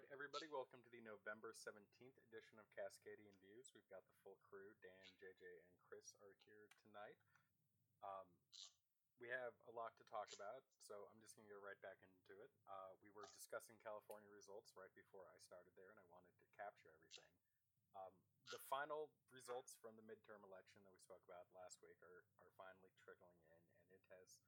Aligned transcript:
right, 0.00 0.16
everybody, 0.16 0.48
welcome 0.48 0.80
to 0.80 0.88
the 0.96 1.04
November 1.04 1.52
17th 1.60 2.16
edition 2.24 2.56
of 2.56 2.64
Cascadian 2.72 3.36
Views. 3.44 3.68
We've 3.76 3.92
got 3.92 4.00
the 4.08 4.16
full 4.24 4.40
crew. 4.48 4.72
Dan, 4.80 4.96
JJ, 5.20 5.44
and 5.44 5.76
Chris 5.84 6.16
are 6.24 6.32
here 6.48 6.72
tonight. 6.80 7.20
Um, 8.00 8.24
we 9.20 9.28
have 9.28 9.52
a 9.68 9.76
lot 9.76 9.92
to 10.00 10.04
talk 10.08 10.32
about, 10.32 10.64
so 10.80 10.96
I'm 11.12 11.20
just 11.20 11.36
going 11.36 11.44
to 11.44 11.52
go 11.52 11.60
right 11.60 11.76
back 11.84 12.00
into 12.00 12.32
it. 12.40 12.48
Uh, 12.64 12.96
we 13.04 13.12
were 13.12 13.28
discussing 13.36 13.76
California 13.84 14.32
results 14.32 14.72
right 14.72 14.88
before 14.96 15.28
I 15.28 15.36
started 15.44 15.76
there, 15.76 15.92
and 15.92 16.00
I 16.00 16.06
wanted 16.08 16.32
to 16.32 16.48
capture 16.56 16.88
everything. 16.88 17.28
Um, 17.92 18.16
the 18.48 18.62
final 18.72 19.12
results 19.28 19.76
from 19.84 20.00
the 20.00 20.06
midterm 20.08 20.40
election 20.48 20.80
that 20.80 20.96
we 20.96 21.00
spoke 21.04 21.28
about 21.28 21.44
last 21.52 21.76
week 21.84 22.00
are, 22.00 22.24
are 22.40 22.52
finally 22.56 22.96
trickling 23.04 23.36
in, 23.52 23.60
and 23.60 23.84
it 23.92 24.00
has 24.16 24.40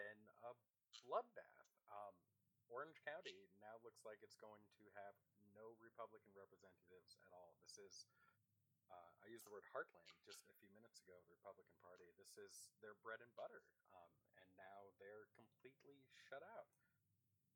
been 0.00 0.20
a 0.48 0.56
bloodbath. 1.04 1.68
Um, 1.92 2.31
Orange 2.72 2.96
County 3.04 3.52
now 3.60 3.76
looks 3.84 4.00
like 4.00 4.16
it's 4.24 4.36
going 4.40 4.64
to 4.80 4.84
have 4.96 5.14
no 5.52 5.76
Republican 5.84 6.32
representatives 6.32 7.20
at 7.20 7.30
all. 7.36 7.52
This 7.60 7.76
is, 7.76 8.08
uh, 8.88 9.08
I 9.20 9.28
used 9.28 9.44
the 9.44 9.52
word 9.52 9.68
heartland 9.76 10.08
just 10.24 10.40
a 10.48 10.56
few 10.56 10.72
minutes 10.72 11.04
ago, 11.04 11.12
the 11.28 11.36
Republican 11.36 11.76
Party. 11.84 12.08
This 12.16 12.40
is 12.40 12.72
their 12.80 12.96
bread 13.04 13.20
and 13.20 13.28
butter, 13.36 13.60
um, 13.92 14.08
and 14.40 14.48
now 14.56 14.88
they're 14.96 15.28
completely 15.36 16.00
shut 16.16 16.40
out. 16.40 16.72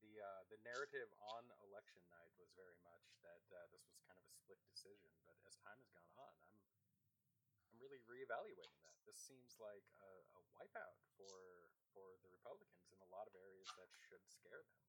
The, 0.04 0.20
uh, 0.20 0.42
the 0.52 0.60
narrative 0.68 1.09
on 1.32 1.48
election 1.64 2.04
night 2.12 2.37
was 2.37 2.52
very 2.52 2.76
much 2.84 3.16
that 3.24 3.45
uh, 3.56 3.64
this 3.73 3.88
was 3.88 3.96
kind 4.04 4.20
of 4.20 4.24
a 4.28 4.32
split 4.37 4.60
decision, 4.68 5.09
but 5.24 5.40
as 5.48 5.56
time 5.64 5.80
has 5.80 5.88
gone 5.96 6.12
on, 6.20 6.32
I'm 6.52 6.60
I'm 7.73 7.80
really 7.80 8.01
reevaluating 8.09 8.76
that. 8.84 8.96
This 9.04 9.20
seems 9.20 9.56
like 9.60 9.84
a, 10.01 10.12
a 10.38 10.40
wipeout 10.56 10.96
for 11.16 11.68
for 11.92 12.16
the 12.24 12.30
Republicans 12.32 12.88
in 12.92 13.01
a 13.04 13.09
lot 13.12 13.28
of 13.28 13.34
areas 13.37 13.68
that 13.76 13.88
should 14.09 14.24
scare 14.28 14.64
them. 14.64 14.85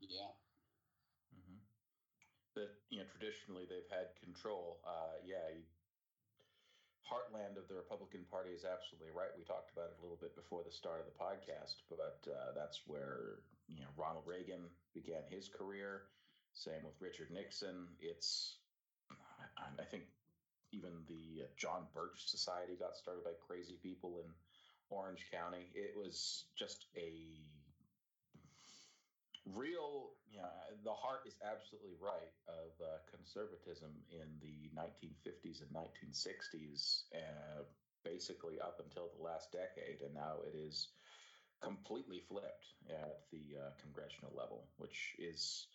Yeah. 0.00 0.32
Mm-hmm. 1.34 1.60
That 2.54 2.70
you 2.90 2.98
know, 3.00 3.08
traditionally 3.10 3.66
they've 3.68 3.90
had 3.90 4.14
control. 4.22 4.80
Uh, 4.86 5.18
yeah, 5.24 5.42
you, 5.54 5.62
heartland 7.08 7.56
of 7.56 7.66
the 7.68 7.74
Republican 7.74 8.28
Party 8.28 8.52
is 8.52 8.68
absolutely 8.68 9.10
right. 9.16 9.32
We 9.32 9.44
talked 9.44 9.72
about 9.72 9.90
it 9.90 9.98
a 9.98 10.02
little 10.04 10.20
bit 10.20 10.36
before 10.36 10.60
the 10.62 10.74
start 10.74 11.00
of 11.00 11.08
the 11.08 11.16
podcast, 11.16 11.80
but 11.88 12.20
uh, 12.28 12.52
that's 12.52 12.84
where 12.86 13.40
you 13.66 13.80
know 13.80 13.90
Ronald 13.96 14.28
Reagan 14.28 14.68
began 14.94 15.24
his 15.28 15.48
career. 15.48 16.08
Same 16.52 16.84
with 16.84 17.00
Richard 17.00 17.30
Nixon. 17.30 17.88
It's 18.00 18.58
I, 19.56 19.82
I 19.82 19.86
think 19.88 20.04
even 20.72 20.90
the 21.08 21.44
uh, 21.44 21.48
John 21.56 21.88
Birch 21.94 22.28
Society 22.28 22.76
got 22.76 22.96
started 22.96 23.24
by 23.24 23.32
crazy 23.40 23.78
people 23.82 24.20
in 24.20 24.28
Orange 24.90 25.26
County. 25.32 25.68
It 25.74 25.96
was 25.96 26.44
just 26.56 26.86
a 26.96 27.40
real, 29.54 30.16
yeah, 30.30 30.50
the 30.84 30.92
heart 30.92 31.22
is 31.26 31.36
absolutely 31.44 31.94
right 32.00 32.32
of 32.48 32.72
uh, 32.80 33.00
conservatism 33.10 33.90
in 34.10 34.28
the 34.40 34.70
1950s 34.74 35.62
and 35.62 35.70
1960s, 35.72 37.04
uh, 37.14 37.62
basically 38.04 38.60
up 38.60 38.80
until 38.84 39.10
the 39.16 39.22
last 39.22 39.52
decade, 39.52 40.00
and 40.02 40.14
now 40.14 40.40
it 40.46 40.56
is 40.56 40.88
completely 41.60 42.22
flipped 42.28 42.74
at 42.88 43.26
the 43.32 43.58
uh, 43.58 43.70
congressional 43.80 44.32
level, 44.36 44.68
which 44.76 45.14
is. 45.18 45.66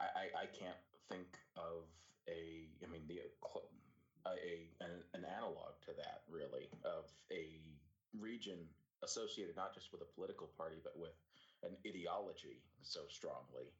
I, 0.00 0.34
I 0.34 0.46
can't 0.50 0.82
think 1.08 1.38
of 1.54 1.86
a. 2.26 2.66
I 2.82 2.90
mean, 2.90 3.06
the 3.06 3.22
a 4.26 4.70
an, 4.82 5.02
an 5.14 5.24
analog 5.26 5.78
to 5.86 5.92
that 5.98 6.22
really 6.30 6.70
of 6.84 7.10
a 7.30 7.58
region 8.18 8.58
associated 9.02 9.56
not 9.56 9.74
just 9.74 9.90
with 9.90 10.02
a 10.02 10.10
political 10.14 10.50
party, 10.56 10.78
but 10.82 10.94
with 10.94 11.14
an 11.62 11.78
ideology 11.86 12.62
so 12.82 13.06
strongly 13.08 13.70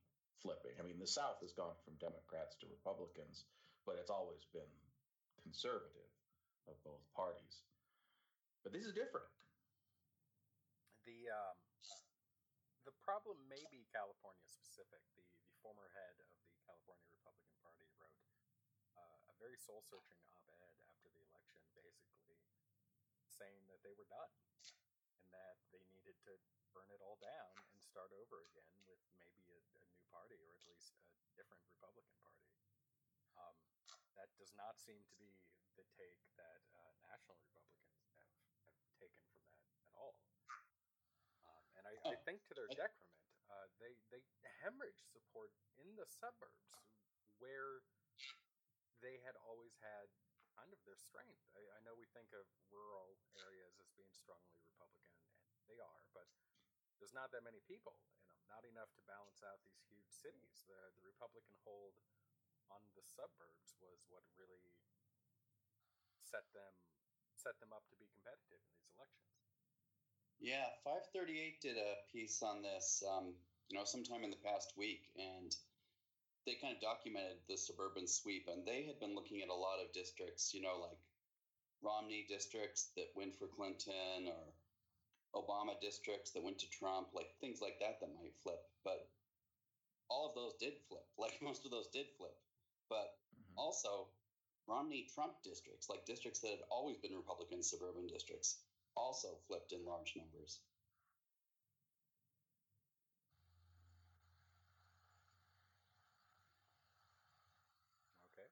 flipping. 0.42 0.74
I 0.78 0.82
mean, 0.82 0.98
the 0.98 1.06
South 1.06 1.42
has 1.42 1.54
gone 1.54 1.78
from 1.84 1.98
Democrats 1.98 2.58
to 2.62 2.66
Republicans, 2.70 3.46
but 3.86 3.98
it's 3.98 4.10
always 4.10 4.46
been 4.50 4.70
conservative 5.42 6.10
of 6.70 6.78
both 6.86 7.02
parties. 7.14 7.62
But 8.62 8.70
this 8.70 8.86
is 8.86 8.94
different. 8.94 9.26
The 11.02 11.26
um, 11.34 11.58
the 12.86 12.94
problem 13.02 13.38
may 13.50 13.66
be 13.74 13.82
California 13.90 14.46
specific. 14.46 15.02
The 15.18 15.26
the 15.50 15.58
former 15.58 15.90
head 15.90 16.14
of 16.22 16.30
the 16.30 16.62
California 16.62 17.06
Republican 17.10 17.58
Party 17.58 17.86
wrote 17.98 18.22
uh, 18.94 19.30
a 19.30 19.34
very 19.42 19.58
soul 19.58 19.82
searching 19.82 20.22
op 20.30 20.46
ed 20.46 20.78
after 20.86 21.10
the 21.10 21.22
election, 21.26 21.58
basically 21.74 22.38
saying 23.26 23.66
that 23.66 23.82
they 23.82 23.94
were 23.98 24.06
done 24.06 24.30
and 25.18 25.26
that 25.34 25.58
they 25.74 25.82
needed 25.90 26.14
to 26.22 26.38
burn 26.70 26.86
it 26.94 27.02
all 27.02 27.18
down 27.18 27.71
start 27.92 28.08
over 28.16 28.40
again 28.48 28.72
with 28.88 29.04
maybe 29.20 29.52
a, 29.52 29.60
a 29.60 29.84
new 29.84 30.00
party 30.08 30.40
or 30.40 30.56
at 30.56 30.64
least 30.64 30.96
a 30.96 31.32
different 31.36 31.60
Republican 31.76 32.16
Party. 32.24 32.48
Um, 33.36 33.52
that 34.16 34.32
does 34.40 34.56
not 34.56 34.80
seem 34.80 34.96
to 35.12 35.16
be 35.20 35.36
the 35.76 35.84
take 36.00 36.16
that 36.40 36.64
uh, 36.72 36.92
national 37.04 37.36
Republicans 37.44 38.00
have, 38.16 38.32
have 38.64 38.80
taken 38.96 39.20
from 39.28 39.44
that 39.44 39.60
at 39.84 39.92
all. 39.92 40.16
Um, 41.44 41.64
and 41.76 41.84
I, 41.84 42.16
I, 42.16 42.16
think 42.24 42.40
to 42.48 42.56
their 42.56 42.72
detriment, 42.72 43.12
uh, 43.52 43.68
they 43.76 43.92
they 44.08 44.24
hemorrhage 44.64 45.04
support 45.12 45.52
in 45.76 45.92
the 45.92 46.08
suburbs 46.08 46.72
where 47.44 47.84
they 49.04 49.20
had 49.20 49.36
always 49.44 49.76
had 49.84 50.08
kind 50.56 50.72
of 50.72 50.80
their 50.88 50.96
strength. 50.96 51.44
I, 51.52 51.60
I, 51.60 51.78
know 51.84 51.92
we 51.92 52.08
think 52.16 52.32
of 52.32 52.48
rural 52.72 53.20
areas 53.36 53.76
as 53.76 53.90
being 54.00 54.08
strongly 54.16 54.56
Republican, 54.64 55.12
and 55.28 55.68
they 55.68 55.76
are, 55.82 56.02
but 56.16 56.30
there's 57.02 57.18
not 57.18 57.34
that 57.34 57.42
many 57.42 57.58
people 57.66 57.98
in 58.14 58.22
them. 58.30 58.38
Not 58.46 58.62
enough 58.62 58.94
to 58.94 59.02
balance 59.10 59.42
out 59.42 59.58
these 59.66 59.82
huge 59.90 60.06
cities. 60.06 60.62
The 60.70 60.78
the 60.94 61.02
Republican 61.02 61.58
hold 61.66 61.98
on 62.70 62.78
the 62.94 63.02
suburbs 63.02 63.74
was 63.82 64.06
what 64.06 64.22
really 64.38 64.70
set 66.22 66.46
them 66.54 66.70
set 67.34 67.58
them 67.58 67.74
up 67.74 67.82
to 67.90 67.98
be 67.98 68.06
competitive 68.14 68.62
in 68.62 68.70
these 68.78 68.94
elections. 68.94 69.34
Yeah, 70.38 70.70
538 70.86 71.58
did 71.58 71.74
a 71.74 72.06
piece 72.14 72.38
on 72.38 72.62
this, 72.62 73.02
um, 73.02 73.34
you 73.66 73.74
know, 73.74 73.82
sometime 73.82 74.22
in 74.22 74.30
the 74.30 74.38
past 74.46 74.78
week, 74.78 75.10
and 75.18 75.50
they 76.46 76.54
kind 76.62 76.74
of 76.74 76.78
documented 76.78 77.42
the 77.50 77.58
suburban 77.58 78.06
sweep, 78.06 78.46
and 78.46 78.62
they 78.62 78.86
had 78.86 79.02
been 79.02 79.18
looking 79.18 79.42
at 79.42 79.50
a 79.50 79.54
lot 79.54 79.82
of 79.82 79.90
districts, 79.90 80.54
you 80.54 80.62
know, 80.62 80.78
like 80.78 80.98
Romney 81.82 82.26
districts 82.30 82.94
that 82.94 83.10
went 83.18 83.34
for 83.34 83.50
Clinton 83.50 84.30
or 84.30 84.51
Obama 85.34 85.80
districts 85.80 86.30
that 86.32 86.42
went 86.42 86.58
to 86.60 86.68
Trump, 86.70 87.08
like 87.14 87.32
things 87.40 87.60
like 87.60 87.78
that 87.80 88.00
that 88.00 88.12
might 88.14 88.36
flip. 88.42 88.60
But 88.84 89.08
all 90.08 90.28
of 90.28 90.34
those 90.34 90.54
did 90.60 90.74
flip. 90.88 91.04
Like 91.18 91.40
most 91.40 91.64
of 91.64 91.70
those 91.70 91.88
did 91.92 92.06
flip. 92.18 92.34
But 92.88 93.16
mm-hmm. 93.32 93.56
also 93.56 94.08
Romney 94.68 95.08
Trump 95.14 95.34
districts, 95.42 95.88
like 95.88 96.04
districts 96.04 96.40
that 96.40 96.50
had 96.50 96.66
always 96.70 96.98
been 96.98 97.14
Republican 97.14 97.62
suburban 97.62 98.06
districts, 98.06 98.60
also 98.96 99.38
flipped 99.48 99.72
in 99.72 99.84
large 99.86 100.12
numbers. 100.16 100.60
Okay. 108.34 108.48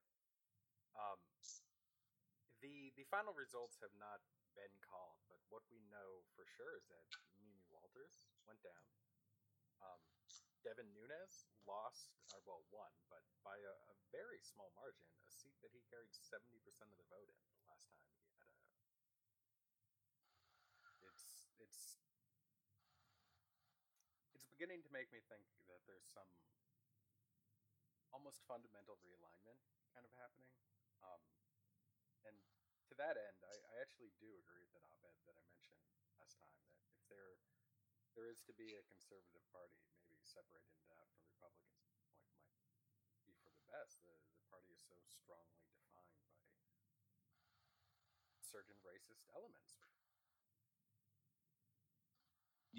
Um, 0.97 1.19
the 2.63 2.93
the 2.97 3.05
final 3.11 3.35
results 3.37 3.79
have 3.83 3.95
not 3.99 4.23
been 4.55 4.75
called, 4.83 5.19
but 5.31 5.39
what 5.51 5.63
we 5.71 5.83
know 5.91 6.25
for 6.35 6.47
sure 6.57 6.75
is 6.79 6.87
that 6.91 7.05
Mimi 7.39 7.63
Walters 7.71 8.23
went 8.47 8.61
down. 8.63 8.87
Um, 9.81 10.01
Devin 10.61 10.93
Nunes 10.93 11.49
lost, 11.65 12.13
or 12.35 12.41
well, 12.45 12.63
won, 12.69 12.93
but 13.09 13.25
by 13.41 13.57
a, 13.57 13.75
a, 13.91 13.97
very 14.13 14.43
small 14.45 14.69
margin, 14.77 15.09
a 15.25 15.33
seat 15.33 15.57
that 15.65 15.73
he 15.73 15.81
carried 15.89 16.13
seventy 16.13 16.61
percent 16.61 16.93
of 16.93 16.99
the 17.01 17.09
vote 17.09 17.33
in 17.33 17.39
the 17.41 17.65
last 17.65 17.89
time 17.97 18.11
he 18.13 18.29
had 18.37 18.51
a. 18.51 18.61
It's 21.09 21.49
it's 21.65 21.83
it's 24.37 24.45
beginning 24.53 24.85
to 24.85 24.93
make 24.93 25.09
me 25.09 25.25
think 25.33 25.49
that 25.73 25.81
there's 25.89 26.05
some 26.13 26.29
almost 28.13 28.45
fundamental 28.45 29.01
realignment 29.01 29.63
kind 29.97 30.05
of 30.05 30.13
happening 30.21 30.53
um, 31.07 31.23
and 32.29 32.37
to 32.91 32.99
that 32.99 33.15
end, 33.15 33.39
I, 33.47 33.55
I 33.55 33.75
actually 33.87 34.11
do 34.19 34.27
agree 34.35 34.59
with 34.67 34.75
that 34.75 34.83
op-ed 34.91 35.15
that 35.23 35.39
I 35.39 35.47
mentioned 35.55 35.79
last 36.19 36.35
time 36.43 36.59
that 36.67 36.75
if 36.91 37.07
there 37.07 37.39
there 38.19 38.27
is 38.27 38.43
to 38.51 38.55
be 38.59 38.75
a 38.75 38.83
conservative 38.91 39.47
party, 39.55 39.79
maybe 40.03 40.27
separated 40.27 40.83
out 40.99 41.07
from 41.15 41.23
Republicans, 41.31 41.87
point 41.87 42.99
might 43.07 43.23
be 43.23 43.39
for 43.47 43.55
the 43.55 43.63
best. 43.71 44.03
The 44.03 44.19
the 44.35 44.43
party 44.51 44.75
is 44.75 44.83
so 44.83 44.99
strongly 45.07 45.71
defined 45.71 46.19
by 46.35 46.43
certain 48.43 48.75
racist 48.83 49.23
elements 49.31 49.79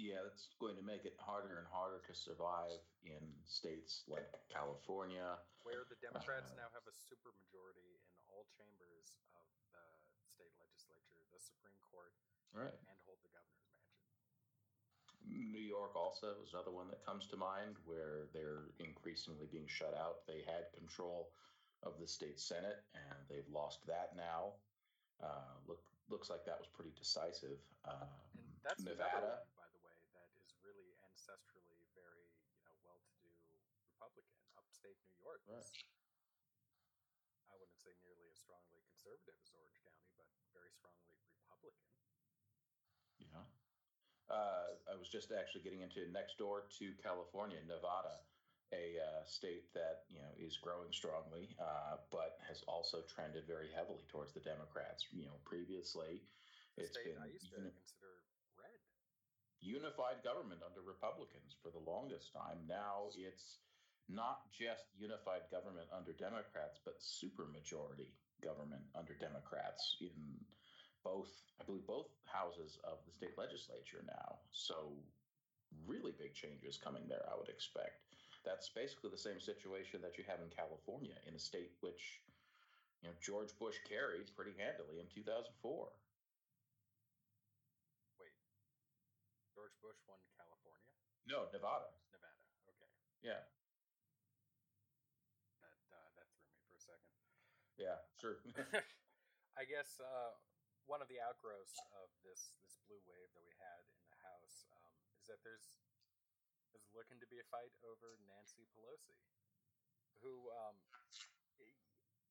yeah, 0.02 0.24
that's 0.24 0.50
going 0.58 0.74
to 0.74 0.82
make 0.84 1.04
it 1.06 1.14
harder 1.20 1.60
and 1.60 1.68
harder 1.70 2.02
to 2.08 2.14
survive 2.16 2.80
in 3.06 3.22
states 3.46 4.02
like 4.10 4.26
California, 4.50 5.38
where 5.62 5.86
the 5.86 5.98
Democrats 6.00 6.50
uh, 6.50 6.58
now 6.58 6.68
have 6.72 6.82
a 6.88 6.94
supermajority 6.96 8.00
in 8.00 8.18
all 8.32 8.42
chambers 8.56 9.14
of 9.36 9.44
the 9.52 9.61
state 9.61 9.61
legislature, 9.61 9.61
the 11.32 11.40
Supreme 11.40 11.80
Court, 11.90 12.12
right. 12.52 12.70
and 12.70 12.86
hold 13.08 13.18
the 13.24 13.32
governor's 13.32 13.72
mansion. 13.74 14.12
New 15.26 15.64
York 15.64 15.96
also 15.96 16.36
is 16.44 16.52
another 16.52 16.70
one 16.72 16.88
that 16.92 17.00
comes 17.04 17.26
to 17.32 17.36
mind, 17.40 17.76
where 17.88 18.28
they're 18.36 18.68
increasingly 18.78 19.48
being 19.50 19.68
shut 19.68 19.96
out. 19.96 20.26
They 20.28 20.44
had 20.44 20.68
control 20.76 21.32
of 21.82 21.98
the 21.98 22.06
state 22.06 22.38
senate, 22.38 22.84
and 22.94 23.18
they've 23.26 23.48
lost 23.50 23.82
that 23.88 24.14
now. 24.14 24.54
Uh, 25.22 25.56
look, 25.66 25.82
looks 26.10 26.28
like 26.30 26.44
that 26.44 26.58
was 26.58 26.68
pretty 26.70 26.92
decisive. 26.98 27.58
Um, 27.86 28.10
And 28.36 28.44
that's 28.62 28.82
Nevada. 28.82 29.42
one, 29.42 29.54
by 29.58 29.68
the 29.72 29.80
way, 29.82 29.96
that 30.14 30.28
is 30.42 30.52
really 30.62 30.94
ancestrally 31.10 31.82
very, 31.94 32.26
you 32.54 32.62
know, 32.66 32.74
well-to-do 32.86 33.30
Republican. 33.86 34.38
Upstate 34.58 34.98
New 35.06 35.18
York 35.22 35.42
Right. 35.46 35.62
I 37.50 37.54
wouldn't 37.58 37.78
say 37.78 37.94
nearly 38.02 38.26
as 38.30 38.38
strongly 38.38 38.78
conservative 38.86 39.38
as 39.42 39.50
Orange 39.54 39.78
County, 39.82 40.10
but 40.18 40.26
very 40.54 40.70
strongly 40.74 41.11
Republican. 41.62 42.10
Yeah. 43.20 43.46
Uh, 44.30 44.66
I 44.90 44.96
was 44.98 45.08
just 45.08 45.32
actually 45.32 45.62
getting 45.62 45.80
into 45.82 46.08
next 46.10 46.38
door 46.38 46.64
to 46.78 46.92
California, 47.02 47.58
Nevada, 47.66 48.20
a 48.72 48.96
uh, 48.96 49.22
state 49.28 49.68
that 49.74 50.08
you 50.08 50.20
know 50.20 50.32
is 50.40 50.56
growing 50.56 50.92
strongly, 50.92 51.52
uh, 51.60 52.00
but 52.10 52.38
has 52.48 52.62
also 52.66 53.02
trended 53.04 53.44
very 53.46 53.68
heavily 53.74 54.04
towards 54.08 54.32
the 54.32 54.40
Democrats. 54.40 55.04
You 55.12 55.24
know, 55.28 55.38
previously 55.44 56.24
The 56.76 56.84
it's 56.84 56.96
state 56.96 57.12
been 57.12 57.22
I 57.22 57.26
used 57.28 57.50
to 57.52 57.60
uni- 57.60 57.70
consider 57.76 58.24
red. 58.56 58.80
unified 59.60 60.22
government 60.24 60.62
under 60.64 60.80
Republicans 60.82 61.54
for 61.62 61.70
the 61.70 61.78
longest 61.84 62.32
time. 62.32 62.64
Now 62.66 63.12
it's 63.14 63.60
not 64.08 64.50
just 64.50 64.88
unified 64.96 65.46
government 65.50 65.88
under 65.92 66.12
Democrats, 66.12 66.80
but 66.84 66.98
supermajority 67.00 68.10
government 68.42 68.82
under 68.94 69.14
Democrats 69.14 69.96
in 70.00 70.44
both, 71.04 71.30
I 71.60 71.64
believe, 71.64 71.86
both 71.86 72.08
houses 72.24 72.78
of 72.84 72.98
the 73.06 73.12
state 73.12 73.36
legislature 73.38 74.02
now. 74.06 74.38
So, 74.50 74.96
really 75.86 76.12
big 76.12 76.34
changes 76.34 76.78
coming 76.78 77.08
there, 77.08 77.24
I 77.30 77.36
would 77.38 77.48
expect. 77.48 78.02
That's 78.44 78.68
basically 78.74 79.10
the 79.10 79.18
same 79.20 79.38
situation 79.40 80.02
that 80.02 80.18
you 80.18 80.24
have 80.26 80.40
in 80.42 80.50
California, 80.50 81.14
in 81.26 81.34
a 81.34 81.38
state 81.38 81.72
which, 81.80 82.20
you 83.02 83.08
know, 83.08 83.14
George 83.22 83.54
Bush 83.58 83.78
carried 83.86 84.30
pretty 84.34 84.54
handily 84.58 84.98
in 84.98 85.06
2004. 85.14 85.46
Wait, 88.18 88.34
George 89.54 89.74
Bush 89.82 89.98
won 90.10 90.18
California, 90.34 90.90
No, 91.26 91.46
Nevada. 91.54 91.86
Nevada. 92.10 92.42
Okay, 92.66 92.90
Yeah, 93.22 93.42
that 95.62 95.78
uh, 95.94 96.08
that 96.18 96.26
threw 96.34 96.46
me 96.50 96.58
for 96.66 96.74
a 96.74 96.82
second. 96.82 97.14
yeah, 97.78 97.98
sure. 98.18 98.42
I 99.58 99.62
guess 99.70 100.00
uh, 100.02 100.34
one 100.86 101.00
of 101.02 101.08
the 101.10 101.20
outgrowths 101.22 101.78
of 101.94 102.08
this 102.26 102.54
this 102.62 102.74
blue 102.86 103.00
wave 103.06 103.30
that 103.34 103.44
we 103.46 103.54
had 103.58 103.82
in 104.02 104.06
the 104.10 104.20
House 104.22 104.66
um, 104.74 104.92
is 105.18 105.26
that 105.30 105.40
there's 105.46 105.78
there's 106.74 106.88
looking 106.96 107.20
to 107.20 107.28
be 107.28 107.38
a 107.38 107.46
fight 107.52 107.72
over 107.84 108.16
Nancy 108.26 108.64
Pelosi, 108.72 109.18
who 110.24 110.48
um, 110.64 110.76
I- 111.60 111.76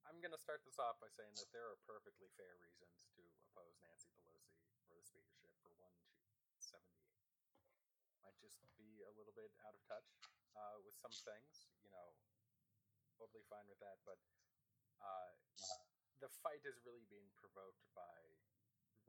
I'm 0.09 0.17
going 0.19 0.33
to 0.33 0.41
start 0.41 0.65
this 0.65 0.81
off 0.81 0.97
by 0.99 1.07
saying 1.13 1.37
that 1.37 1.53
there 1.53 1.69
are 1.69 1.77
perfectly 1.85 2.27
fair 2.35 2.57
reasons 2.59 3.05
to 3.15 3.21
oppose 3.47 3.77
Nancy 3.85 4.09
Pelosi 4.17 4.57
for 4.89 4.97
the 4.97 5.05
speakership. 5.05 5.53
For 5.61 5.71
one, 5.77 5.93
she's 6.51 6.65
78, 6.73 6.89
might 8.25 8.37
just 8.41 8.59
be 8.75 9.05
a 9.05 9.13
little 9.13 9.33
bit 9.37 9.53
out 9.63 9.77
of 9.77 9.81
touch 9.85 10.09
uh, 10.57 10.81
with 10.81 10.97
some 10.97 11.13
things. 11.13 11.69
You 11.85 11.93
know, 11.93 12.17
totally 13.15 13.45
fine 13.47 13.69
with 13.69 13.79
that, 13.79 14.01
but. 14.03 14.17
Uh, 15.01 15.33
the 16.21 16.29
fight 16.45 16.61
is 16.69 16.77
really 16.85 17.01
being 17.09 17.33
provoked 17.33 17.81
by 17.97 18.13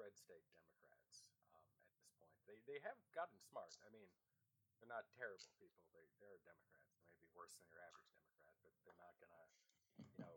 red 0.00 0.14
state 0.16 0.44
Democrats 0.52 1.24
um, 1.28 1.48
at 1.52 1.96
this 2.00 2.08
point. 2.16 2.32
They 2.48 2.58
they 2.68 2.78
have 2.84 2.98
gotten 3.12 3.36
smart. 3.38 3.76
I 3.84 3.90
mean, 3.92 4.08
they're 4.78 4.90
not 4.90 5.06
terrible 5.16 5.50
people. 5.60 5.84
They 5.92 6.04
they're 6.20 6.40
Democrats. 6.44 6.88
They 6.92 7.02
may 7.04 7.16
be 7.20 7.28
worse 7.36 7.54
than 7.56 7.66
your 7.68 7.80
average 7.84 8.10
Democrat, 8.16 8.56
but 8.64 8.72
they're 8.84 8.98
not 8.98 9.14
gonna, 9.20 9.44
you 10.10 10.18
know, 10.22 10.36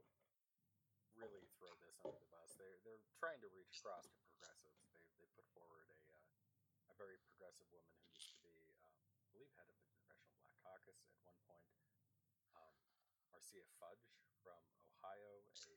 really 1.15 1.47
throw 1.59 1.71
this 1.81 1.95
under 2.03 2.19
the 2.19 2.29
bus. 2.31 2.53
They're 2.59 2.79
they're 2.83 3.03
trying 3.17 3.39
to 3.41 3.49
reach 3.55 3.79
across 3.79 4.05
to 4.11 4.17
progressives. 4.29 4.83
They 4.91 5.01
they 5.19 5.27
put 5.33 5.47
forward 5.55 5.87
a 5.87 5.99
uh, 6.11 6.91
a 6.91 6.95
very 6.99 7.17
progressive 7.25 7.67
woman 7.71 7.91
who 7.99 8.05
used 8.13 8.31
to 8.31 8.39
be, 8.43 8.53
um, 8.85 8.95
I 9.19 9.25
believe, 9.33 9.51
head 9.57 9.67
of 9.67 9.75
the 9.79 9.87
Congressional 9.99 10.35
Black 10.39 10.55
Caucus 10.63 10.99
at 11.03 11.17
one 11.25 11.39
point. 11.49 11.67
Um, 12.55 12.75
Marcia 13.31 13.65
Fudge 13.81 14.05
from 14.43 14.61
Ohio, 14.95 15.41
a 15.41 15.75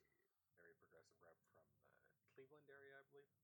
very 0.59 0.75
progressive 0.85 1.17
rep 1.23 1.39
from 1.55 1.65
the 1.65 2.27
Cleveland 2.35 2.67
area, 2.69 2.95
I 2.99 3.03
believe. 3.11 3.38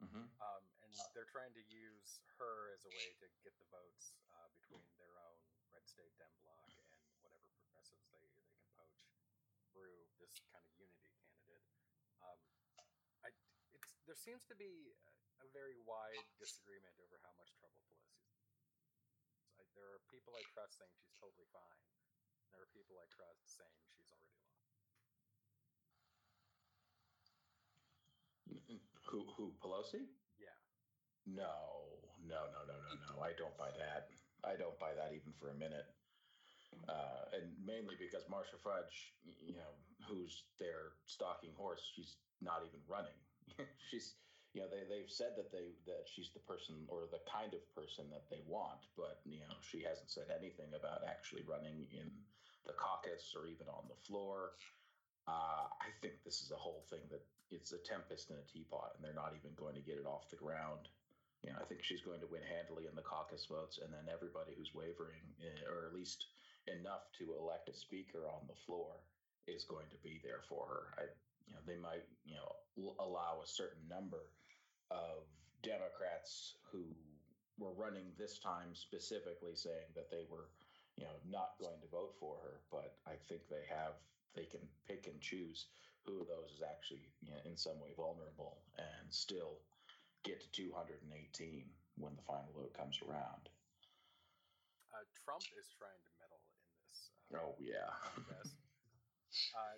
Hmm 0.00 0.28
Um, 0.40 0.64
and 0.84 0.92
they're 1.16 1.28
trying 1.28 1.52
to 1.56 1.64
use 1.72 2.20
her 2.36 2.72
as 2.76 2.84
a 2.84 2.92
way 2.92 3.08
to 3.20 3.26
get 3.42 3.56
the 3.56 3.68
votes 3.72 4.12
uh, 4.32 4.48
between 4.60 4.84
their 5.00 5.16
own 5.24 5.40
red 5.72 5.84
state 5.88 6.12
Dem 6.20 6.32
bloc 6.44 6.68
and 6.76 6.88
whatever 7.24 7.48
progressives 7.56 8.04
they, 8.12 8.20
they 8.44 8.52
can 8.52 8.68
poach 8.76 9.00
through 9.72 10.04
this 10.20 10.32
kind 10.52 10.64
of 10.64 10.72
unity 10.76 11.08
candidate. 11.16 11.64
Um, 12.20 12.40
I, 13.24 13.32
it's, 13.72 13.96
there 14.04 14.16
seems 14.18 14.44
to 14.52 14.56
be 14.56 14.92
a, 15.08 15.12
a 15.44 15.48
very 15.56 15.76
wide 15.88 16.28
disagreement 16.36 16.92
over 17.00 17.16
how 17.24 17.32
much 17.40 17.52
trouble 17.56 17.80
Pelosi's. 17.88 18.36
in. 18.36 18.44
I, 19.56 19.64
there 19.72 19.88
are 19.96 20.00
people 20.12 20.36
I 20.36 20.44
trust 20.52 20.76
saying 20.80 20.92
she's 21.00 21.16
totally 21.16 21.48
fine. 21.52 21.80
There 22.52 22.60
are 22.60 22.70
people 22.72 23.00
I 23.00 23.08
trust 23.08 23.48
saying 23.56 23.80
she's 23.96 24.12
already 24.12 24.36
lost. 24.44 24.66
Who 29.10 29.24
who 29.36 29.52
Pelosi? 29.62 30.06
Yeah. 30.38 30.56
No, 31.26 31.54
no, 32.26 32.50
no, 32.50 32.60
no, 32.66 32.74
no, 32.74 32.92
no. 32.94 33.22
I 33.22 33.32
don't 33.38 33.56
buy 33.56 33.70
that. 33.78 34.10
I 34.44 34.54
don't 34.56 34.78
buy 34.78 34.94
that 34.94 35.14
even 35.14 35.32
for 35.38 35.50
a 35.50 35.54
minute. 35.54 35.86
Uh, 36.86 37.30
and 37.34 37.50
mainly 37.64 37.94
because 37.98 38.26
Marcia 38.30 38.58
Fudge, 38.62 39.14
you 39.24 39.54
know, 39.54 39.72
who's 40.06 40.44
their 40.58 40.94
stalking 41.06 41.54
horse, 41.56 41.82
she's 41.94 42.18
not 42.42 42.62
even 42.66 42.78
running. 42.86 43.16
she's, 43.90 44.14
you 44.54 44.60
know, 44.60 44.68
they 44.70 44.86
they've 44.86 45.10
said 45.10 45.34
that 45.38 45.50
they 45.50 45.74
that 45.86 46.06
she's 46.06 46.30
the 46.34 46.42
person 46.46 46.86
or 46.86 47.06
the 47.10 47.22
kind 47.26 47.54
of 47.54 47.62
person 47.74 48.06
that 48.10 48.26
they 48.30 48.42
want, 48.46 48.86
but 48.94 49.22
you 49.24 49.40
know, 49.42 49.54
she 49.62 49.82
hasn't 49.82 50.10
said 50.10 50.30
anything 50.30 50.70
about 50.74 51.02
actually 51.06 51.42
running 51.46 51.86
in 51.90 52.10
the 52.66 52.74
caucus 52.74 53.34
or 53.34 53.46
even 53.46 53.66
on 53.70 53.86
the 53.88 53.98
floor. 54.06 54.54
Uh, 55.26 55.66
I 55.82 55.90
think 56.02 56.22
this 56.22 56.42
is 56.42 56.50
a 56.54 56.58
whole 56.58 56.86
thing 56.86 57.02
that 57.10 57.22
it's 57.50 57.72
a 57.72 57.82
tempest 57.82 58.30
in 58.30 58.36
a 58.36 58.50
teapot, 58.50 58.94
and 58.96 59.02
they're 59.04 59.16
not 59.16 59.34
even 59.38 59.54
going 59.54 59.74
to 59.74 59.84
get 59.84 59.98
it 59.98 60.06
off 60.06 60.30
the 60.30 60.40
ground. 60.40 60.88
You 61.44 61.52
know, 61.52 61.60
I 61.62 61.66
think 61.68 61.84
she's 61.84 62.02
going 62.02 62.20
to 62.20 62.30
win 62.30 62.42
handily 62.42 62.90
in 62.90 62.96
the 62.96 63.06
caucus 63.06 63.46
votes, 63.46 63.78
and 63.78 63.92
then 63.92 64.10
everybody 64.10 64.56
who's 64.56 64.74
wavering, 64.74 65.22
eh, 65.38 65.62
or 65.70 65.86
at 65.86 65.94
least 65.94 66.26
enough 66.66 67.06
to 67.22 67.38
elect 67.38 67.70
a 67.70 67.76
speaker 67.76 68.26
on 68.26 68.42
the 68.50 68.58
floor, 68.66 68.98
is 69.46 69.62
going 69.64 69.86
to 69.94 70.00
be 70.02 70.18
there 70.26 70.42
for 70.48 70.66
her. 70.66 70.82
I, 70.98 71.04
you 71.46 71.54
know, 71.54 71.62
they 71.62 71.78
might, 71.78 72.02
you 72.26 72.34
know, 72.34 72.50
allow 72.98 73.38
a 73.38 73.46
certain 73.46 73.86
number 73.86 74.34
of 74.90 75.22
Democrats 75.62 76.58
who 76.72 76.82
were 77.58 77.78
running 77.78 78.10
this 78.18 78.38
time 78.38 78.74
specifically 78.74 79.54
saying 79.54 79.94
that 79.94 80.10
they 80.10 80.26
were, 80.28 80.50
you 80.98 81.04
know, 81.04 81.16
not 81.30 81.54
going 81.62 81.78
to 81.80 81.88
vote 81.94 82.18
for 82.18 82.36
her. 82.42 82.60
But 82.70 82.98
I 83.06 83.14
think 83.28 83.46
they 83.46 83.64
have, 83.70 83.94
they 84.34 84.44
can 84.44 84.66
pick 84.88 85.06
and 85.06 85.20
choose 85.20 85.66
who 86.06 86.22
of 86.22 86.28
those 86.30 86.54
is 86.54 86.62
actually 86.62 87.10
you 87.20 87.30
know, 87.34 87.42
in 87.44 87.58
some 87.58 87.78
way 87.82 87.90
vulnerable 87.98 88.62
and 88.78 89.12
still 89.12 89.58
get 90.22 90.40
to 90.40 90.48
218 90.70 91.02
when 91.98 92.14
the 92.14 92.22
final 92.22 92.50
vote 92.54 92.72
comes 92.74 92.98
around. 93.02 93.50
Uh, 94.94 95.02
Trump 95.26 95.42
is 95.58 95.68
trying 95.76 95.98
to 96.06 96.12
meddle 96.22 96.40
in 96.46 96.62
this. 96.86 97.10
Uh, 97.34 97.42
Oh 97.42 97.52
yeah, 97.58 97.90
I 97.90 98.20
guess. 98.30 98.54
Uh, 99.52 99.76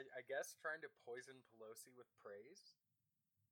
I 0.16 0.22
guess 0.24 0.56
trying 0.64 0.80
to 0.80 0.88
poison 1.04 1.36
Pelosi 1.52 1.92
with 1.92 2.08
praise 2.24 2.72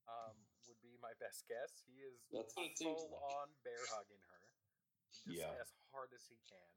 um, 0.08 0.32
would 0.64 0.80
be 0.80 0.96
my 0.96 1.12
best 1.20 1.44
guess. 1.44 1.84
He 1.84 2.00
is 2.00 2.24
That's 2.32 2.56
what 2.56 2.72
it 2.72 2.78
seems 2.80 2.96
full 3.04 3.20
like. 3.20 3.36
on 3.36 3.46
bear 3.60 3.84
hugging 3.92 4.22
her, 4.32 4.44
just 5.28 5.44
Yeah. 5.44 5.52
as 5.60 5.68
hard 5.92 6.08
as 6.16 6.24
he 6.24 6.40
can, 6.48 6.72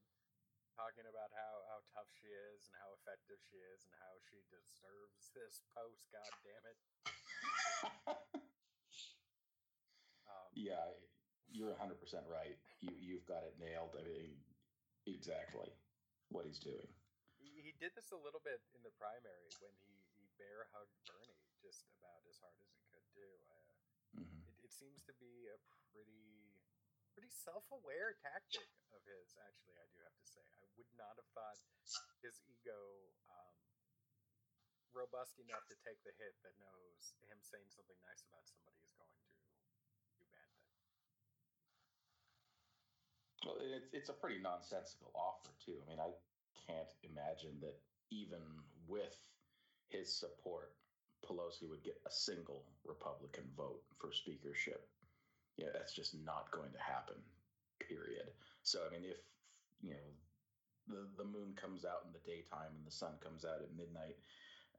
talking 0.75 1.07
about 1.07 1.31
how, 1.31 1.53
how 1.71 1.79
tough 1.95 2.11
she 2.11 2.27
is 2.27 2.67
and 2.67 2.75
how 2.83 2.91
effective 2.99 3.39
she 3.47 3.57
is 3.71 3.87
and 3.87 3.95
how 4.03 4.13
she 4.27 4.43
deserves 4.51 5.31
this 5.31 5.63
post. 5.71 6.11
God 6.11 6.31
damn 6.43 6.65
it! 6.67 6.77
Um, 10.25 10.49
yeah, 10.57 10.89
you're 11.53 11.77
100 11.77 12.01
percent 12.01 12.25
right. 12.25 12.57
You 12.81 12.91
you've 12.97 13.29
got 13.29 13.45
it 13.45 13.55
nailed. 13.61 13.93
I 13.93 14.03
mean, 14.03 14.33
exactly 15.05 15.69
what 16.33 16.49
he's 16.49 16.59
doing. 16.59 16.89
He, 17.37 17.61
he 17.61 17.71
did 17.77 17.93
this 17.93 18.09
a 18.09 18.17
little 18.17 18.41
bit 18.41 18.57
in 18.73 18.81
the 18.81 18.93
primary 18.97 19.53
when 19.61 19.73
he, 19.85 20.01
he 20.17 20.25
bear 20.41 20.65
hugged 20.73 20.97
Bernie 21.05 21.45
just 21.61 21.85
about 22.01 22.25
as 22.25 22.41
hard 22.41 22.57
as 22.65 22.73
he 22.73 22.81
could 22.89 23.05
do. 23.13 23.27
Uh, 23.45 23.69
hmm 24.17 24.41
it, 24.49 24.55
it 24.65 24.71
seems 24.73 25.05
to 25.05 25.13
be 25.21 25.45
a 25.51 25.57
pretty 25.93 26.44
pretty 27.15 27.31
self-aware 27.31 28.19
tactic 28.19 28.67
of 28.91 28.99
his 29.07 29.31
actually 29.47 29.79
i 29.79 29.87
do 29.95 30.03
have 30.03 30.15
to 30.19 30.27
say 30.27 30.43
i 30.59 30.67
would 30.75 30.91
not 30.99 31.15
have 31.15 31.29
thought 31.31 31.55
his 32.19 32.43
ego 32.51 32.75
um, 33.31 33.55
robust 34.91 35.39
enough 35.39 35.63
to 35.71 35.79
take 35.79 36.03
the 36.03 36.11
hit 36.19 36.35
that 36.43 36.51
knows 36.59 37.15
him 37.31 37.39
saying 37.39 37.71
something 37.71 37.95
nice 38.03 38.19
about 38.27 38.43
somebody 38.43 38.75
is 38.83 38.91
going 38.99 39.07
to 39.15 39.23
do 40.19 40.27
bad 40.27 40.51
things 40.59 40.75
Well, 43.47 43.63
it's 43.63 43.87
it's 43.95 44.11
a 44.11 44.17
pretty 44.17 44.41
nonsensical 44.43 45.13
offer 45.15 45.53
too. 45.63 45.77
I 45.79 45.89
mean, 45.89 46.01
I 46.01 46.11
can't 46.67 46.91
imagine 47.05 47.61
that 47.61 47.77
even 48.11 48.41
with 48.87 49.15
his 49.87 50.11
support, 50.11 50.73
Pelosi 51.23 51.69
would 51.69 51.83
get 51.83 52.01
a 52.05 52.11
single 52.11 52.65
Republican 52.83 53.45
vote 53.55 53.81
for 53.99 54.11
speakership. 54.11 54.89
Yeah, 55.57 55.71
that's 55.71 55.95
just 55.95 56.15
not 56.23 56.51
going 56.51 56.71
to 56.75 56.83
happen. 56.83 57.15
Period. 57.79 58.31
So 58.63 58.83
I 58.87 58.89
mean, 58.91 59.07
if 59.07 59.19
you 59.83 59.95
know 59.95 60.09
the 60.87 61.07
the 61.17 61.27
moon 61.27 61.55
comes 61.55 61.83
out 61.83 62.03
in 62.07 62.11
the 62.13 62.23
daytime 62.23 62.71
and 62.75 62.85
the 62.85 62.93
sun 62.93 63.19
comes 63.19 63.43
out 63.43 63.63
at 63.63 63.75
midnight, 63.75 64.17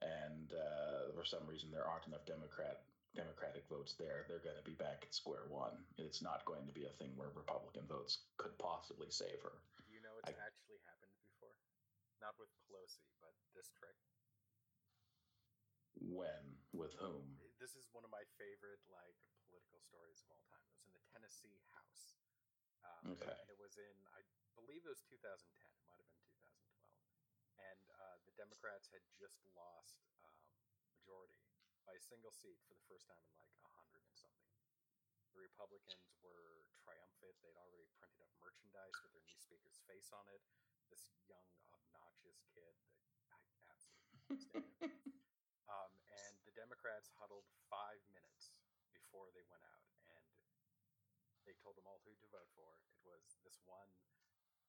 and 0.02 0.52
uh, 0.52 1.12
for 1.16 1.25
some 1.25 1.45
reason 1.49 1.71
there 1.71 1.87
aren't 1.87 2.09
enough 2.09 2.25
Democrat 2.28 2.85
Democratic 3.16 3.64
votes 3.73 3.97
there, 3.97 4.28
they're 4.28 4.45
going 4.45 4.61
to 4.61 4.68
be 4.68 4.76
back 4.76 5.00
at 5.00 5.16
square 5.16 5.49
one. 5.49 5.73
It's 5.97 6.21
not 6.21 6.45
going 6.45 6.68
to 6.68 6.76
be 6.76 6.85
a 6.85 6.97
thing 7.00 7.16
where 7.16 7.33
Republican 7.33 7.88
votes 7.88 8.28
could 8.37 8.52
possibly 8.61 9.09
save 9.09 9.40
her. 9.40 9.56
You 9.88 10.04
know, 10.04 10.12
it's 10.21 10.28
I, 10.28 10.37
actually 10.37 10.80
happened 10.85 11.16
before, 11.25 11.56
not 12.21 12.37
with 12.37 12.52
Pelosi, 12.68 13.09
but 13.25 13.33
this 13.56 13.73
trick. 13.73 13.97
When? 15.97 16.61
With 16.76 16.92
whom? 17.00 17.25
This 17.56 17.73
is 17.73 17.88
one 17.97 18.04
of 18.04 18.12
my 18.12 18.21
favorite 18.37 18.85
like 18.92 19.16
political 19.76 19.92
stories 19.92 20.25
of 20.25 20.33
all 20.33 20.45
time. 20.49 20.64
It 20.64 20.73
was 20.73 20.88
in 20.88 20.92
the 20.97 21.04
Tennessee 21.12 21.61
House. 21.68 22.16
Um, 22.80 23.12
okay. 23.12 23.37
It 23.52 23.61
was 23.61 23.76
in, 23.76 23.97
I 24.16 24.25
believe 24.56 24.80
it 24.80 24.88
was 24.88 25.04
2010. 25.04 25.37
It 25.37 25.85
might 25.92 26.00
have 26.00 26.09
been 26.09 26.25
2012. 26.33 26.64
And 27.61 27.85
uh, 27.92 28.16
the 28.25 28.33
Democrats 28.40 28.88
had 28.88 29.04
just 29.21 29.37
lost 29.52 30.00
um, 30.25 30.40
majority 30.97 31.45
by 31.85 31.92
a 31.92 32.00
single 32.00 32.33
seat 32.33 32.56
for 32.64 32.73
the 32.73 32.87
first 32.88 33.04
time 33.04 33.21
in 33.21 33.37
like 33.37 33.52
a 33.61 33.68
hundred 33.76 34.00
and 34.00 34.16
something. 34.16 34.56
The 35.37 35.45
Republicans 35.45 36.16
were 36.25 36.64
triumphant. 36.80 37.37
They'd 37.45 37.61
already 37.61 37.92
printed 38.00 38.25
up 38.25 38.33
merchandise 38.40 38.97
with 39.04 39.12
their 39.12 39.28
new 39.28 39.37
speaker's 39.37 39.76
face 39.85 40.09
on 40.16 40.25
it. 40.33 40.40
This 40.88 41.04
young, 41.28 41.52
obnoxious 41.76 42.40
kid 42.49 42.73
that 43.28 43.28
I 43.28 43.45
absolutely 43.68 44.40
stand. 44.40 44.73
Um, 45.68 45.92
and 46.09 46.35
the 46.49 46.54
Democrats 46.56 47.12
huddled 47.21 47.45
five 47.68 48.00
minutes 48.14 48.36
before 49.16 49.32
they 49.32 49.49
went 49.49 49.64
out, 49.64 49.88
and 50.12 50.28
they 51.49 51.56
told 51.64 51.73
them 51.73 51.88
all 51.88 52.04
who 52.04 52.12
to 52.20 52.28
vote 52.28 52.52
for. 52.52 52.68
It 52.92 53.00
was 53.00 53.40
this 53.40 53.56
one 53.64 53.88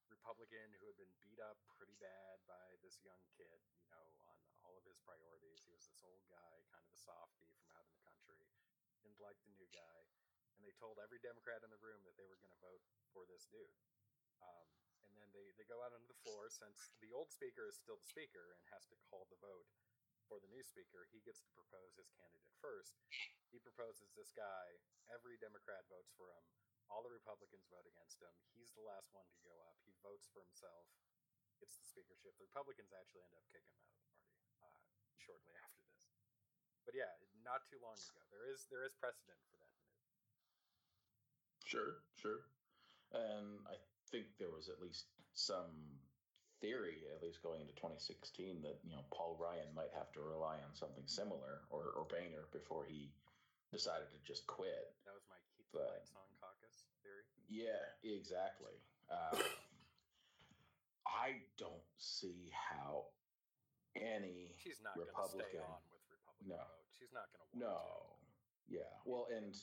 Republican 0.07 0.71
who 0.79 0.87
had 0.87 0.95
been 0.95 1.11
beat 1.19 1.43
up 1.43 1.59
pretty 1.75 1.99
bad 1.99 2.39
by 2.47 2.79
this 2.79 2.95
young 3.03 3.19
kid, 3.35 3.59
you 3.83 3.91
know, 3.91 4.07
on 4.23 4.39
all 4.63 4.79
of 4.79 4.87
his 4.87 5.03
priorities. 5.03 5.67
He 5.67 5.75
was 5.75 5.83
this 5.91 5.99
old 5.99 6.23
guy, 6.31 6.63
kind 6.71 6.79
of 6.79 6.87
a 6.87 6.95
softy 6.95 7.51
from 7.59 7.67
out 7.75 7.83
in 7.83 7.91
the 7.91 8.07
country, 8.07 8.39
didn't 9.03 9.19
like 9.19 9.35
the 9.43 9.51
new 9.51 9.67
guy. 9.75 9.99
And 10.55 10.63
they 10.63 10.71
told 10.79 10.95
every 10.95 11.19
Democrat 11.19 11.59
in 11.67 11.67
the 11.67 11.83
room 11.83 11.99
that 12.07 12.15
they 12.15 12.31
were 12.31 12.39
going 12.39 12.55
to 12.55 12.63
vote 12.63 12.87
for 13.11 13.27
this 13.27 13.51
dude. 13.51 13.75
Um, 14.39 14.67
and 15.03 15.11
then 15.19 15.27
they, 15.35 15.51
they 15.59 15.67
go 15.67 15.83
out 15.83 15.91
onto 15.91 16.07
the 16.07 16.23
floor 16.23 16.47
since 16.47 16.95
the 17.03 17.11
old 17.11 17.35
speaker 17.35 17.67
is 17.67 17.75
still 17.75 17.99
the 17.99 18.07
speaker 18.07 18.55
and 18.55 18.63
has 18.71 18.87
to 18.87 18.95
call 19.11 19.27
the 19.27 19.43
vote 19.43 19.67
for 20.27 20.43
the 20.43 20.51
new 20.51 20.62
speaker, 20.62 21.07
he 21.10 21.24
gets 21.24 21.39
to 21.48 21.51
propose 21.55 21.96
his 21.96 22.12
candidate 22.13 22.53
first. 22.60 23.00
He 23.50 23.63
proposes 23.63 24.12
this 24.13 24.36
guy. 24.36 24.65
Every 25.07 25.39
Democrat 25.39 25.88
votes 25.88 26.12
for 26.19 26.27
him. 26.27 26.43
All 26.91 27.03
the 27.03 27.12
Republicans 27.12 27.67
vote 27.67 27.88
against 27.88 28.19
him. 28.19 28.31
He's 28.55 28.72
the 28.75 28.84
last 28.84 29.12
one 29.15 29.27
to 29.27 29.39
go 29.43 29.55
up. 29.67 29.79
He 29.84 29.96
votes 30.03 30.27
for 30.31 30.43
himself, 30.43 30.88
gets 31.60 31.79
the 31.79 31.88
speakership. 31.88 32.36
The 32.39 32.48
Republicans 32.48 32.91
actually 32.96 33.27
end 33.27 33.36
up 33.36 33.43
kicking 33.51 33.75
him 33.75 33.88
out 33.91 34.00
of 34.00 34.07
the 34.07 34.55
party 34.60 34.88
uh, 34.96 35.15
shortly 35.19 35.55
after 35.63 35.84
this. 35.91 36.12
But 36.88 36.96
yeah, 36.96 37.12
not 37.43 37.67
too 37.67 37.79
long 37.84 38.00
ago, 38.00 38.24
there 38.31 38.48
is 38.48 38.67
there 38.72 38.88
is 38.88 38.96
precedent 38.96 39.39
for 39.51 39.60
that 39.60 39.72
move. 39.75 39.96
Sure, 41.67 42.00
sure, 42.15 42.48
and 43.12 43.60
I 43.67 43.75
think 44.07 44.31
there 44.39 44.51
was 44.51 44.72
at 44.72 44.79
least 44.79 45.12
some 45.36 46.00
theory, 46.61 47.05
at 47.13 47.21
least 47.21 47.43
going 47.43 47.61
into 47.61 47.73
2016, 47.77 48.61
that 48.63 48.79
you 48.83 48.91
know 48.91 49.05
Paul 49.13 49.37
Ryan 49.39 49.69
might 49.75 49.93
have 49.93 50.11
to 50.13 50.21
rely 50.21 50.57
on 50.61 50.71
something 50.73 51.05
similar 51.05 51.65
or 51.69 51.93
or 51.95 52.05
Boehner 52.09 52.49
before 52.51 52.85
he 52.85 53.11
decided 53.71 54.09
to 54.13 54.19
just 54.25 54.47
quit. 54.47 54.93
That 55.05 55.13
was 55.13 55.25
my 55.29 55.39
keep 55.55 55.67
the 55.71 55.83
but, 55.83 55.91
lights 56.01 56.13
on 56.15 56.27
caucus 56.41 56.89
theory. 57.03 57.25
Yeah, 57.49 57.83
exactly. 58.03 58.75
Um, 59.11 59.39
I 61.07 61.39
don't 61.57 61.87
see 61.97 62.51
how 62.51 63.07
any 63.95 64.53
she's 64.59 64.81
not 64.83 64.97
Republican 64.99 65.47
stay 65.49 65.63
on 65.63 65.81
with 65.89 66.03
Republican 66.11 66.47
no, 66.51 66.61
vote. 66.61 66.85
She's 66.93 67.13
not 67.13 67.27
going 67.33 67.47
to. 67.47 67.57
No. 67.57 67.79
To. 67.79 68.81
Yeah. 68.83 68.93
Well, 69.07 69.31
and 69.31 69.55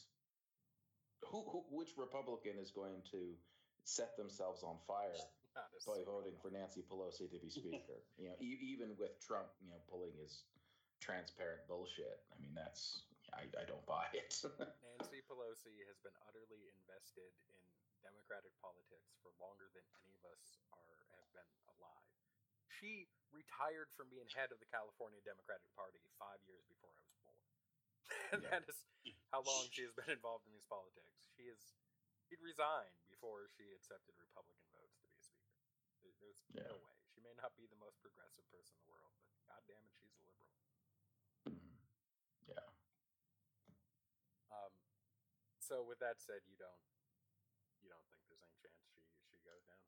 who, 1.29 1.45
who 1.49 1.65
which 1.71 1.93
Republican 1.97 2.57
is 2.61 2.73
going 2.73 3.05
to 3.13 3.37
set 3.85 4.17
themselves 4.17 4.65
on 4.65 4.81
fire 4.89 5.13
by 5.55 6.03
voting 6.03 6.35
for 6.43 6.51
Nancy 6.51 6.83
Pelosi 6.83 7.31
to 7.31 7.39
be 7.39 7.49
speaker. 7.49 8.03
you 8.19 8.27
know, 8.27 8.37
e- 8.43 8.61
even 8.61 8.97
with 8.99 9.15
Trump, 9.23 9.53
you 9.63 9.71
know, 9.71 9.79
pulling 9.87 10.11
his 10.19 10.45
transparent 10.99 11.63
bullshit. 11.71 12.25
I 12.33 12.37
mean, 12.41 12.57
that's 12.57 13.07
I, 13.35 13.47
I 13.59 13.65
don't 13.67 13.85
buy 13.87 14.09
it. 14.15 14.35
Nancy 14.87 15.21
Pelosi 15.27 15.75
has 15.91 15.99
been 16.03 16.15
utterly 16.27 16.63
invested 16.83 17.31
in 17.51 17.61
Democratic 18.03 18.55
politics 18.63 19.15
for 19.23 19.35
longer 19.43 19.71
than 19.75 19.85
any 19.99 20.13
of 20.19 20.23
us 20.31 20.59
are 20.75 20.95
have 21.13 21.31
been 21.35 21.51
alive. 21.79 22.09
She 22.71 23.11
retired 23.35 23.91
from 23.99 24.07
being 24.11 24.27
head 24.31 24.55
of 24.55 24.63
the 24.63 24.71
California 24.71 25.19
Democratic 25.27 25.67
Party 25.75 25.99
five 26.19 26.39
years 26.47 26.63
before 26.71 26.95
I 26.95 27.03
was 27.03 27.19
born. 27.27 27.43
and 28.39 28.41
yeah. 28.45 28.51
that 28.55 28.63
is 28.71 28.79
how 29.35 29.43
long 29.43 29.67
she 29.75 29.83
has 29.83 29.95
been 29.99 30.11
involved 30.15 30.47
in 30.47 30.55
these 30.55 30.69
politics. 30.71 31.27
She 31.35 31.51
is 31.51 31.75
she'd 32.31 32.41
resign 32.41 32.89
before 33.11 33.51
she 33.59 33.67
accepted 33.75 34.15
Republican 34.17 34.65
votes 34.71 34.95
to 35.03 35.07
be 35.11 35.19
a 35.19 35.25
speaker. 35.25 35.45
There's 36.25 36.41
yeah. 36.57 36.73
no 36.73 36.81
way. 36.81 36.97
She 37.13 37.21
may 37.21 37.37
not 37.37 37.53
be 37.61 37.69
the 37.69 37.77
most 37.77 38.01
progressive 38.01 38.49
person 38.49 38.73
in 38.81 38.83
the 38.89 38.91
world, 38.97 39.13
but 39.21 39.29
god 39.45 39.61
damn 39.69 39.85
it, 39.85 39.93
she's 40.01 40.17
a 40.17 40.25
liberal. 40.25 40.57
Mm-hmm. 41.53 41.77
Yeah. 42.49 42.67
Um. 44.49 44.73
So 45.61 45.85
with 45.85 46.01
that 46.01 46.17
said, 46.25 46.41
you 46.49 46.57
don't 46.57 46.81
you 47.85 47.93
don't 47.93 48.09
think 48.09 48.25
there's 48.33 48.41
any 48.41 48.57
chance 48.57 48.81
she 48.89 49.05
she 49.29 49.39
goes 49.45 49.61
down? 49.69 49.85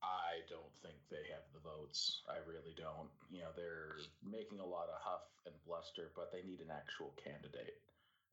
I 0.00 0.46
don't 0.46 0.72
think 0.80 0.96
they 1.10 1.28
have 1.34 1.44
the 1.52 1.60
votes. 1.60 2.22
I 2.30 2.38
really 2.46 2.72
don't. 2.78 3.10
You 3.28 3.44
know, 3.44 3.52
they're 3.52 4.00
making 4.24 4.62
a 4.62 4.66
lot 4.66 4.88
of 4.88 4.96
huff 5.02 5.26
and 5.44 5.52
bluster, 5.66 6.14
but 6.16 6.30
they 6.30 6.46
need 6.46 6.62
an 6.64 6.72
actual 6.72 7.12
candidate. 7.20 7.82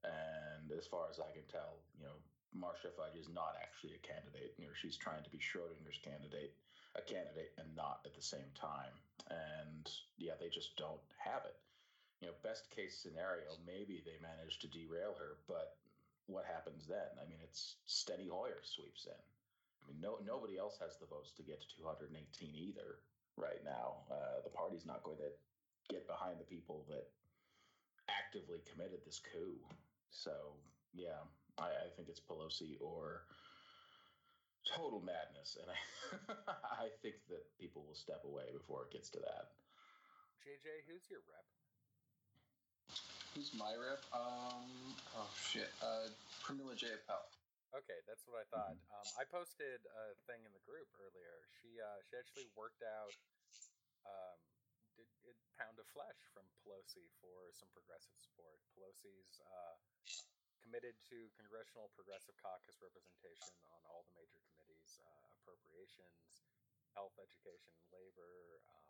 And 0.05 0.71
as 0.71 0.87
far 0.87 1.09
as 1.11 1.19
I 1.19 1.27
can 1.35 1.43
tell, 1.51 1.83
you 1.97 2.07
know, 2.07 2.15
Marcia 2.55 2.93
Fudge 2.95 3.19
is 3.19 3.27
not 3.27 3.59
actually 3.59 3.99
a 3.99 4.05
candidate. 4.05 4.55
You 4.55 4.71
know, 4.71 4.75
she's 4.77 4.95
trying 4.95 5.23
to 5.27 5.33
be 5.33 5.41
Schrodinger's 5.41 5.99
candidate, 5.99 6.55
a 6.97 7.03
candidate, 7.05 7.53
and 7.57 7.69
not 7.75 8.01
at 8.05 8.15
the 8.15 8.21
same 8.21 8.49
time. 8.57 8.93
And 9.29 9.85
yeah, 10.17 10.33
they 10.39 10.49
just 10.49 10.75
don't 10.77 11.03
have 11.17 11.45
it. 11.45 11.55
You 12.21 12.27
know, 12.27 12.33
best 12.41 12.69
case 12.73 12.97
scenario, 12.97 13.53
maybe 13.65 14.01
they 14.01 14.17
manage 14.17 14.57
to 14.59 14.67
derail 14.67 15.13
her, 15.21 15.37
but 15.47 15.77
what 16.25 16.49
happens 16.49 16.89
then? 16.89 17.13
I 17.21 17.29
mean, 17.29 17.39
it's 17.43 17.77
Steny 17.87 18.27
Hoyer 18.27 18.59
sweeps 18.65 19.05
in. 19.05 19.13
I 19.15 19.81
mean, 19.87 20.01
no 20.01 20.19
nobody 20.25 20.57
else 20.57 20.75
has 20.81 20.97
the 20.97 21.07
votes 21.07 21.31
to 21.37 21.43
get 21.43 21.61
to 21.61 21.77
218 21.79 22.11
either 22.55 22.99
right 23.37 23.63
now. 23.63 24.03
Uh, 24.11 24.43
the 24.43 24.51
party's 24.51 24.85
not 24.85 25.03
going 25.03 25.21
to 25.21 25.31
get 25.87 26.07
behind 26.07 26.39
the 26.39 26.49
people 26.49 26.83
that 26.89 27.07
actively 28.09 28.59
committed 28.67 28.99
this 29.05 29.21
coup. 29.31 29.55
So 30.11 30.57
yeah, 30.93 31.23
I, 31.57 31.69
I 31.69 31.87
think 31.95 32.09
it's 32.09 32.19
Pelosi 32.19 32.75
or 32.81 33.23
total 34.75 34.99
madness, 34.99 35.55
and 35.61 35.69
I 35.71 35.77
I 36.85 36.87
think 36.99 37.15
that 37.31 37.43
people 37.59 37.83
will 37.87 37.97
step 37.97 38.23
away 38.27 38.51
before 38.51 38.87
it 38.87 38.91
gets 38.91 39.09
to 39.15 39.19
that. 39.23 39.55
JJ, 40.43 40.87
who's 40.87 41.07
your 41.07 41.23
rep? 41.27 41.47
Who's 43.35 43.51
my 43.55 43.71
rep? 43.75 44.01
Um, 44.11 44.95
oh 45.15 45.31
shit, 45.35 45.69
uh, 45.83 46.11
Pramila 46.43 46.75
Jayapal. 46.75 47.27
Okay, 47.75 47.99
that's 48.07 48.23
what 48.25 48.39
I 48.39 48.45
thought. 48.47 48.79
Um, 48.95 49.07
I 49.19 49.23
posted 49.27 49.83
a 49.83 50.15
thing 50.25 50.41
in 50.47 50.51
the 50.55 50.63
group 50.63 50.87
earlier. 50.97 51.35
She 51.59 51.77
uh, 51.77 51.99
she 52.07 52.15
actually 52.15 52.47
worked 52.55 52.81
out 52.81 53.13
um, 54.07 54.39
did, 54.95 55.09
did 55.21 55.37
pound 55.59 55.77
of 55.77 55.85
flesh 55.93 56.17
from 56.33 56.47
Pelosi 56.63 57.05
for 57.21 57.51
some 57.53 57.69
progressive 57.75 58.15
support. 58.17 58.57
Pelosi's 58.73 59.37
uh, 59.43 59.75
committed 60.63 60.97
to 61.13 61.29
Congressional 61.37 61.93
Progressive 61.93 62.35
Caucus 62.41 62.81
representation 62.81 63.53
on 63.71 63.79
all 63.87 64.03
the 64.09 64.15
major 64.17 64.41
uh, 65.03 65.27
appropriations, 65.43 66.47
health, 66.95 67.15
education, 67.19 67.75
labor, 67.91 68.63
um, 68.71 68.87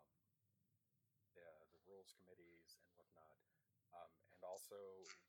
the, 1.34 1.48
the, 1.74 1.80
rules 1.90 2.14
committees, 2.22 2.78
and 2.78 2.88
whatnot. 2.94 3.36
Um, 3.90 4.12
and 4.30 4.42
also 4.46 4.78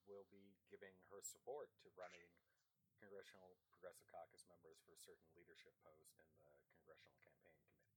will 0.05 0.29
be 0.29 0.53
giving 0.69 0.93
her 1.09 1.25
support 1.25 1.73
to 1.81 1.88
running 1.97 2.29
Congressional 3.01 3.57
Progressive 3.73 4.05
Caucus 4.11 4.43
members 4.51 4.77
for 4.85 4.93
certain 4.99 5.29
leadership 5.33 5.73
posts 5.81 6.19
in 6.19 6.27
the 6.45 6.53
Congressional 6.77 7.15
Campaign 7.23 7.55
Committee. 7.65 7.89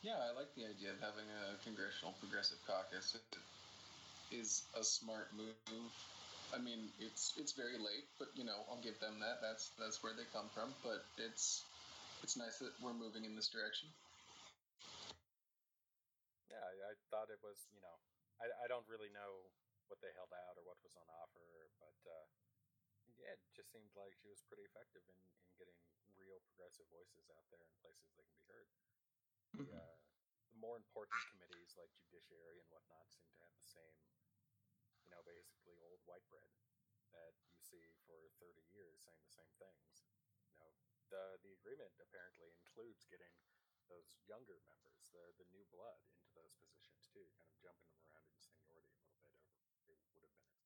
Yeah, 0.00 0.20
I 0.20 0.36
like 0.36 0.52
the 0.56 0.68
idea 0.68 0.92
of 0.92 1.00
having 1.00 1.28
a 1.28 1.56
Congressional 1.64 2.16
Progressive 2.20 2.60
Caucus. 2.64 3.16
It 3.16 3.40
is 4.32 4.64
a 4.76 4.84
smart 4.84 5.32
move. 5.36 5.92
I 6.54 6.58
mean, 6.62 6.92
it's 7.00 7.34
it's 7.36 7.52
very 7.52 7.78
late, 7.78 8.06
but 8.18 8.28
you 8.34 8.44
know, 8.44 8.64
I'll 8.70 8.80
give 8.82 8.98
them 9.00 9.18
that. 9.20 9.42
That's 9.42 9.70
that's 9.78 10.02
where 10.02 10.14
they 10.14 10.24
come 10.32 10.48
from. 10.54 10.70
But 10.82 11.02
it's 11.18 11.64
it's 12.22 12.36
nice 12.36 12.58
that 12.58 12.72
we're 12.82 12.94
moving 12.94 13.24
in 13.24 13.34
this 13.36 13.48
direction. 13.48 13.88
yeah, 16.50 16.62
I, 16.90 16.94
thought 17.10 17.30
it 17.32 17.40
was, 17.42 17.58
you 17.74 17.80
know, 17.82 17.96
I, 18.40 18.46
I 18.64 18.66
don't 18.70 18.86
really 18.88 19.10
know 19.10 19.50
what 19.90 20.00
they 20.00 20.12
held 20.16 20.32
out 20.32 20.56
or 20.56 20.64
what 20.64 20.78
was 20.84 20.94
on 20.96 21.06
offer, 21.20 21.70
but 21.80 21.98
uh, 22.08 22.26
yeah, 23.18 23.34
it 23.34 23.40
just 23.56 23.70
seemed 23.74 23.90
like 23.96 24.14
she 24.20 24.28
was 24.30 24.42
pretty 24.48 24.64
effective 24.64 25.04
in, 25.08 25.18
in 25.44 25.50
getting 25.58 25.76
real 26.16 26.40
progressive 26.50 26.86
voices 26.94 27.26
out 27.34 27.44
there 27.50 27.62
in 27.62 27.72
places 27.82 28.10
they 28.14 28.24
can 28.24 28.36
be 28.38 28.46
heard. 28.48 28.68
The, 29.58 29.66
Mhm. 29.66 29.74
uh, 29.74 29.96
the 30.54 30.58
more 30.60 30.76
important 30.78 31.18
committees 31.30 31.74
like 31.78 31.90
judiciary 31.98 32.58
and 32.62 32.68
whatnot 32.70 33.06
seem 33.10 33.26
to 33.34 33.38
have 33.42 33.54
the 33.58 33.66
same, 33.68 33.98
you 35.04 35.12
know, 35.12 35.20
basically 35.28 35.76
old 35.84 36.00
white 36.08 36.24
bread 36.32 36.48
that 37.12 37.36
you 37.46 37.60
see 37.60 37.94
for 38.08 38.16
30 38.40 38.58
years 38.72 39.04
saying 39.04 39.20
the 39.22 39.30
same 39.30 39.52
things. 39.60 40.08
You 40.50 40.58
know, 40.58 40.72
the 41.12 41.38
the 41.44 41.52
agreement 41.60 41.92
apparently 42.00 42.50
includes 42.56 43.06
getting 43.06 43.32
those 43.92 44.08
younger 44.24 44.58
members, 44.64 45.12
the 45.12 45.22
the 45.36 45.46
new 45.52 45.64
blood, 45.68 46.00
into 46.08 46.32
those 46.32 46.56
positions 46.56 47.04
too, 47.12 47.24
kind 47.36 47.46
of 47.46 47.56
jumping 47.60 47.88
them 47.92 48.00
around 48.08 48.26
in 48.32 48.40
seniority 48.40 48.96
a 48.96 49.04
little 49.04 49.20
bit 49.20 49.36
over 49.84 49.84
they 49.84 49.94
would 50.16 50.32
have 50.32 50.40
been. 50.40 50.56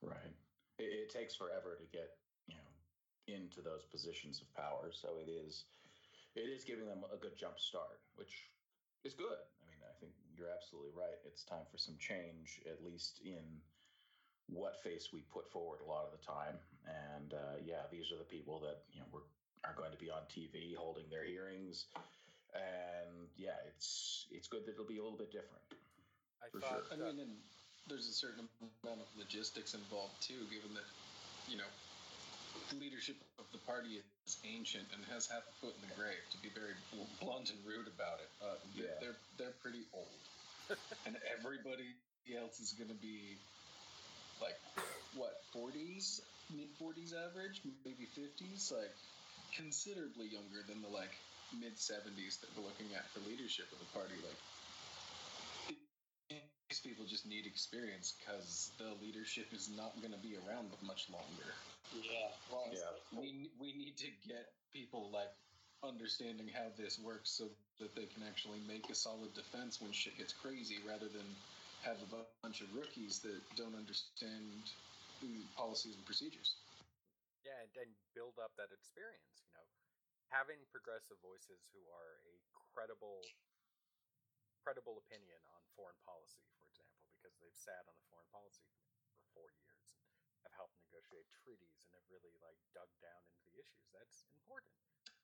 Right. 0.00 0.34
It, 0.78 1.06
it 1.06 1.08
takes 1.10 1.34
forever 1.34 1.76
to 1.76 1.86
get 1.90 2.16
you 2.46 2.56
know 2.56 2.70
into 3.26 3.60
those 3.60 3.84
positions 3.90 4.40
of 4.40 4.48
power, 4.54 4.94
so 4.94 5.18
it 5.18 5.28
is 5.28 5.66
it 6.38 6.46
is 6.46 6.62
giving 6.62 6.86
them 6.86 7.02
a 7.10 7.18
good 7.18 7.34
jump 7.34 7.58
start, 7.58 8.00
which 8.14 8.54
is 9.02 9.14
good. 9.14 9.42
I 9.60 9.62
mean, 9.66 9.82
I 9.82 9.94
think 9.98 10.14
you're 10.40 10.50
absolutely 10.50 10.92
right. 10.96 11.20
It's 11.26 11.44
time 11.44 11.66
for 11.70 11.78
some 11.78 11.98
change, 11.98 12.60
at 12.70 12.82
least 12.84 13.20
in 13.24 13.62
what 14.48 14.76
face 14.82 15.12
we 15.12 15.22
put 15.22 15.48
forward 15.50 15.80
a 15.80 15.86
lot 15.86 16.06
of 16.06 16.12
the 16.12 16.18
time. 16.18 16.60
And 16.86 17.34
uh, 17.34 17.56
yeah, 17.62 17.82
these 17.90 18.12
are 18.12 18.18
the 18.18 18.24
people 18.24 18.60
that 18.60 18.84
you 18.92 19.00
know 19.00 19.06
we're 19.12 19.28
are 19.64 19.74
going 19.74 19.92
to 19.92 19.98
be 19.98 20.10
on 20.10 20.22
TV 20.28 20.74
holding 20.74 21.10
their 21.10 21.24
hearings, 21.24 21.86
and 22.54 23.28
yeah, 23.36 23.58
it's 23.66 24.26
it's 24.30 24.48
good 24.48 24.66
that 24.66 24.72
it'll 24.72 24.86
be 24.86 24.98
a 24.98 25.02
little 25.02 25.18
bit 25.18 25.32
different. 25.32 25.62
I 26.42 26.48
For 26.50 26.60
thought, 26.60 26.84
I 26.92 26.96
uh, 27.02 27.12
mean, 27.14 27.20
and 27.20 27.42
there's 27.86 28.08
a 28.08 28.14
certain 28.14 28.48
amount 28.82 29.00
of 29.00 29.08
logistics 29.16 29.74
involved 29.74 30.22
too, 30.22 30.48
given 30.48 30.74
that 30.74 30.86
you 31.46 31.56
know 31.56 31.70
leadership 32.72 33.20
of 33.20 33.29
the 33.52 33.62
party 33.66 34.00
is 34.26 34.36
ancient 34.46 34.86
and 34.94 35.02
has 35.12 35.26
half 35.26 35.42
a 35.42 35.54
foot 35.60 35.74
in 35.74 35.82
the 35.88 35.94
grave. 35.94 36.22
To 36.30 36.38
be 36.38 36.50
very 36.54 36.74
blunt 37.20 37.50
and 37.50 37.60
rude 37.66 37.88
about 37.90 38.20
it, 38.22 38.30
uh, 38.42 38.56
they're, 38.76 38.86
Yeah. 38.86 38.98
they're 39.00 39.18
they're 39.38 39.56
pretty 39.62 39.84
old, 39.94 40.22
and 41.06 41.16
everybody 41.38 41.88
else 42.36 42.60
is 42.60 42.72
going 42.78 42.90
to 42.90 43.00
be 43.02 43.38
like 44.40 44.56
what 45.16 45.42
40s, 45.54 46.20
mid 46.54 46.70
40s 46.78 47.12
average, 47.12 47.60
maybe 47.84 48.06
50s, 48.16 48.70
like 48.72 48.94
considerably 49.56 50.28
younger 50.30 50.62
than 50.68 50.80
the 50.82 50.88
like 50.88 51.12
mid 51.58 51.74
70s 51.76 52.38
that 52.40 52.48
we're 52.54 52.62
looking 52.64 52.94
at 52.94 53.10
for 53.10 53.18
leadership 53.26 53.66
of 53.72 53.78
the 53.82 53.90
party. 53.92 54.14
Like 54.22 54.38
these 56.80 56.92
people 56.92 57.04
just 57.04 57.26
need 57.26 57.46
experience 57.46 58.14
because 58.18 58.70
the 58.78 58.94
leadership 59.04 59.52
is 59.52 59.68
not 59.76 60.00
going 60.00 60.12
to 60.12 60.18
be 60.18 60.36
around 60.46 60.70
much 60.82 61.08
longer. 61.12 61.52
Yeah. 61.92 62.32
Well, 62.50 62.64
Yeah. 62.72 62.96
We 63.12 63.50
we 63.58 63.72
need 63.74 63.96
to 63.98 64.06
get 64.28 64.52
people 64.72 65.10
like 65.12 65.32
understanding 65.82 66.48
how 66.48 66.70
this 66.76 66.98
works 66.98 67.30
so 67.30 67.48
that 67.80 67.94
they 67.96 68.06
can 68.06 68.22
actually 68.28 68.60
make 68.68 68.88
a 68.90 68.94
solid 68.94 69.34
defense 69.34 69.80
when 69.80 69.92
shit 69.92 70.16
gets 70.16 70.32
crazy, 70.32 70.78
rather 70.86 71.08
than 71.08 71.24
have 71.82 71.96
a 72.04 72.08
bunch 72.44 72.60
of 72.60 72.68
rookies 72.76 73.18
that 73.20 73.40
don't 73.56 73.74
understand 73.74 74.68
the 75.20 75.40
policies 75.56 75.96
and 75.96 76.04
procedures. 76.04 76.56
yeah, 77.44 77.56
and, 77.64 77.72
and 77.76 77.90
build 78.14 78.36
up 78.40 78.52
that 78.56 78.68
experience. 78.72 79.40
You 79.44 79.52
know, 79.56 79.64
having 80.28 80.60
progressive 80.70 81.16
voices 81.24 81.64
who 81.72 81.80
are 81.88 82.20
a 82.28 82.34
credible, 82.76 83.24
credible 84.60 85.00
opinion 85.00 85.40
on 85.48 85.60
foreign 85.72 85.96
policy, 86.04 86.44
for 86.44 86.52
example, 86.52 86.60
because 86.60 86.69
they've 87.40 87.56
sat 87.56 87.82
on 87.88 87.96
the 87.96 88.06
foreign 88.12 88.28
policy 88.30 88.68
for 89.16 89.24
four 89.34 89.48
years 89.50 89.96
and 89.96 90.44
have 90.44 90.54
helped 90.56 90.76
negotiate 90.80 91.26
treaties 91.32 91.84
and 91.88 91.92
have 91.96 92.06
really 92.12 92.36
like 92.44 92.60
dug 92.76 92.88
down 93.00 93.20
into 93.26 93.42
the 93.48 93.56
issues. 93.60 93.88
That's 93.92 94.24
important. 94.36 94.72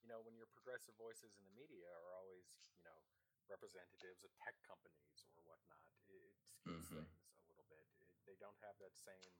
You 0.03 0.09
know, 0.09 0.21
when 0.25 0.37
your 0.37 0.49
progressive 0.51 0.97
voices 0.97 1.37
in 1.37 1.45
the 1.45 1.55
media 1.57 1.87
are 1.89 2.13
always, 2.17 2.47
you 2.77 2.85
know, 2.85 2.99
representatives 3.47 4.27
of 4.27 4.31
tech 4.43 4.55
companies 4.67 5.27
or 5.37 5.43
whatnot, 5.47 5.87
it, 6.11 6.35
skews 6.43 6.91
Mhm. 6.91 7.07
things 7.07 7.15
a 7.39 7.47
little 7.51 7.67
bit. 7.71 7.87
It, 8.03 8.11
they 8.27 8.37
don't 8.37 8.59
have 8.63 8.79
that 8.79 8.95
same 8.97 9.35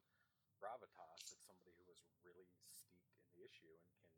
gravitas 0.59 1.29
that 1.31 1.43
somebody 1.43 1.73
who 1.77 1.85
is 1.91 2.01
really 2.23 2.49
steeped 2.71 3.13
in 3.19 3.27
the 3.35 3.45
issue 3.45 3.75
and 3.75 3.85
can 3.91 4.09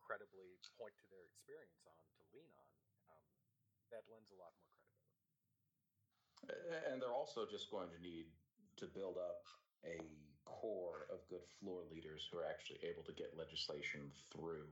credibly 0.00 0.58
point 0.78 0.94
to 0.98 1.06
their 1.10 1.24
experience 1.26 1.82
on 1.86 2.02
to 2.16 2.22
lean 2.32 2.52
on. 2.54 2.70
Um, 3.10 3.26
that 3.90 4.06
lends 4.08 4.30
a 4.30 4.38
lot 4.38 4.54
more 4.56 4.66
credibility. 4.70 4.85
And 6.90 7.02
they're 7.02 7.14
also 7.14 7.46
just 7.50 7.70
going 7.70 7.88
to 7.90 8.00
need 8.02 8.26
to 8.78 8.86
build 8.86 9.16
up 9.16 9.42
a 9.84 9.98
core 10.44 11.06
of 11.10 11.26
good 11.28 11.44
floor 11.58 11.82
leaders 11.90 12.28
who 12.30 12.38
are 12.38 12.46
actually 12.46 12.78
able 12.86 13.02
to 13.02 13.12
get 13.12 13.36
legislation 13.36 14.10
through 14.32 14.68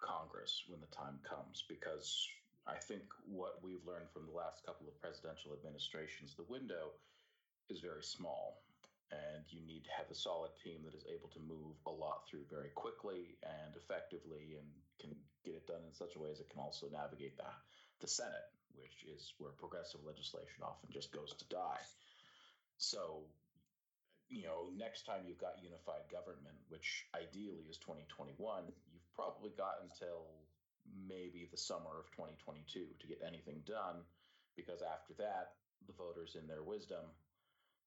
Congress 0.00 0.64
when 0.68 0.80
the 0.80 0.92
time 0.94 1.20
comes. 1.28 1.64
Because 1.68 2.26
I 2.66 2.76
think 2.76 3.02
what 3.26 3.60
we've 3.62 3.84
learned 3.86 4.10
from 4.12 4.26
the 4.26 4.36
last 4.36 4.64
couple 4.64 4.88
of 4.88 5.00
presidential 5.00 5.52
administrations, 5.52 6.34
the 6.34 6.48
window 6.48 6.96
is 7.68 7.80
very 7.80 8.02
small. 8.04 8.62
And 9.08 9.48
you 9.48 9.64
need 9.64 9.88
to 9.88 9.96
have 9.96 10.12
a 10.12 10.14
solid 10.14 10.52
team 10.60 10.84
that 10.84 10.92
is 10.92 11.08
able 11.08 11.32
to 11.32 11.40
move 11.40 11.80
a 11.88 11.90
lot 11.90 12.28
through 12.28 12.44
very 12.52 12.68
quickly 12.76 13.40
and 13.40 13.72
effectively 13.72 14.60
and 14.60 14.68
can 15.00 15.16
get 15.44 15.56
it 15.56 15.66
done 15.66 15.80
in 15.80 15.96
such 15.96 16.12
a 16.16 16.20
way 16.20 16.28
as 16.28 16.40
it 16.40 16.50
can 16.52 16.60
also 16.60 16.92
navigate 16.92 17.36
the, 17.40 17.48
the 18.00 18.06
Senate, 18.06 18.52
which 18.76 19.04
is 19.08 19.32
where 19.38 19.52
progressive 19.56 20.00
legislation 20.04 20.62
often 20.62 20.90
just 20.90 21.12
goes 21.12 21.32
to 21.38 21.46
die. 21.48 21.82
So, 22.78 23.24
you 24.28 24.44
know, 24.44 24.70
next 24.76 25.06
time 25.06 25.24
you've 25.26 25.40
got 25.40 25.62
unified 25.62 26.06
government, 26.12 26.56
which 26.68 27.06
ideally 27.16 27.66
is 27.70 27.78
2021, 27.78 28.36
you've 28.92 29.10
probably 29.14 29.50
got 29.56 29.80
until 29.82 30.28
maybe 31.08 31.48
the 31.50 31.58
summer 31.58 32.00
of 32.00 32.10
2022 32.12 32.86
to 32.98 33.06
get 33.06 33.20
anything 33.26 33.60
done, 33.66 34.04
because 34.56 34.80
after 34.82 35.14
that, 35.18 35.58
the 35.86 35.92
voters, 35.94 36.36
in 36.38 36.46
their 36.46 36.62
wisdom, 36.62 37.02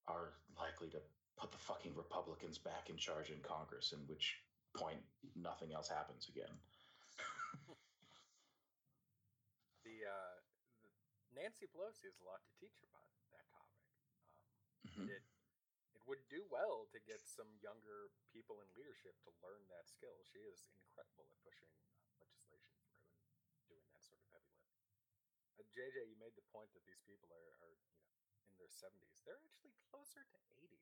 are 0.08 0.34
likely 0.58 0.90
to 0.90 1.00
put 1.38 1.52
the 1.52 1.58
fucking 1.58 1.94
Republicans 1.96 2.58
back 2.58 2.90
in 2.90 2.98
charge 2.98 3.30
in 3.30 3.40
Congress, 3.42 3.94
in 3.94 4.00
which 4.08 4.38
point 4.76 5.00
nothing 5.36 5.74
else 5.74 5.90
happens 5.90 6.28
again. 6.30 6.54
The, 9.82 10.06
uh, 10.06 10.31
Nancy 11.36 11.68
Pelosi 11.72 12.08
has 12.12 12.20
a 12.20 12.26
lot 12.28 12.44
to 12.44 12.52
teach 12.60 12.80
about 12.84 13.08
that 13.32 13.46
topic. 13.52 13.88
Um, 15.00 15.08
Mhm. 15.08 15.10
it 15.10 15.24
it 15.94 16.04
would 16.08 16.24
do 16.30 16.44
well 16.50 16.88
to 16.92 17.00
get 17.00 17.28
some 17.28 17.48
younger 17.60 18.10
people 18.32 18.62
in 18.62 18.68
leadership 18.74 19.16
to 19.24 19.32
learn 19.44 19.68
that 19.68 19.88
skill. 19.88 20.24
She 20.24 20.40
is 20.40 20.72
incredible 20.80 21.28
at 21.30 21.38
pushing 21.44 21.68
uh, 21.68 22.24
legislation 22.24 22.80
through 22.88 23.04
and 23.52 23.68
doing 23.68 23.84
that 23.92 24.02
sort 24.04 24.20
of 24.24 24.28
heavy 24.32 24.52
lifting. 24.56 24.88
Uh, 25.60 25.64
JJ, 25.72 26.08
you 26.10 26.16
made 26.18 26.36
the 26.36 26.48
point 26.52 26.72
that 26.74 26.84
these 26.88 27.02
people 27.06 27.28
are, 27.32 27.52
are 27.64 27.76
you 27.76 27.92
know 28.00 28.48
in 28.50 28.56
their 28.58 28.72
seventies. 28.72 29.22
They're 29.24 29.40
actually 29.44 29.76
closer 29.92 30.24
to 30.24 30.38
eighty. 30.60 30.80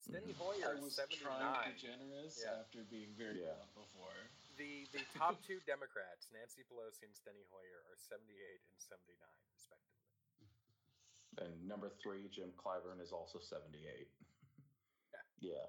Steny 0.00 0.32
Mhm. 0.32 0.36
Hoyer 0.40 0.72
I 0.72 0.78
is 0.78 0.82
was 0.82 0.94
seventy 0.94 1.18
trying 1.20 1.44
to 1.54 1.70
be 1.70 1.76
generous 1.76 2.38
Yeah. 2.40 2.60
after 2.64 2.84
being 2.84 3.12
very 3.14 3.40
Yeah. 3.42 3.66
before. 3.74 4.30
The 4.60 4.84
the 4.92 5.00
top 5.16 5.40
two 5.40 5.56
Democrats, 5.64 6.28
Nancy 6.36 6.60
Pelosi 6.68 7.08
and 7.08 7.16
Steny 7.16 7.48
Hoyer, 7.48 7.80
are 7.88 7.96
seventy 7.96 8.36
eight 8.36 8.60
and 8.68 8.76
seventy 8.76 9.16
nine, 9.16 9.40
respectively. 9.56 10.04
And 11.40 11.64
number 11.64 11.88
three, 12.04 12.28
Jim 12.28 12.52
Clyburn, 12.60 13.00
is 13.00 13.08
also 13.14 13.40
78. 13.40 13.80
Yeah. 13.80 15.24
Yeah. 15.40 15.64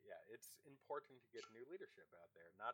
yeah, 0.00 0.20
it's 0.32 0.48
important 0.64 1.20
to 1.20 1.28
get 1.36 1.44
new 1.52 1.60
leadership 1.68 2.08
out 2.16 2.32
there. 2.32 2.48
Not 2.56 2.72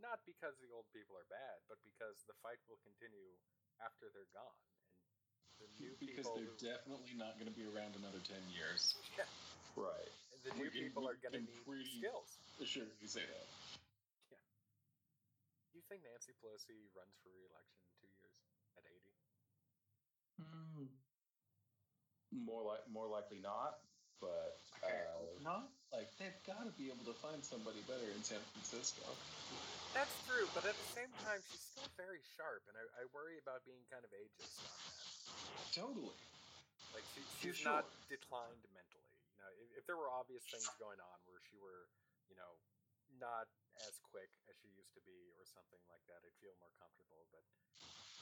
not 0.00 0.24
because 0.24 0.56
the 0.64 0.72
old 0.72 0.88
people 0.96 1.12
are 1.20 1.28
bad, 1.28 1.60
but 1.68 1.76
because 1.84 2.24
the 2.24 2.34
fight 2.40 2.56
will 2.72 2.80
continue 2.88 3.36
after 3.84 4.08
they're 4.16 4.32
gone. 4.32 4.56
And 5.60 5.68
the 5.68 5.68
new 5.76 5.92
Because 6.00 6.24
people, 6.24 6.40
they're 6.40 6.48
who, 6.48 6.64
definitely 6.64 7.12
not 7.20 7.36
going 7.36 7.52
to 7.52 7.56
be 7.58 7.68
around 7.68 7.92
another 8.00 8.24
10 8.24 8.40
years. 8.56 8.96
yeah, 9.20 9.28
Right. 9.76 10.08
and 10.32 10.40
the 10.48 10.52
new 10.56 10.72
can- 10.72 10.80
people 10.88 11.04
are 11.04 11.20
going 11.20 11.36
to 11.36 11.44
need 11.44 11.60
pretty- 11.68 12.00
skills. 12.00 12.40
Sure, 12.64 12.86
you 13.02 13.10
say 13.10 13.26
that. 13.26 13.46
Do 15.92 16.00
you 16.00 16.08
think 16.08 16.16
Nancy 16.16 16.32
Pelosi 16.40 16.88
runs 16.96 17.12
for 17.20 17.28
re-election 17.36 17.76
in 17.84 17.92
two 18.00 18.08
years 18.16 18.40
at 18.80 18.84
eighty? 18.88 19.12
Mm, 20.40 20.88
more 22.32 22.64
like 22.64 22.80
more 22.88 23.04
likely 23.04 23.44
not, 23.44 23.84
but 24.16 24.56
uh, 24.80 25.20
not 25.44 25.68
like 25.92 26.08
they've 26.16 26.40
got 26.48 26.64
to 26.64 26.72
be 26.80 26.88
able 26.88 27.04
to 27.04 27.12
find 27.20 27.44
somebody 27.44 27.84
better 27.84 28.08
in 28.08 28.24
San 28.24 28.40
Francisco. 28.56 29.04
That's 29.92 30.16
true, 30.24 30.48
but 30.56 30.64
at 30.64 30.72
the 30.72 30.88
same 30.96 31.12
time, 31.28 31.44
she's 31.52 31.60
still 31.60 31.92
very 32.00 32.24
sharp, 32.40 32.64
and 32.72 32.74
I, 32.80 32.88
I 32.96 33.12
worry 33.12 33.36
about 33.36 33.60
being 33.68 33.84
kind 33.92 34.00
of 34.00 34.08
ageist 34.16 34.64
on 34.64 34.72
that. 34.72 34.96
Totally. 35.76 36.16
Like 36.96 37.04
she, 37.12 37.20
For 37.20 37.52
she's 37.52 37.68
not 37.68 37.84
declined 38.08 38.64
mentally. 38.72 39.12
You 39.36 39.44
know, 39.44 39.52
if, 39.60 39.68
if 39.76 39.84
there 39.84 40.00
were 40.00 40.08
obvious 40.08 40.40
things 40.48 40.72
going 40.80 41.04
on 41.04 41.16
where 41.28 41.44
she 41.52 41.60
were, 41.60 41.84
you 42.32 42.36
know, 42.40 42.56
not 43.20 43.44
as 43.88 43.94
quick 44.12 44.28
as 44.50 44.54
she 44.60 44.68
used 44.76 44.92
to 44.96 45.02
be 45.08 45.16
or 45.40 45.44
something 45.48 45.80
like 45.88 46.02
that, 46.12 46.20
I'd 46.24 46.36
feel 46.40 46.54
more 46.60 46.72
comfortable. 46.80 47.22
But 47.32 47.42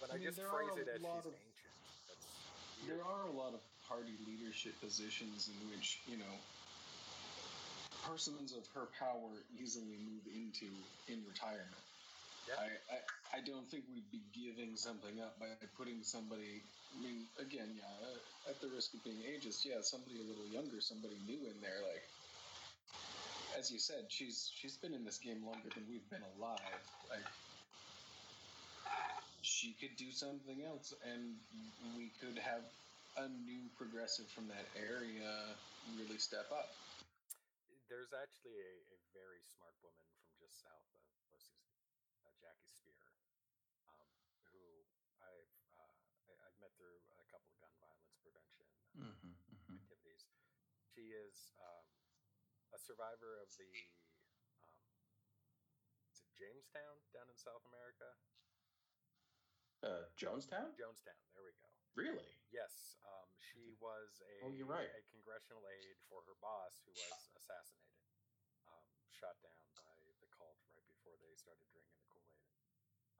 When 0.00 0.08
I 0.10 0.14
I, 0.14 0.18
mean, 0.22 0.28
just 0.30 0.40
phrase 0.46 0.74
it 0.78 0.88
as 0.88 1.00
she's 1.02 1.26
of- 1.26 1.34
ancient, 1.34 1.74
that's 2.08 2.26
There 2.86 3.02
are 3.04 3.24
a 3.28 3.34
lot 3.34 3.52
of 3.54 3.62
party 3.86 4.14
leadership 4.24 4.78
positions 4.80 5.50
in 5.50 5.58
which, 5.74 5.98
you 6.06 6.16
know, 6.16 6.34
persons 8.06 8.54
of 8.56 8.64
her 8.74 8.88
power 8.98 9.30
easily 9.60 9.98
move 10.00 10.24
into 10.32 10.66
in 11.10 11.20
retirement. 11.28 11.82
Yeah. 12.48 12.56
I, 12.56 12.68
I, 12.88 13.38
I 13.38 13.40
don't 13.44 13.68
think 13.68 13.84
we'd 13.92 14.08
be 14.10 14.22
giving 14.32 14.74
something 14.74 15.20
up 15.20 15.38
by 15.38 15.52
putting 15.76 16.02
somebody, 16.02 16.64
I 16.96 16.98
mean, 17.04 17.28
again, 17.38 17.68
yeah, 17.76 18.50
at 18.50 18.58
the 18.64 18.68
risk 18.72 18.94
of 18.96 19.04
being 19.04 19.20
ageist, 19.22 19.62
yeah, 19.68 19.84
somebody 19.84 20.18
a 20.18 20.26
little 20.26 20.48
younger, 20.48 20.80
somebody 20.80 21.14
new 21.28 21.38
in 21.46 21.60
there, 21.60 21.84
like, 21.84 22.02
as 23.58 23.70
you 23.70 23.78
said, 23.78 24.06
she's 24.08 24.50
she's 24.54 24.76
been 24.76 24.94
in 24.94 25.04
this 25.04 25.18
game 25.18 25.44
longer 25.44 25.68
than 25.74 25.84
we've 25.88 26.08
been 26.10 26.24
alive. 26.36 26.82
Like, 27.08 27.26
she 29.42 29.74
could 29.80 29.96
do 29.96 30.10
something 30.12 30.62
else, 30.64 30.94
and 31.04 31.34
we 31.96 32.12
could 32.20 32.38
have 32.38 32.62
a 33.18 33.28
new 33.44 33.66
progressive 33.76 34.28
from 34.30 34.46
that 34.48 34.66
area 34.78 35.56
really 35.98 36.18
step 36.18 36.46
up. 36.54 36.70
There's 37.90 38.14
actually 38.14 38.54
a, 38.54 38.74
a 38.94 38.98
very 39.10 39.42
smart 39.42 39.74
woman 39.82 40.06
from 40.14 40.30
just 40.38 40.62
south 40.62 40.86
of 40.94 41.02
Lucy's, 41.26 41.50
uh, 42.22 42.30
Jackie 42.38 42.70
Speier, 42.70 43.10
um, 43.90 44.06
who 44.54 44.62
I've 45.26 45.50
uh, 45.74 45.90
I, 46.30 46.32
I've 46.46 46.58
met 46.62 46.70
through 46.78 46.94
a 46.94 47.26
couple 47.34 47.50
of 47.50 47.58
gun 47.58 47.74
violence 47.82 48.14
prevention 48.22 48.66
uh, 49.02 49.10
Mm-hmm, 49.10 49.34
mm-hmm. 49.34 49.78
activities. 49.90 50.22
She 50.94 51.10
is 51.10 51.50
a 51.58 51.79
survivor 52.80 53.36
of 53.44 53.48
the 53.60 53.68
um, 54.64 54.80
is 56.10 56.24
it 56.24 56.30
Jamestown 56.36 56.96
down 57.12 57.28
in 57.28 57.36
South 57.36 57.62
America? 57.68 58.08
Uh, 59.80 60.04
Jonestown? 60.16 60.76
Jonestown. 60.76 61.16
There 61.32 61.44
we 61.44 61.52
go. 61.56 61.68
Really? 61.96 62.28
Yes, 62.52 62.96
um, 63.04 63.28
she 63.40 63.72
was 63.80 64.20
a 64.20 64.34
Oh, 64.44 64.52
you're 64.52 64.68
right. 64.68 64.88
a 64.92 65.02
congressional 65.08 65.64
aide 65.64 65.96
for 66.08 66.20
her 66.28 66.36
boss 66.40 66.80
who 66.84 66.92
was 66.92 67.32
assassinated, 67.36 68.04
um, 68.68 68.84
shot 69.08 69.36
down 69.40 69.56
by 69.76 69.96
the 70.20 70.28
cult 70.32 70.60
right 70.76 70.84
before 70.88 71.16
they 71.24 71.32
started 71.36 71.64
drinking 71.72 71.96
the 71.96 72.08
Kool 72.12 72.28
Aid. 72.28 72.44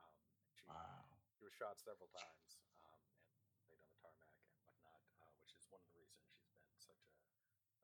Um, 0.05 0.17
she, 0.53 0.69
Wow. 0.69 1.09
she 1.33 1.43
was 1.49 1.55
shot 1.57 1.81
several 1.81 2.13
times 2.13 2.61
um, 2.85 3.01
and 3.49 3.57
laid 3.65 3.81
on 3.81 3.89
the 3.89 3.97
tarmac 4.05 4.37
and 4.45 4.61
whatnot, 4.69 5.01
uh, 5.25 5.33
which 5.41 5.57
is 5.57 5.65
one 5.73 5.81
of 5.81 5.89
the 5.89 5.97
reasons 5.97 6.29
she's 6.29 6.45
been 6.61 6.77
such 6.77 7.01
a, 7.09 7.17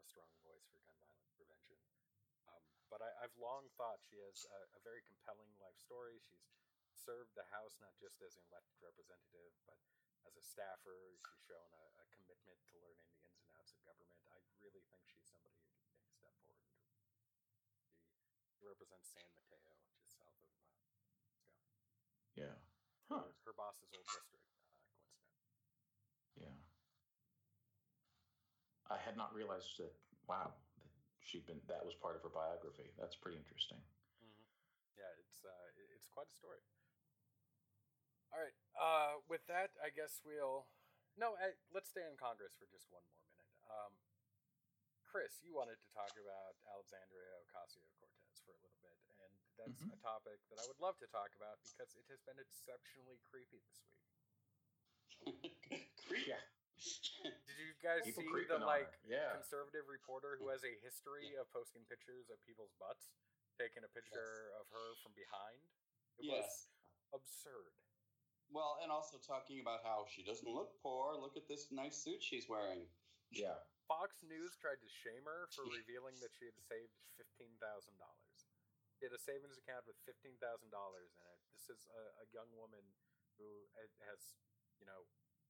a 0.01 0.05
strong 0.05 0.29
voice 0.45 0.69
for 0.69 0.79
gun 0.85 0.97
violence 1.01 1.33
prevention. 1.33 1.81
Um, 2.47 2.63
but 2.97 3.05
I, 3.05 3.29
I've 3.29 3.37
long 3.37 3.69
thought 3.77 4.01
she 4.01 4.17
has 4.25 4.49
a, 4.49 4.61
a 4.73 4.81
very 4.81 5.05
compelling 5.05 5.53
life 5.61 5.77
story. 5.77 6.17
She's 6.25 6.49
served 6.97 7.37
the 7.37 7.45
House 7.53 7.77
not 7.77 7.93
just 8.01 8.25
as 8.25 8.41
an 8.41 8.45
elected 8.49 8.81
representative, 8.81 9.53
but 9.69 9.77
as 10.25 10.33
a 10.33 10.41
staffer. 10.41 11.13
She's 11.21 11.45
shown 11.45 11.69
a, 11.77 11.85
a 12.01 12.05
commitment 12.17 12.57
to 12.73 12.81
learning 12.81 13.05
the 13.13 13.29
ins 13.29 13.45
and 13.45 13.53
outs 13.61 13.77
of 13.77 13.85
government. 13.85 14.25
I 14.33 14.41
really 14.65 14.81
think 14.89 15.05
she's 15.05 15.29
somebody 15.29 15.61
who 15.61 15.69
can 15.77 15.85
take 15.93 16.09
a 16.09 16.09
step 16.09 16.33
forward. 16.41 16.73
She, 16.73 16.97
she 18.57 18.65
represents 18.65 19.13
San 19.13 19.29
Mateo, 19.37 19.77
just 20.01 20.17
south 20.17 20.33
of 20.41 20.49
uh. 20.57 20.73
Yeah. 22.33 22.57
Huh. 23.13 23.29
Her, 23.29 23.53
her 23.53 23.55
boss's 23.61 23.93
old 23.93 24.09
district, 24.09 24.49
uh, 24.73 24.97
coincidentally. 25.05 26.49
Yeah. 26.49 26.57
I 28.89 28.97
had 29.05 29.21
not 29.21 29.37
realized 29.37 29.77
that. 29.85 29.93
Wow, 30.25 30.57
she'd 31.27 31.45
been. 31.47 31.59
That 31.67 31.83
was 31.85 31.99
part 31.99 32.15
of 32.15 32.23
her 32.23 32.31
biography. 32.33 32.89
That's 32.97 33.19
pretty 33.19 33.37
interesting. 33.37 33.83
Yeah, 34.97 35.11
it's 35.21 35.43
uh, 35.45 35.67
it's 35.93 36.09
quite 36.09 36.31
a 36.31 36.37
story. 36.39 36.63
All 38.33 38.41
right. 38.41 38.57
Uh, 38.79 39.21
with 39.29 39.45
that, 39.51 39.75
I 39.83 39.91
guess 39.93 40.23
we'll. 40.25 40.67
No, 41.19 41.37
I, 41.41 41.57
let's 41.73 41.89
stay 41.93 42.05
in 42.05 42.17
Congress 42.21 42.53
for 42.57 42.69
just 42.69 42.89
one 42.93 43.01
more 43.05 43.21
minute. 43.33 43.49
Um, 43.73 43.93
Chris, 45.09 45.41
you 45.41 45.57
wanted 45.57 45.81
to 45.81 45.89
talk 45.97 46.13
about 46.21 46.57
Alexandria 46.69 47.41
Ocasio 47.49 47.81
Cortez 47.97 48.37
for 48.45 48.53
a 48.53 48.61
little 48.61 48.77
bit, 48.85 48.99
and 49.25 49.33
that's 49.57 49.81
Mhm. 49.81 49.97
a 49.97 50.01
topic 50.05 50.37
that 50.53 50.61
I 50.61 50.65
would 50.69 50.77
love 50.77 51.01
to 51.01 51.09
talk 51.09 51.33
about 51.41 51.57
because 51.65 51.97
it 51.97 52.05
has 52.13 52.21
been 52.29 52.37
exceptionally 52.37 53.17
creepy 53.33 53.65
this 53.65 53.81
week. 53.89 53.97
Creep. 56.05 56.29
Yeah. 56.29 56.43
Did 57.25 57.59
you 57.59 57.73
guys 57.81 58.05
People 58.05 58.25
see 58.29 58.47
the 58.47 58.61
like. 58.61 58.93
Yeah. 59.09 59.33
conservative 59.41 59.89
reporter 59.89 60.37
who 60.37 60.53
has 60.53 60.61
a 60.63 60.75
history 60.85 61.35
of 61.41 61.49
posting 61.51 61.83
pictures 61.89 62.29
of 62.29 62.37
people's 62.45 62.75
butts, 62.77 63.13
taking 63.57 63.83
a 63.83 63.91
picture 63.91 64.53
of 64.61 64.69
her 64.69 64.87
from 65.01 65.17
behind? 65.17 65.63
It 66.21 66.29
yes. 66.29 66.69
was 67.13 67.23
absurd. 67.25 67.73
Well, 68.53 68.79
and 68.85 68.95
also 68.95 69.19
talking 69.19 69.59
about 69.59 69.83
how 69.83 70.07
she 70.07 70.23
doesn't 70.23 70.47
look 70.47 70.79
poor. 70.85 71.19
Look 71.19 71.35
at 71.35 71.51
this 71.51 71.73
nice 71.75 71.99
suit 71.99 72.23
she's 72.23 72.47
wearing. 72.47 72.87
Yeah. 73.35 73.59
Fox 73.91 74.23
News 74.23 74.55
tried 74.59 74.79
to 74.83 74.91
shame 74.91 75.23
her 75.27 75.51
for 75.55 75.67
revealing 75.67 76.19
that 76.23 76.35
she 76.35 76.47
had 76.47 76.59
saved 76.67 76.95
fifteen 77.19 77.55
thousand 77.59 77.95
dollars. 77.99 78.39
She 78.99 79.07
had 79.07 79.15
a 79.15 79.23
savings 79.23 79.59
account 79.59 79.87
with 79.87 79.99
fifteen 80.07 80.39
thousand 80.39 80.71
dollars 80.71 81.15
in 81.19 81.27
it. 81.27 81.41
This 81.55 81.71
is 81.71 81.87
a, 81.91 82.03
a 82.23 82.27
young 82.35 82.51
woman 82.55 82.83
who 83.39 83.47
eh, 83.79 83.91
has, 84.11 84.35
you 84.79 84.87
know, 84.87 85.07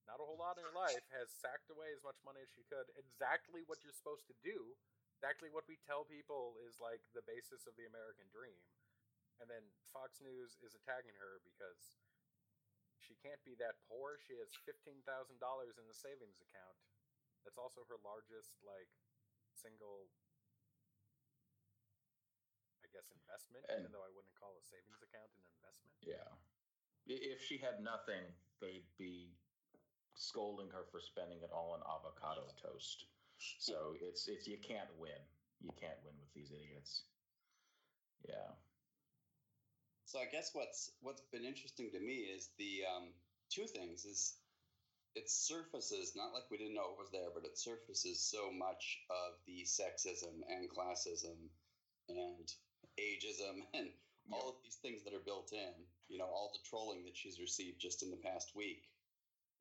not 0.06 0.22
a 0.22 0.26
whole 0.26 0.38
lot 0.38 0.56
in 0.56 0.64
her 0.64 0.74
life, 0.74 1.02
has 1.10 1.28
sacked 1.28 1.68
away 1.68 1.90
as 1.90 2.02
much 2.06 2.16
money 2.22 2.40
as 2.42 2.50
she 2.54 2.62
could. 2.70 2.86
Exactly 2.94 3.66
what 3.66 3.82
you're 3.82 3.94
supposed 3.94 4.26
to 4.30 4.36
do. 4.46 4.78
Exactly 5.18 5.50
what 5.50 5.66
we 5.66 5.80
tell 5.82 6.06
people 6.06 6.54
is 6.62 6.78
like 6.78 7.02
the 7.12 7.24
basis 7.26 7.66
of 7.66 7.74
the 7.74 7.88
American 7.88 8.28
dream. 8.30 8.60
And 9.42 9.50
then 9.50 9.64
Fox 9.92 10.22
News 10.22 10.56
is 10.64 10.78
attacking 10.78 11.16
her 11.20 11.42
because 11.44 11.98
she 13.00 13.18
can't 13.20 13.40
be 13.44 13.58
that 13.60 13.82
poor. 13.90 14.16
She 14.22 14.38
has 14.40 14.48
fifteen 14.64 15.02
thousand 15.04 15.42
dollars 15.42 15.76
in 15.76 15.84
the 15.88 15.96
savings 15.96 16.40
account. 16.40 16.78
That's 17.44 17.60
also 17.60 17.84
her 17.86 18.00
largest 18.00 18.56
like 18.64 18.88
single 19.52 20.08
I 22.84 22.88
guess 22.94 23.10
investment, 23.12 23.66
even 23.72 23.92
though 23.92 24.04
I 24.04 24.12
wouldn't 24.14 24.36
call 24.38 24.54
a 24.56 24.64
savings 24.64 25.02
account 25.02 25.28
an 25.34 25.42
investment. 25.58 25.96
Yeah. 26.00 26.30
If 27.06 27.42
she 27.42 27.58
had 27.58 27.78
nothing, 27.82 28.22
they'd 28.58 28.88
be 28.98 29.34
scolding 30.16 30.68
her 30.72 30.85
for 30.90 31.00
spending 31.00 31.38
it 31.42 31.50
all 31.52 31.76
on 31.76 31.81
avocado 31.85 32.48
toast. 32.62 33.05
So 33.38 33.94
it's 34.00 34.29
it's 34.29 34.48
you 34.48 34.57
can't 34.57 34.88
win. 34.98 35.20
You 35.61 35.70
can't 35.81 36.00
win 36.05 36.14
with 36.18 36.33
these 36.35 36.50
idiots. 36.50 37.05
Yeah. 38.26 38.57
So 40.07 40.18
I 40.18 40.26
guess 40.31 40.50
what's 40.55 40.90
what's 41.00 41.22
been 41.33 41.44
interesting 41.44 41.90
to 41.92 42.00
me 42.00 42.33
is 42.33 42.48
the 42.59 42.85
um, 42.88 43.12
two 43.50 43.66
things 43.66 44.05
is 44.05 44.38
it 45.14 45.31
surfaces 45.31 46.12
not 46.14 46.33
like 46.33 46.44
we 46.50 46.59
didn't 46.59 46.74
know 46.74 46.92
it 46.92 47.00
was 47.00 47.11
there, 47.11 47.33
but 47.35 47.44
it 47.44 47.59
surfaces 47.59 48.20
so 48.20 48.52
much 48.52 49.00
of 49.11 49.40
the 49.46 49.64
sexism 49.64 50.44
and 50.48 50.68
classism 50.68 51.48
and 52.09 52.52
ageism 53.00 53.64
and 53.74 53.88
all 54.33 54.48
of 54.48 54.62
these 54.62 54.76
things 54.76 55.05
that 55.05 55.14
are 55.14 55.24
built 55.24 55.52
in. 55.52 55.72
You 56.09 56.18
know, 56.18 56.26
all 56.26 56.52
the 56.52 56.68
trolling 56.68 57.05
that 57.05 57.16
she's 57.16 57.40
received 57.40 57.81
just 57.81 58.02
in 58.02 58.11
the 58.11 58.16
past 58.16 58.52
week, 58.55 58.85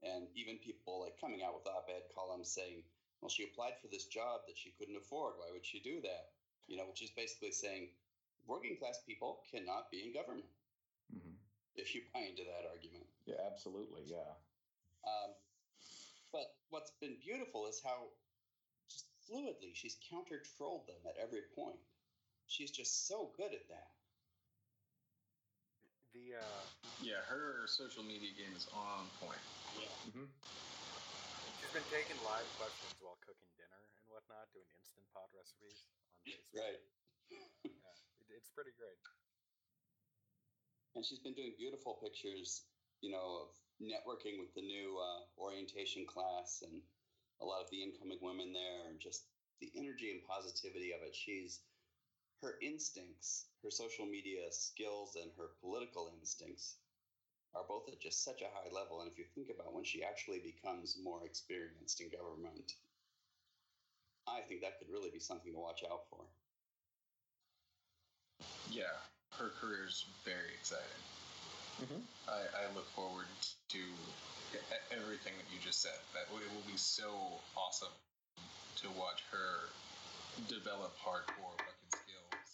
and 0.04 0.30
even 0.36 0.58
people 0.60 1.02
like 1.02 1.20
coming 1.20 1.42
out 1.44 1.56
with 1.56 1.68
op-ed 1.68 2.04
columns 2.14 2.50
saying, 2.50 2.84
"Well, 3.22 3.30
she 3.30 3.44
applied 3.44 3.78
for 3.82 3.88
this 3.88 4.06
job 4.06 4.42
that 4.48 4.58
she 4.58 4.72
couldn't 4.72 4.98
afford. 4.98 5.38
Why 5.38 5.52
would 5.52 5.66
she 5.66 5.80
do 5.80 6.02
that?" 6.02 6.30
You 6.68 6.78
know, 6.78 6.88
which 6.88 7.02
is 7.02 7.12
basically 7.12 7.52
saying 7.52 7.90
working 8.46 8.78
class 8.78 9.00
people 9.00 9.42
cannot 9.52 9.90
be 9.92 10.04
in 10.04 10.12
government 10.14 10.50
hmm 11.12 11.36
if 11.76 11.94
you 11.94 12.02
buy 12.14 12.22
into 12.22 12.44
that 12.44 12.66
argument. 12.70 13.08
Yeah, 13.26 13.36
absolutely. 13.52 14.04
Yeah. 14.08 14.34
Um, 15.06 15.36
but 16.32 16.48
what's 16.70 16.92
been 16.92 17.18
beautiful 17.18 17.68
is 17.68 17.82
how 17.84 18.10
just 18.90 19.06
fluidly 19.30 19.76
she's 19.76 19.98
counter 20.10 20.40
trolled 20.58 20.88
them 20.88 21.06
at 21.08 21.18
every 21.18 21.42
point. 21.56 21.80
She's 22.48 22.72
just 22.72 23.08
so 23.08 23.32
good 23.38 23.54
at 23.54 23.68
that. 23.70 23.92
The 26.14 26.36
uh, 26.36 26.66
Yeah, 27.02 27.22
her 27.28 27.68
social 27.68 28.04
media 28.04 28.32
game 28.34 28.56
is 28.56 28.68
on 28.74 29.10
point. 29.20 29.42
Yeah. 29.76 29.92
hmm 30.12 30.30
she's 31.60 31.72
been 31.72 31.88
taking 31.88 32.20
live 32.22 32.52
questions 32.56 33.00
while 33.00 33.18
cooking 33.24 33.52
dinner 33.58 33.82
and 33.96 34.04
whatnot, 34.08 34.48
doing 34.54 34.68
instant 34.76 35.06
pot 35.14 35.28
recipes 35.36 35.84
on 35.88 35.92
Facebook. 36.28 36.56
Right. 36.56 36.80
Yeah, 37.32 37.96
it, 38.20 38.28
it's 38.32 38.50
pretty 38.50 38.72
great. 38.78 38.98
And 40.96 41.06
she's 41.06 41.20
been 41.20 41.34
doing 41.34 41.54
beautiful 41.58 41.96
pictures, 42.02 42.64
you 43.02 43.12
know, 43.12 43.48
of 43.48 43.50
networking 43.82 44.40
with 44.40 44.54
the 44.56 44.62
new 44.62 44.98
uh, 44.98 45.24
orientation 45.38 46.06
class 46.06 46.64
and 46.64 46.82
a 47.42 47.46
lot 47.46 47.62
of 47.62 47.70
the 47.70 47.84
incoming 47.84 48.20
women 48.22 48.54
there, 48.54 48.88
and 48.88 49.00
just 49.00 49.28
the 49.60 49.72
energy 49.76 50.12
and 50.12 50.24
positivity 50.24 50.94
of 50.94 51.02
it. 51.04 51.14
She's 51.16 51.62
her 52.42 52.56
instincts, 52.62 53.48
her 53.64 53.72
social 53.72 54.06
media 54.06 54.52
skills, 54.52 55.16
and 55.16 55.32
her 55.38 55.50
political 55.62 56.12
instincts 56.20 56.78
are 57.56 57.64
both 57.68 57.88
at 57.88 58.00
just 58.00 58.24
such 58.24 58.42
a 58.42 58.52
high 58.52 58.70
level. 58.74 59.02
And 59.02 59.10
if 59.10 59.18
you 59.18 59.26
think 59.34 59.48
about 59.50 59.74
when 59.74 59.84
she 59.84 60.04
actually 60.04 60.40
becomes 60.40 60.98
more 61.02 61.24
experienced 61.24 62.02
in 62.02 62.10
government, 62.10 62.76
I 64.28 64.42
think 64.42 64.62
that 64.62 64.78
could 64.80 64.92
really 64.92 65.10
be 65.10 65.20
something 65.20 65.54
to 65.54 65.60
watch 65.60 65.84
out 65.90 66.04
for. 66.10 66.26
Yeah, 68.70 69.00
her 69.40 69.52
career's 69.62 70.06
very 70.26 70.52
exciting. 70.60 71.02
Mm-hmm. 71.82 72.04
I, 72.28 72.44
I 72.56 72.64
look 72.76 72.88
forward 72.92 73.28
to 73.70 73.84
everything 74.92 75.36
that 75.36 75.48
you 75.52 75.60
just 75.64 75.82
said. 75.82 76.00
That 76.14 76.28
it 76.32 76.52
will 76.52 76.68
be 76.68 76.78
so 76.78 77.40
awesome 77.56 77.94
to 78.84 78.88
watch 79.00 79.24
her 79.32 79.72
develop 80.48 80.92
hardcore 81.00 81.56
fucking 81.60 81.92
skills. 81.96 82.48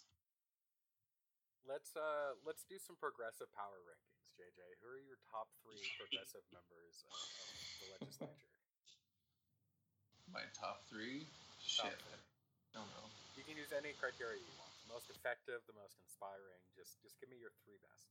Let's 1.66 1.94
uh 1.98 2.38
let's 2.46 2.62
do 2.66 2.78
some 2.78 2.94
progressive 2.98 3.50
power 3.54 3.78
rankings, 3.86 4.21
JJ. 4.36 4.60
Who 4.80 4.86
are 4.88 5.02
your 5.04 5.20
top 5.28 5.48
three 5.64 5.82
progressive 6.00 6.44
members 6.52 7.04
of, 7.06 7.14
of 7.14 7.48
the 7.80 7.86
legislature? 7.98 8.50
My 10.32 10.44
top 10.56 10.88
three? 10.88 11.28
Top 11.76 11.92
Shit. 11.92 11.98
three. 12.00 12.22
I 12.72 12.80
don't 12.80 12.92
know. 12.96 13.06
You 13.36 13.44
can 13.44 13.56
use 13.56 13.72
any 13.72 13.92
criteria 14.00 14.40
you 14.40 14.54
want. 14.56 14.72
The 14.88 14.96
most 14.96 15.08
effective, 15.12 15.60
the 15.68 15.76
most 15.76 15.96
inspiring. 16.00 16.60
Just 16.72 17.00
just 17.04 17.20
give 17.20 17.28
me 17.28 17.36
your 17.36 17.52
three 17.64 17.76
best. 17.84 18.08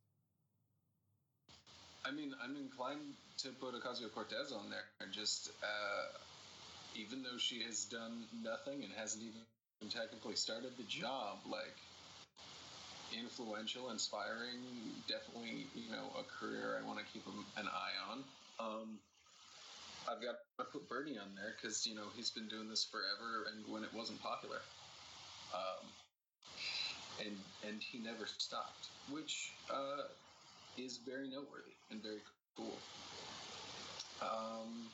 I 2.05 2.09
mean, 2.09 2.33
I'm 2.41 2.57
inclined 2.57 3.13
to 3.45 3.53
put 3.61 3.77
Ocasio 3.77 4.09
Cortez 4.13 4.53
on 4.53 4.69
there. 4.69 4.85
Just 5.13 5.49
uh, 5.61 6.05
even 6.97 7.21
though 7.21 7.37
she 7.37 7.61
has 7.63 7.85
done 7.85 8.25
nothing 8.41 8.83
and 8.83 8.93
hasn't 8.93 9.23
even 9.23 9.41
technically 9.89 10.35
started 10.35 10.77
the 10.77 10.85
job, 10.85 11.41
like 11.49 11.77
influential, 13.11 13.89
inspiring, 13.91 15.03
definitely 15.07 15.71
you 15.73 15.91
know 15.91 16.11
a 16.19 16.23
career 16.23 16.79
I 16.81 16.85
want 16.85 16.99
to 16.99 17.05
keep 17.05 17.25
an 17.27 17.67
eye 17.67 17.95
on. 18.11 18.23
Um, 18.59 18.99
I've 20.07 20.21
got 20.21 20.35
to 20.59 20.65
put 20.65 20.89
Bernie 20.89 21.17
on 21.17 21.35
there 21.35 21.55
because 21.61 21.85
you 21.85 21.95
know 21.95 22.09
he's 22.15 22.31
been 22.31 22.47
doing 22.47 22.69
this 22.69 22.85
forever, 22.85 23.45
and 23.51 23.65
when 23.71 23.83
it 23.83 23.93
wasn't 23.93 24.21
popular, 24.21 24.61
um, 25.53 25.93
and 27.25 27.37
and 27.63 27.83
he 27.83 27.99
never 27.99 28.25
stopped, 28.25 28.87
which 29.09 29.53
uh, 29.69 30.03
is 30.77 30.97
very 31.05 31.29
noteworthy 31.29 31.75
and 31.91 32.01
very 32.01 32.21
cool. 32.57 32.77
Um, 34.21 34.91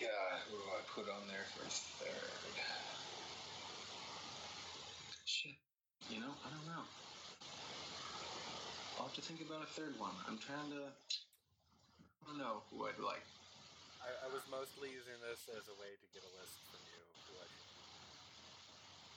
God, 0.00 0.40
who 0.48 0.56
do 0.56 0.64
I 0.76 0.82
put 0.94 1.10
on 1.10 1.28
there 1.28 1.44
for 1.54 1.64
third? 1.68 2.64
Shit, 5.24 5.52
you 6.10 6.18
know, 6.18 6.32
I 6.42 6.48
don't 6.50 6.66
know. 6.66 6.84
I'll 8.98 9.06
have 9.06 9.16
to 9.18 9.24
think 9.24 9.42
about 9.42 9.62
a 9.62 9.70
third 9.70 9.94
one. 9.98 10.14
I'm 10.26 10.38
trying 10.38 10.70
to. 10.74 10.88
I 10.88 12.22
don't 12.26 12.38
know 12.38 12.62
who 12.70 12.86
I'd 12.86 12.98
like. 13.02 13.26
I, 14.02 14.10
I 14.26 14.28
was 14.30 14.42
mostly 14.50 14.90
using 14.90 15.18
this 15.22 15.46
as 15.50 15.66
a 15.70 15.76
way 15.78 15.90
to 15.94 16.06
get 16.14 16.22
a 16.22 16.32
list 16.38 16.58
from 16.70 16.82
you 16.86 17.00
who 17.26 17.34
I 17.38 17.46
should. 17.46 17.70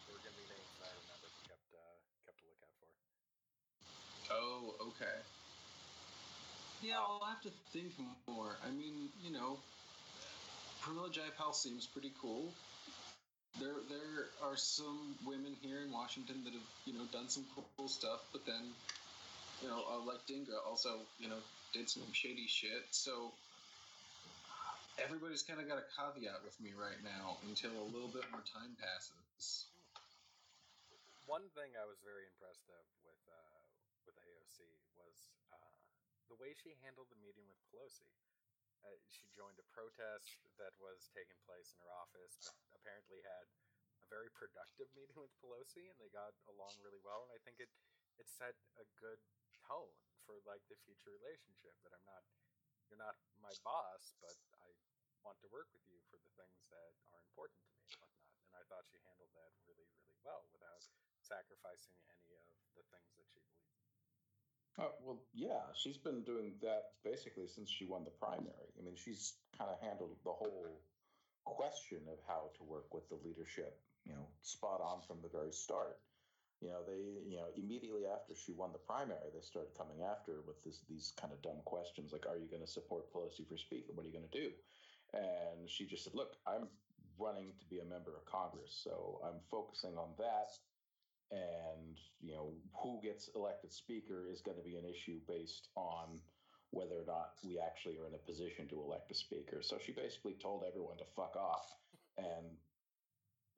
There 0.06 0.14
were 0.14 0.24
gonna 0.26 0.38
be 0.38 0.46
names 0.50 0.74
that 0.78 0.90
I 0.90 0.94
remembered 1.06 1.34
and 1.34 1.44
kept 1.50 1.70
uh, 1.74 1.98
kept 2.26 2.38
a 2.42 2.46
lookout 2.50 2.74
for. 2.78 2.90
Oh, 4.34 4.94
okay. 4.94 5.18
Yeah, 6.82 7.02
I'll 7.02 7.26
have 7.26 7.42
to 7.46 7.54
think 7.74 7.94
more. 8.30 8.58
I 8.62 8.70
mean, 8.70 9.10
you 9.22 9.34
know, 9.34 9.58
Pramila 10.82 11.10
Jayapal 11.10 11.54
seems 11.54 11.88
pretty 11.88 12.14
cool. 12.22 12.54
There, 13.60 13.80
there 13.88 14.28
are 14.44 14.58
some 14.58 15.16
women 15.24 15.56
here 15.62 15.80
in 15.80 15.92
Washington 15.92 16.44
that 16.44 16.52
have, 16.52 16.70
you 16.84 16.94
know, 16.94 17.08
done 17.12 17.30
some 17.30 17.46
cool 17.56 17.88
stuff, 17.88 18.20
but 18.32 18.46
then, 18.46 18.76
you 19.64 19.70
know, 19.72 19.80
uh, 19.88 20.04
like 20.04 20.20
Dinga 20.28 20.60
also, 20.68 21.00
you 21.20 21.30
know, 21.30 21.40
did 21.72 21.90
some 21.90 22.04
shady 22.12 22.48
shit. 22.48 22.84
So 22.92 23.32
everybody's 25.00 25.44
kind 25.44 25.60
of 25.60 25.68
got 25.68 25.80
a 25.80 25.88
caveat 25.96 26.44
with 26.44 26.56
me 26.60 26.72
right 26.76 27.00
now 27.04 27.40
until 27.48 27.72
a 27.72 27.88
little 27.92 28.12
bit 28.12 28.24
more 28.32 28.44
time 28.44 28.76
passes. 28.80 29.68
One 31.26 31.48
thing 31.58 31.74
I 31.76 31.86
was 31.88 31.98
very 32.06 32.28
impressed 32.36 32.70
of 32.70 32.84
with 33.02 33.24
uh, 33.26 33.60
with 34.06 34.14
AOC 34.20 34.62
was 34.94 35.16
uh, 35.50 35.58
the 36.30 36.38
way 36.38 36.54
she 36.54 36.78
handled 36.86 37.10
the 37.10 37.18
meeting 37.18 37.50
with 37.50 37.60
Pelosi. 37.74 38.06
Uh, 38.86 38.94
she 39.10 39.26
joined 39.34 39.58
a 39.58 39.66
protest 39.74 40.38
that 40.62 40.78
was 40.78 41.10
taking 41.10 41.38
place 41.50 41.74
in 41.74 41.82
her 41.82 41.92
office, 41.98 42.38
but 42.46 42.54
apparently 42.78 43.18
had 43.26 43.50
a 44.06 44.08
very 44.14 44.30
productive 44.38 44.86
meeting 44.98 45.18
with 45.18 45.34
Pelosi, 45.42 45.90
and 45.90 45.98
they 45.98 46.14
got 46.14 46.38
along 46.46 46.78
really 46.86 47.02
well. 47.02 47.26
And 47.26 47.34
I 47.34 47.42
think 47.42 47.58
it 47.58 47.74
it 48.22 48.30
set 48.30 48.54
a 48.78 48.86
good 49.02 49.20
tone 49.66 49.98
for 50.30 50.38
like 50.46 50.62
the 50.70 50.78
future 50.86 51.10
relationship. 51.10 51.74
That 51.82 51.98
I'm 51.98 52.06
not 52.06 52.24
you're 52.86 53.02
not 53.02 53.18
my 53.42 53.54
boss, 53.66 54.14
but 54.22 54.38
I 54.62 54.70
want 55.26 55.42
to 55.42 55.50
work 55.50 55.74
with 55.74 55.82
you 55.90 55.98
for 56.14 56.22
the 56.22 56.30
things 56.38 56.62
that 56.70 56.94
are 57.10 57.18
important 57.18 57.58
to 57.66 57.70
me 57.74 57.82
and 57.90 57.98
whatnot. 57.98 58.30
And 58.46 58.54
I 58.62 58.64
thought 58.70 58.86
she 58.86 59.02
handled 59.02 59.34
that 59.34 59.52
really, 59.66 59.90
really 59.98 60.18
well 60.22 60.46
without 60.54 60.86
sacrificing 61.26 61.98
any 62.14 62.38
of 62.38 62.46
the 62.78 62.86
things 62.94 63.10
that 63.18 63.26
she 63.34 63.42
believes. 63.42 63.85
Uh, 64.78 64.92
well, 65.02 65.20
yeah, 65.34 65.64
she's 65.74 65.98
been 65.98 66.22
doing 66.24 66.54
that 66.62 67.00
basically 67.04 67.48
since 67.48 67.70
she 67.70 67.86
won 67.86 68.04
the 68.04 68.12
primary. 68.12 68.68
I 68.78 68.84
mean, 68.84 68.96
she's 68.96 69.34
kind 69.58 69.72
of 69.72 69.80
handled 69.80 70.12
the 70.24 70.36
whole 70.36 70.82
question 71.46 72.00
of 72.12 72.20
how 72.28 72.52
to 72.58 72.64
work 72.64 72.94
with 72.94 73.08
the 73.08 73.16
leadership, 73.24 73.80
you 74.04 74.12
know, 74.12 74.28
spot 74.42 74.82
on 74.82 75.00
from 75.08 75.22
the 75.22 75.30
very 75.30 75.52
start. 75.52 76.00
You 76.62 76.70
know, 76.70 76.84
they, 76.88 77.24
you 77.30 77.38
know, 77.38 77.48
immediately 77.56 78.04
after 78.08 78.36
she 78.36 78.52
won 78.52 78.72
the 78.72 78.80
primary, 78.80 79.32
they 79.34 79.42
started 79.42 79.78
coming 79.78 80.04
after 80.04 80.42
with 80.48 80.62
this, 80.64 80.82
these 80.90 81.14
kind 81.20 81.32
of 81.32 81.42
dumb 81.42 81.62
questions 81.64 82.12
like, 82.12 82.26
"Are 82.28 82.38
you 82.38 82.48
going 82.48 82.64
to 82.64 82.68
support 82.68 83.12
Pelosi 83.14 83.48
for 83.48 83.58
Speaker? 83.58 83.92
What 83.94 84.04
are 84.04 84.10
you 84.10 84.18
going 84.18 84.28
to 84.32 84.40
do?" 84.40 84.52
And 85.14 85.70
she 85.70 85.86
just 85.86 86.04
said, 86.04 86.16
"Look, 86.16 86.36
I'm 86.48 86.68
running 87.20 87.54
to 87.60 87.66
be 87.68 87.80
a 87.80 87.86
member 87.86 88.16
of 88.16 88.26
Congress, 88.26 88.72
so 88.84 89.22
I'm 89.24 89.40
focusing 89.52 89.98
on 89.98 90.16
that." 90.18 90.52
And 91.32 91.98
you 92.22 92.34
know 92.34 92.54
who 92.82 93.00
gets 93.02 93.30
elected 93.36 93.74
speaker 93.74 94.26
is 94.32 94.42
going 94.42 94.58
to 94.58 94.64
be 94.64 94.76
an 94.76 94.86
issue 94.86 95.20
based 95.28 95.70
on 95.76 96.20
whether 96.72 96.96
or 96.96 97.06
not 97.08 97.34
we 97.44 97.60
actually 97.60 97.98
are 97.98 98.08
in 98.08 98.16
a 98.16 98.28
position 98.30 98.68
to 98.68 98.82
elect 98.82 99.12
a 99.12 99.16
speaker. 99.16 99.62
So 99.62 99.78
she 99.84 99.92
basically 99.92 100.36
told 100.42 100.64
everyone 100.68 100.98
to 100.98 101.06
fuck 101.16 101.36
off 101.36 101.66
and 102.18 102.58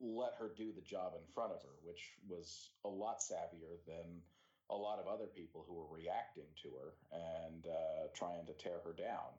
let 0.00 0.32
her 0.38 0.52
do 0.56 0.70
the 0.72 0.82
job 0.82 1.12
in 1.16 1.26
front 1.34 1.50
of 1.50 1.60
her 1.62 1.74
which 1.82 2.14
was 2.28 2.70
a 2.84 2.88
lot 2.88 3.18
savvier 3.18 3.82
than 3.86 4.22
a 4.70 4.76
lot 4.76 5.00
of 5.00 5.08
other 5.08 5.26
people 5.26 5.64
who 5.66 5.74
were 5.74 5.90
reacting 5.90 6.46
to 6.62 6.68
her 6.78 6.92
and 7.10 7.66
uh, 7.66 8.06
trying 8.14 8.46
to 8.46 8.52
tear 8.52 8.78
her 8.84 8.92
down. 8.92 9.34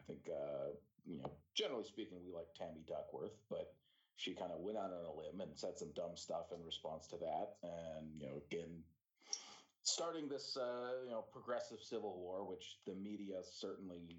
I 0.00 0.02
think 0.04 0.28
uh, 0.28 0.76
you 1.06 1.18
know 1.18 1.30
generally 1.54 1.84
speaking 1.84 2.18
we 2.24 2.32
like 2.32 2.52
tammy 2.56 2.84
duckworth 2.86 3.36
but 3.48 3.74
she 4.22 4.34
kind 4.34 4.52
of 4.52 4.60
went 4.60 4.78
out 4.78 4.94
on 4.94 5.04
a 5.04 5.10
limb 5.18 5.40
and 5.40 5.50
said 5.58 5.76
some 5.76 5.90
dumb 5.96 6.14
stuff 6.14 6.52
in 6.54 6.64
response 6.64 7.08
to 7.08 7.16
that. 7.16 7.58
And, 7.64 8.06
you 8.20 8.26
know, 8.26 8.38
again, 8.46 8.70
starting 9.82 10.28
this, 10.28 10.56
uh, 10.56 11.02
you 11.04 11.10
know, 11.10 11.24
progressive 11.32 11.82
civil 11.82 12.14
war, 12.16 12.48
which 12.48 12.78
the 12.86 12.94
media 12.94 13.42
certainly 13.42 14.14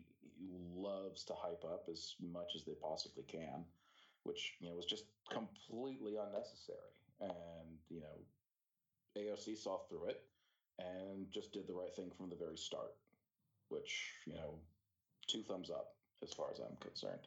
loves 0.76 1.24
to 1.24 1.34
hype 1.34 1.64
up 1.64 1.88
as 1.90 2.16
much 2.20 2.52
as 2.56 2.66
they 2.66 2.76
possibly 2.82 3.24
can, 3.24 3.64
which, 4.24 4.56
you 4.60 4.70
know, 4.70 4.76
was 4.76 4.86
just 4.86 5.06
completely 5.32 6.18
unnecessary. 6.18 6.92
And, 7.22 7.80
you 7.90 8.02
know, 8.02 8.20
AOC 9.16 9.58
saw 9.58 9.78
through 9.88 10.10
it 10.10 10.22
and 10.80 11.32
just 11.32 11.54
did 11.54 11.66
the 11.66 11.74
right 11.74 11.96
thing 11.96 12.12
from 12.18 12.30
the 12.30 12.36
very 12.36 12.58
start, 12.58 12.92
which, 13.70 14.12
you 14.26 14.34
know, 14.34 14.60
two 15.28 15.44
thumbs 15.44 15.70
up 15.70 15.96
as 16.22 16.34
far 16.34 16.48
as 16.52 16.60
I'm 16.60 16.76
concerned. 16.82 17.24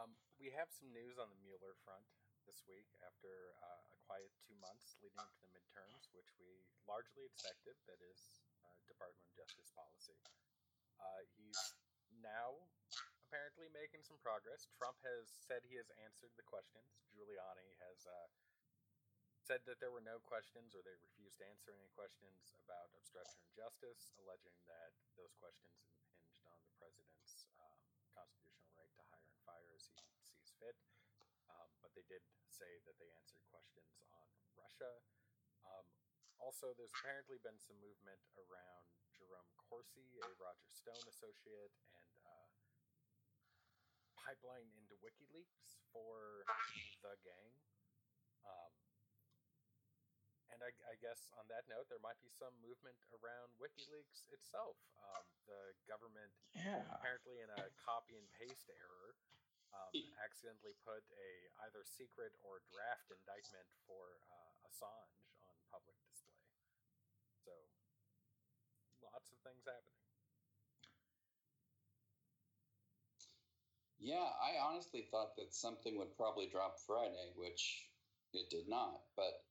Um, 0.00 0.10
we 0.40 0.48
have 0.56 0.72
some 0.72 0.88
news 0.96 1.20
on 1.20 1.28
the 1.28 1.36
Mueller 1.44 1.76
front 1.84 2.08
this 2.48 2.64
week 2.64 2.88
after 3.04 3.52
uh, 3.60 3.92
a 3.92 3.98
quiet 4.08 4.32
two 4.40 4.56
months 4.56 4.96
leading 5.04 5.20
up 5.20 5.28
to 5.36 5.44
the 5.44 5.52
midterms, 5.52 6.08
which 6.16 6.32
we 6.40 6.64
largely 6.88 7.28
expected. 7.28 7.76
That 7.84 8.00
is 8.00 8.40
uh, 8.64 8.72
Department 8.88 9.20
of 9.28 9.36
Justice 9.36 9.68
policy. 9.76 10.16
Uh, 10.96 11.28
he's 11.36 11.76
now 12.24 12.56
apparently 13.28 13.68
making 13.68 14.00
some 14.00 14.16
progress. 14.24 14.64
Trump 14.80 14.96
has 15.04 15.28
said 15.28 15.60
he 15.68 15.76
has 15.76 15.92
answered 16.08 16.32
the 16.40 16.48
questions. 16.48 16.88
Giuliani 17.12 17.76
has 17.84 18.08
uh, 18.08 18.28
said 19.44 19.60
that 19.68 19.76
there 19.76 19.92
were 19.92 20.02
no 20.02 20.24
questions 20.24 20.72
or 20.72 20.80
they 20.80 20.96
refused 21.04 21.36
to 21.44 21.46
answer 21.52 21.76
any 21.76 21.92
questions 21.92 22.56
about 22.64 22.88
obstruction 22.96 23.44
of 23.44 23.52
justice, 23.52 24.16
alleging 24.24 24.56
that 24.72 24.96
those 25.20 25.36
questions 25.36 25.84
president's 26.80 27.44
um, 27.60 27.76
constitutional 28.16 28.72
right 28.80 28.88
to 28.96 29.04
hire 29.12 29.28
and 29.28 29.40
fire 29.44 29.70
as 29.76 29.84
he 29.92 30.00
sees 30.00 30.56
fit. 30.56 30.80
Um, 31.52 31.68
but 31.84 31.92
they 31.92 32.06
did 32.08 32.24
say 32.48 32.80
that 32.88 32.96
they 32.96 33.12
answered 33.20 33.44
questions 33.52 34.00
on 34.16 34.26
Russia. 34.56 35.04
Um, 35.68 35.84
also, 36.40 36.72
there's 36.72 36.96
apparently 36.96 37.36
been 37.44 37.60
some 37.60 37.76
movement 37.84 38.24
around 38.40 38.88
Jerome 39.12 39.52
Corsi, 39.60 40.08
a 40.24 40.28
Roger 40.40 40.72
Stone 40.72 41.04
associate, 41.04 41.76
and 41.92 42.16
uh, 42.24 42.48
pipeline 44.16 44.72
into 44.80 44.96
WikiLeaks 45.04 45.84
for 45.92 46.48
the 47.04 47.12
gang. 47.20 47.52
Um, 48.48 48.72
and 50.60 50.68
I, 50.68 50.92
I, 50.92 50.96
guess 51.00 51.32
on 51.40 51.48
that 51.48 51.64
note, 51.72 51.88
there 51.88 52.04
might 52.04 52.20
be 52.20 52.28
some 52.28 52.52
movement 52.60 53.00
around 53.16 53.48
WikiLeaks 53.56 54.28
itself. 54.28 54.76
Um, 55.00 55.24
the 55.48 55.72
government, 55.88 56.28
yeah. 56.52 56.84
apparently 57.00 57.40
in 57.40 57.48
a 57.48 57.72
copy 57.80 58.20
and 58.20 58.28
paste 58.36 58.68
error, 58.68 59.16
um, 59.72 59.88
accidentally 60.20 60.76
put 60.84 61.00
a 61.16 61.28
either 61.64 61.80
secret 61.88 62.36
or 62.44 62.60
draft 62.68 63.08
indictment 63.08 63.64
for 63.88 64.20
uh, 64.28 64.68
Assange 64.68 65.16
on 65.48 65.56
public 65.72 65.96
display. 66.04 66.44
So, 67.40 67.56
lots 69.00 69.32
of 69.32 69.40
things 69.40 69.64
happening. 69.64 69.96
Yeah, 73.96 74.28
I 74.28 74.60
honestly 74.60 75.08
thought 75.08 75.36
that 75.40 75.56
something 75.56 75.96
would 75.96 76.12
probably 76.20 76.52
drop 76.52 76.80
Friday, 76.84 77.32
which 77.36 77.88
it 78.32 78.48
did 78.48 78.68
not. 78.68 79.00
But 79.16 79.44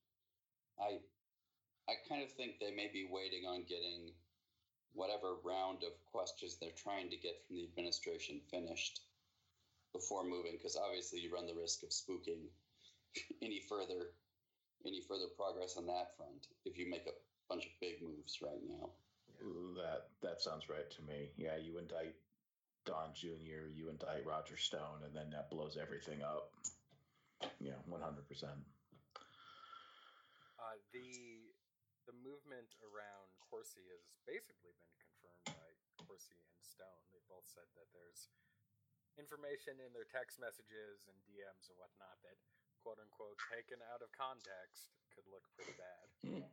I, 0.80 0.98
I 1.88 1.94
kind 2.08 2.22
of 2.22 2.30
think 2.32 2.58
they 2.58 2.74
may 2.74 2.88
be 2.92 3.08
waiting 3.10 3.44
on 3.46 3.64
getting 3.68 4.12
whatever 4.92 5.36
round 5.44 5.82
of 5.84 5.92
questions 6.10 6.56
they're 6.56 6.74
trying 6.76 7.10
to 7.10 7.16
get 7.16 7.38
from 7.46 7.56
the 7.56 7.64
administration 7.64 8.40
finished 8.50 9.00
before 9.92 10.24
moving, 10.24 10.52
because 10.52 10.76
obviously 10.76 11.20
you 11.20 11.32
run 11.32 11.46
the 11.46 11.54
risk 11.54 11.82
of 11.82 11.90
spooking 11.90 12.46
any 13.42 13.60
further, 13.68 14.14
any 14.86 15.00
further 15.00 15.26
progress 15.36 15.76
on 15.76 15.86
that 15.86 16.16
front 16.16 16.46
if 16.64 16.78
you 16.78 16.88
make 16.88 17.06
a 17.06 17.16
bunch 17.48 17.66
of 17.66 17.72
big 17.80 18.02
moves 18.02 18.38
right 18.42 18.62
now. 18.68 18.90
That 19.76 20.08
that 20.22 20.40
sounds 20.40 20.68
right 20.68 20.90
to 20.90 21.02
me. 21.02 21.30
Yeah, 21.36 21.56
you 21.56 21.78
indict 21.78 22.14
Don 22.84 23.14
Jr., 23.14 23.72
you 23.74 23.88
indict 23.88 24.26
Roger 24.26 24.56
Stone, 24.56 25.02
and 25.04 25.16
then 25.16 25.30
that 25.30 25.50
blows 25.50 25.78
everything 25.80 26.22
up. 26.22 26.52
Yeah, 27.58 27.80
one 27.86 28.02
hundred 28.02 28.28
percent. 28.28 28.60
Uh, 30.70 30.78
the 30.94 31.50
the 32.06 32.14
movement 32.22 32.78
around 32.78 33.34
Corsi 33.42 33.82
has 33.90 34.06
basically 34.22 34.70
been 34.78 34.94
confirmed 35.02 35.42
by 35.50 35.66
Corsi 36.06 36.38
and 36.46 36.62
Stone. 36.62 37.10
They 37.10 37.18
both 37.26 37.42
said 37.50 37.66
that 37.74 37.90
there's 37.90 38.30
information 39.18 39.82
in 39.82 39.90
their 39.90 40.06
text 40.06 40.38
messages 40.38 41.10
and 41.10 41.18
DMs 41.26 41.66
and 41.66 41.74
whatnot 41.74 42.22
that 42.22 42.38
quote 42.86 43.02
unquote 43.02 43.34
taken 43.50 43.82
out 43.90 43.98
of 43.98 44.14
context 44.14 44.94
could 45.10 45.26
look 45.26 45.42
pretty 45.58 45.74
bad. 45.74 46.06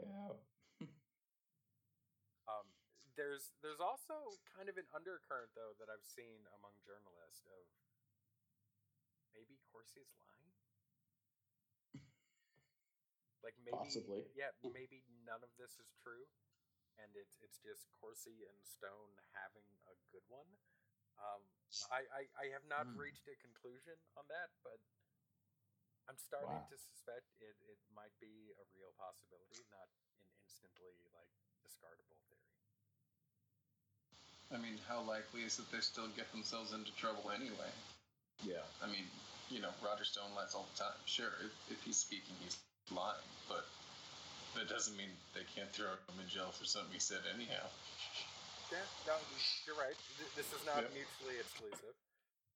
yeah. 0.00 0.32
Um, 2.48 2.72
there's 3.20 3.52
there's 3.60 3.84
also 3.84 4.16
kind 4.56 4.72
of 4.72 4.80
an 4.80 4.88
undercurrent 4.96 5.52
though 5.52 5.76
that 5.76 5.92
I've 5.92 6.08
seen 6.08 6.40
among 6.56 6.72
journalists 6.88 7.44
of 7.52 7.68
maybe 9.34 9.58
Corsi's 9.70 10.12
lying. 10.20 10.50
Like 13.42 13.56
maybe 13.64 13.78
Possibly. 13.78 14.20
yeah, 14.36 14.52
maybe 14.72 15.00
none 15.24 15.40
of 15.42 15.48
this 15.56 15.80
is 15.80 15.88
true, 16.04 16.28
and 17.00 17.08
it's 17.16 17.40
it's 17.40 17.56
just 17.60 17.88
Corsi 17.96 18.44
and 18.44 18.60
Stone 18.60 19.16
having 19.32 19.64
a 19.88 19.96
good 20.12 20.24
one. 20.28 20.48
Um, 21.16 21.42
I, 21.88 22.04
I 22.12 22.22
I 22.36 22.46
have 22.52 22.64
not 22.68 22.84
Hmm. 22.84 23.00
reached 23.00 23.24
a 23.32 23.36
conclusion 23.40 23.96
on 24.16 24.28
that, 24.28 24.52
but 24.60 24.80
I'm 26.08 26.18
starting 26.20 26.60
Wow. 26.60 26.68
to 26.68 26.76
suspect 26.76 27.24
it 27.40 27.56
it 27.64 27.80
might 27.96 28.12
be 28.20 28.52
a 28.60 28.64
real 28.76 28.92
possibility, 29.00 29.64
not 29.72 29.88
an 29.88 30.04
instantly 30.44 31.00
like 31.16 31.32
discardable 31.64 32.20
theory. 32.28 32.52
I 34.52 34.58
mean, 34.58 34.78
how 34.88 35.00
likely 35.02 35.42
is 35.42 35.58
it 35.58 35.70
they 35.72 35.80
still 35.80 36.08
get 36.08 36.30
themselves 36.32 36.72
into 36.72 36.92
trouble 36.96 37.30
anyway? 37.34 37.70
Yeah. 38.44 38.64
I 38.82 38.86
mean, 38.86 39.04
you 39.50 39.60
know, 39.60 39.70
Roger 39.84 40.04
Stone 40.04 40.32
lies 40.36 40.54
all 40.54 40.66
the 40.72 40.78
time. 40.78 40.96
Sure, 41.04 41.32
if, 41.44 41.76
if 41.76 41.82
he's 41.82 41.98
speaking, 41.98 42.34
he's 42.40 42.56
lying, 42.90 43.18
but 43.48 43.66
that 44.56 44.68
doesn't 44.68 44.96
mean 44.96 45.10
they 45.34 45.44
can't 45.54 45.70
throw 45.70 45.90
him 45.90 46.18
in 46.22 46.28
jail 46.28 46.50
for 46.54 46.64
something 46.64 46.92
he 46.92 47.02
said 47.02 47.20
anyhow. 47.34 47.66
Yeah, 48.70 48.78
no, 49.06 49.14
you're 49.66 49.76
right. 49.76 49.98
This 50.36 50.46
is 50.54 50.62
not 50.64 50.86
Yep. 50.86 50.94
mutually 50.94 51.36
exclusive. 51.42 51.94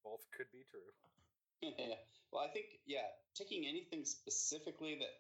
Both 0.06 0.22
could 0.36 0.46
be 0.52 0.62
true. 0.70 0.86
yeah. 1.62 1.98
Well, 2.30 2.42
I 2.44 2.50
think 2.54 2.66
yeah, 2.86 3.06
taking 3.34 3.66
anything 3.66 4.04
specifically 4.04 4.94
that 5.00 5.14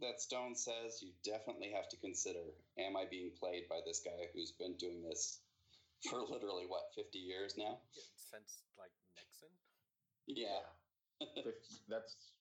that 0.00 0.20
Stone 0.20 0.56
says, 0.56 1.02
you 1.02 1.12
definitely 1.22 1.70
have 1.70 1.88
to 1.90 1.96
consider: 1.98 2.40
Am 2.78 2.96
I 2.96 3.04
being 3.10 3.30
played 3.38 3.68
by 3.68 3.80
this 3.86 4.00
guy 4.00 4.26
who's 4.34 4.50
been 4.52 4.74
doing 4.76 5.02
this 5.02 5.38
for 6.08 6.22
literally 6.22 6.66
what 6.66 6.90
fifty 6.96 7.18
years 7.18 7.54
now? 7.58 7.78
Yeah, 7.94 8.02
since 8.16 8.62
like 8.78 8.90
Nixon. 10.34 10.62
Yeah. 11.20 11.26
That's 11.88 12.32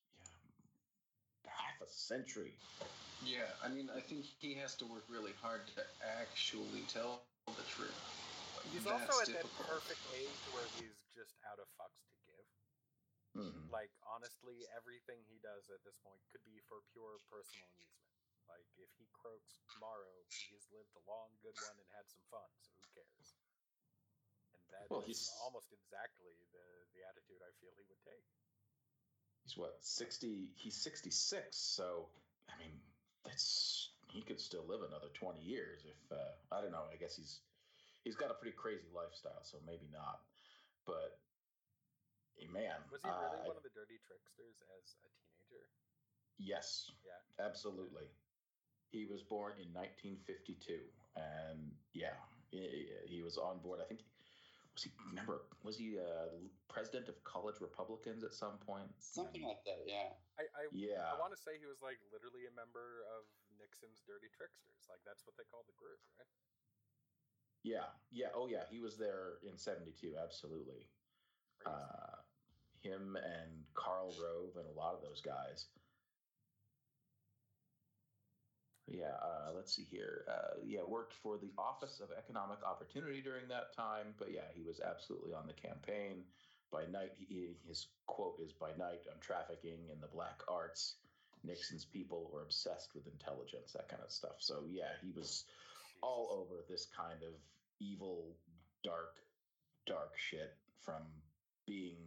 yeah, 1.44 1.52
half 1.52 1.82
a 1.82 1.90
century. 1.90 2.54
Yeah, 3.26 3.52
I 3.64 3.68
mean, 3.68 3.90
I 3.92 4.00
think 4.00 4.26
he 4.40 4.54
has 4.56 4.76
to 4.78 4.86
work 4.86 5.04
really 5.10 5.34
hard 5.42 5.68
to 5.76 5.84
actually 6.04 6.84
tell 6.88 7.24
the 7.48 7.64
truth. 7.68 7.96
He's 8.72 8.84
That's 8.86 9.10
also 9.10 9.22
at 9.22 9.28
difficult. 9.28 9.68
that 9.68 9.82
perfect 9.82 10.04
age 10.16 10.40
where 10.54 10.68
he's 10.78 10.96
just 11.16 11.36
out 11.50 11.60
of 11.60 11.68
fucks 11.76 12.00
to 12.14 12.18
give. 12.24 12.48
Mhm. 13.36 13.72
Like 13.72 13.92
honestly, 14.06 14.68
everything 14.76 15.24
he 15.28 15.40
does 15.40 15.70
at 15.70 15.84
this 15.84 15.98
point 16.04 16.22
could 16.32 16.44
be 16.46 16.60
for 16.70 16.82
pure 16.94 17.20
personal 17.30 17.68
amusement. 17.76 18.14
Like 18.48 18.66
if 18.78 18.90
he 18.98 19.06
croaks 19.14 19.60
tomorrow, 19.74 20.26
he's 20.50 20.66
lived 20.74 20.94
a 20.96 21.04
long, 21.10 21.30
good 21.42 21.56
one 21.56 21.78
and 21.80 21.90
had 21.94 22.10
some 22.10 22.24
fun. 22.30 22.50
So 22.62 22.74
who 22.78 22.86
cares? 22.94 23.39
And 24.70 24.78
that 24.78 24.86
Well, 24.94 25.02
he's- 25.02 25.34
almost 25.42 25.74
exactly 25.74 26.30
the 26.54 26.66
the 26.94 27.02
attitude 27.10 27.42
I 27.42 27.52
feel 27.62 27.72
he 27.76 27.84
would 27.90 28.02
take. 28.06 28.26
He's 29.44 29.58
what 29.58 29.82
sixty? 29.84 30.52
He's 30.56 30.76
sixty 30.78 31.10
six. 31.10 31.58
So 31.58 32.10
I 32.50 32.58
mean, 32.58 32.80
that's 33.26 33.90
he 34.10 34.22
could 34.22 34.40
still 34.40 34.66
live 34.66 34.82
another 34.84 35.10
twenty 35.14 35.42
years 35.42 35.86
if 35.86 36.12
uh, 36.12 36.34
I 36.52 36.62
don't 36.62 36.72
know. 36.72 36.86
I 36.92 36.98
guess 36.98 37.16
he's 37.16 37.42
he's 38.04 38.16
got 38.16 38.30
a 38.32 38.36
pretty 38.36 38.56
crazy 38.56 38.88
lifestyle, 38.94 39.44
so 39.44 39.58
maybe 39.66 39.88
not. 39.92 40.22
But 40.86 41.20
eh, 42.42 42.48
man, 42.52 42.78
Was 42.92 43.02
he 43.02 43.10
really 43.10 43.42
uh, 43.42 43.48
one 43.50 43.58
of 43.58 43.64
the 43.64 43.70
dirty 43.74 43.98
tricksters 44.06 44.62
as 44.78 44.96
a 45.06 45.10
teenager? 45.26 45.66
yes, 46.38 46.92
Yeah. 47.06 47.46
absolutely. 47.46 48.06
He 48.92 49.06
was 49.06 49.22
born 49.22 49.54
in 49.62 49.70
1952, 49.74 50.82
and 51.16 51.76
yeah, 51.94 52.18
he, 52.50 52.90
he 53.06 53.22
was 53.22 53.38
on 53.38 53.60
board. 53.60 53.80
I 53.82 53.86
think 53.86 54.02
was 54.80 54.88
he 54.88 54.92
remember 55.12 55.44
was 55.64 55.76
he 55.76 56.00
uh, 56.00 56.32
president 56.72 57.12
of 57.12 57.20
college 57.28 57.60
Republicans 57.60 58.24
at 58.24 58.32
some 58.32 58.56
point? 58.64 58.88
Something 59.00 59.44
like 59.44 59.60
that. 59.68 59.84
Yeah. 59.84 60.16
I 60.40 60.48
I, 60.56 60.62
Yeah, 60.72 61.04
I 61.04 61.20
want 61.20 61.36
to 61.36 61.40
say 61.40 61.60
he 61.60 61.68
was 61.68 61.84
like 61.84 62.00
literally 62.16 62.48
a 62.48 62.54
member 62.56 63.04
of 63.20 63.28
Nixon's 63.60 64.00
Dirty 64.08 64.32
Tricksters. 64.32 64.88
Like 64.88 65.04
that's 65.04 65.28
what 65.28 65.36
they 65.36 65.44
call 65.52 65.68
the 65.68 65.76
group, 65.76 66.00
right? 66.16 66.32
yeah, 67.68 67.92
yeah. 68.08 68.32
Oh 68.32 68.48
yeah, 68.48 68.64
he 68.72 68.80
was 68.80 68.96
there 68.96 69.44
in 69.44 69.60
'72. 69.60 70.16
Absolutely. 70.16 70.88
Uh, 71.68 72.24
him 72.80 73.20
and 73.20 73.68
Karl 73.76 74.16
Rove 74.16 74.56
and 74.56 74.64
a 74.64 74.72
lot 74.80 74.96
of 74.96 75.04
those 75.04 75.20
guys. 75.20 75.68
Yeah, 78.90 79.14
uh, 79.22 79.52
let's 79.56 79.76
see 79.76 79.86
here. 79.92 80.26
Uh, 80.28 80.58
yeah, 80.66 80.80
worked 80.88 81.14
for 81.14 81.38
the 81.38 81.52
Office 81.58 82.02
of 82.02 82.10
Economic 82.18 82.58
Opportunity 82.66 83.22
during 83.22 83.48
that 83.50 83.76
time, 83.76 84.16
but 84.18 84.32
yeah, 84.32 84.50
he 84.56 84.64
was 84.64 84.82
absolutely 84.82 85.32
on 85.34 85.46
the 85.46 85.54
campaign. 85.54 86.24
By 86.72 86.86
night, 86.92 87.12
he, 87.18 87.54
his 87.68 87.88
quote 88.08 88.40
is 88.44 88.52
By 88.52 88.72
night, 88.78 89.02
I'm 89.06 89.20
trafficking 89.22 89.90
in 89.94 90.02
the 90.02 90.08
black 90.08 90.42
arts. 90.48 90.96
Nixon's 91.44 91.86
people 91.86 92.30
were 92.34 92.42
obsessed 92.42 92.96
with 92.96 93.06
intelligence, 93.08 93.74
that 93.74 93.90
kind 93.90 94.02
of 94.04 94.12
stuff. 94.12 94.38
So, 94.40 94.64
yeah, 94.68 94.98
he 95.02 95.12
was 95.16 95.46
all 96.02 96.30
over 96.32 96.64
this 96.68 96.88
kind 96.96 97.22
of 97.24 97.34
evil, 97.80 98.36
dark, 98.84 99.16
dark 99.86 100.18
shit 100.18 100.56
from 100.84 101.04
being 101.66 101.98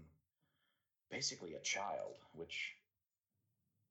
basically 1.11 1.55
a 1.55 1.61
child, 1.61 2.17
which 2.35 2.75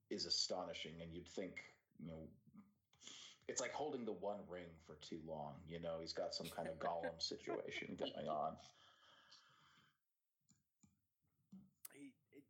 is 0.09 0.25
astonishing. 0.25 0.93
And 1.01 1.13
you'd 1.13 1.27
think, 1.27 1.53
you 1.99 2.07
know, 2.07 2.27
it's 3.51 3.59
like 3.59 3.75
holding 3.75 4.07
the 4.07 4.15
one 4.15 4.39
ring 4.47 4.71
for 4.87 4.95
too 5.03 5.19
long. 5.27 5.59
You 5.67 5.83
know, 5.83 5.99
he's 5.99 6.15
got 6.15 6.31
some 6.31 6.47
kind 6.47 6.71
of 6.71 6.79
Gollum 6.79 7.19
situation 7.19 7.99
going 7.99 8.31
on. 8.31 8.55
He, 11.91 12.15
it, 12.31 12.47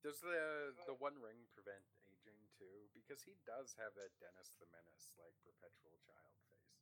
does 0.00 0.24
the 0.24 0.72
the 0.88 0.96
One 0.96 1.20
Ring 1.20 1.44
prevent 1.52 1.84
aging 2.08 2.40
too? 2.56 2.88
Because 2.96 3.20
he 3.20 3.36
does 3.44 3.76
have 3.76 3.92
that 4.00 4.16
Dennis 4.16 4.56
the 4.56 4.64
Menace 4.72 5.12
like 5.20 5.36
perpetual 5.44 5.92
child 6.08 6.32
face. 6.48 6.72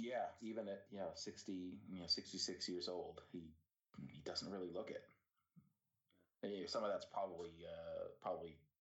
Yeah, 0.00 0.32
even 0.40 0.64
at 0.72 0.88
you 0.88 1.04
know 1.04 1.12
sixty, 1.12 1.76
you 1.92 2.00
know 2.00 2.08
sixty 2.08 2.40
six 2.40 2.64
years 2.64 2.88
old, 2.88 3.20
he 3.28 3.52
he 4.08 4.24
doesn't 4.24 4.48
really 4.48 4.72
look 4.72 4.88
it. 4.88 5.04
Yeah, 6.40 6.64
some 6.64 6.80
of 6.80 6.88
that's 6.88 7.06
probably 7.12 7.52
uh, 7.60 8.08
probably 8.24 8.56
you 8.56 8.56
know 8.56 8.56
Botox. 8.56 8.73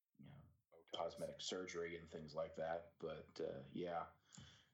Cosmetic 0.98 1.36
surgery 1.40 1.98
and 2.00 2.10
things 2.12 2.34
like 2.36 2.56
that. 2.56 2.86
But 3.02 3.26
uh, 3.40 3.60
yeah, 3.74 4.04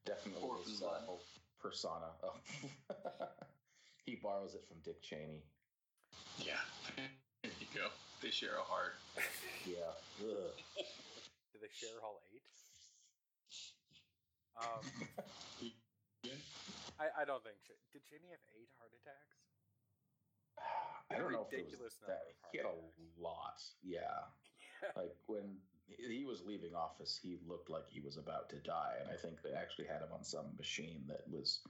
definitely 0.06 0.44
Orphan 0.44 0.72
his 0.72 0.82
uh, 0.84 1.02
whole 1.06 1.22
persona. 1.62 2.12
Oh. 2.24 2.34
he 4.06 4.16
borrows 4.22 4.56
it 4.56 4.64
from 4.68 4.78
Dick 4.84 5.02
Cheney. 5.02 5.44
Yeah. 6.40 6.60
There 7.42 7.56
you 7.56 7.68
go. 7.72 7.88
They 8.22 8.32
share 8.36 8.60
a 8.60 8.68
heart. 8.68 9.00
Yeah. 9.64 9.96
Ugh. 10.20 10.52
Do 11.56 11.56
they 11.64 11.72
share 11.72 11.96
Hall 12.04 12.20
Eight? 12.36 12.44
Um, 14.60 14.84
Yeah. 16.20 16.36
I, 17.00 17.22
I 17.22 17.24
don't 17.24 17.40
think. 17.48 17.56
Ch- 17.64 17.80
Did 17.96 18.04
Cheney 18.12 18.28
have 18.36 18.44
eight 18.60 18.68
heart 18.76 18.92
attacks? 18.92 19.40
I 21.12 21.16
don't 21.16 21.32
know 21.32 21.48
if 21.48 21.56
it 21.56 21.64
was 21.64 21.72
ridiculous 21.72 21.96
that. 22.04 22.28
number 22.28 22.52
He 22.52 22.58
had 22.60 22.68
a 22.68 22.76
lot. 23.16 23.64
Yeah. 23.80 24.28
Yeah. 24.84 24.92
Like 25.00 25.16
when 25.32 25.64
he 25.98 26.26
was 26.26 26.44
leaving 26.46 26.76
office, 26.76 27.20
he 27.22 27.38
looked 27.48 27.70
like 27.70 27.90
he 27.90 28.02
was 28.02 28.18
about 28.18 28.50
to 28.50 28.58
die, 28.58 28.96
and 29.02 29.10
I 29.10 29.16
think 29.16 29.42
they 29.42 29.54
actually 29.54 29.88
had 29.88 30.02
him 30.02 30.14
on 30.14 30.24
some 30.24 30.56
machine 30.58 31.04
that 31.08 31.24
was 31.30 31.62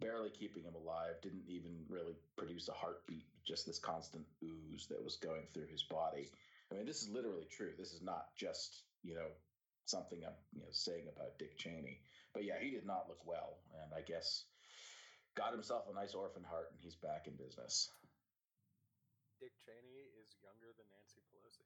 barely 0.00 0.30
keeping 0.30 0.64
him 0.64 0.74
alive. 0.74 1.20
Didn't 1.22 1.48
even 1.48 1.84
really 1.88 2.16
produce 2.36 2.68
a 2.68 2.72
heartbeat, 2.72 3.26
just 3.46 3.66
this 3.66 3.78
constant 3.78 4.24
ooze 4.42 4.86
that 4.88 5.02
was 5.02 5.16
going 5.16 5.46
through 5.52 5.66
his 5.66 5.82
body. 5.82 6.30
I 6.70 6.76
mean, 6.76 6.86
this 6.86 7.02
is 7.02 7.10
literally 7.10 7.46
true. 7.50 7.72
This 7.78 7.92
is 7.92 8.02
not 8.02 8.36
just 8.36 8.84
you 9.02 9.14
know 9.14 9.28
something 9.86 10.20
I'm 10.24 10.38
you 10.52 10.60
know 10.60 10.72
saying 10.72 11.06
about 11.14 11.38
Dick 11.38 11.58
Cheney, 11.58 12.00
but 12.32 12.44
yeah, 12.44 12.58
he 12.60 12.70
did 12.70 12.86
not 12.86 13.08
look 13.08 13.26
well, 13.26 13.58
and 13.82 13.92
I 13.94 14.02
guess 14.02 14.44
got 15.36 15.52
himself 15.52 15.84
a 15.90 15.94
nice 15.94 16.14
orphan 16.14 16.44
heart, 16.44 16.70
and 16.70 16.80
he's 16.80 16.96
back 16.96 17.26
in 17.26 17.34
business. 17.34 17.90
Dick 19.40 19.52
Cheney 19.64 20.04
is 20.20 20.36
younger 20.44 20.68
than 20.76 20.84
Nancy 20.92 21.24
Pelosi. 21.32 21.64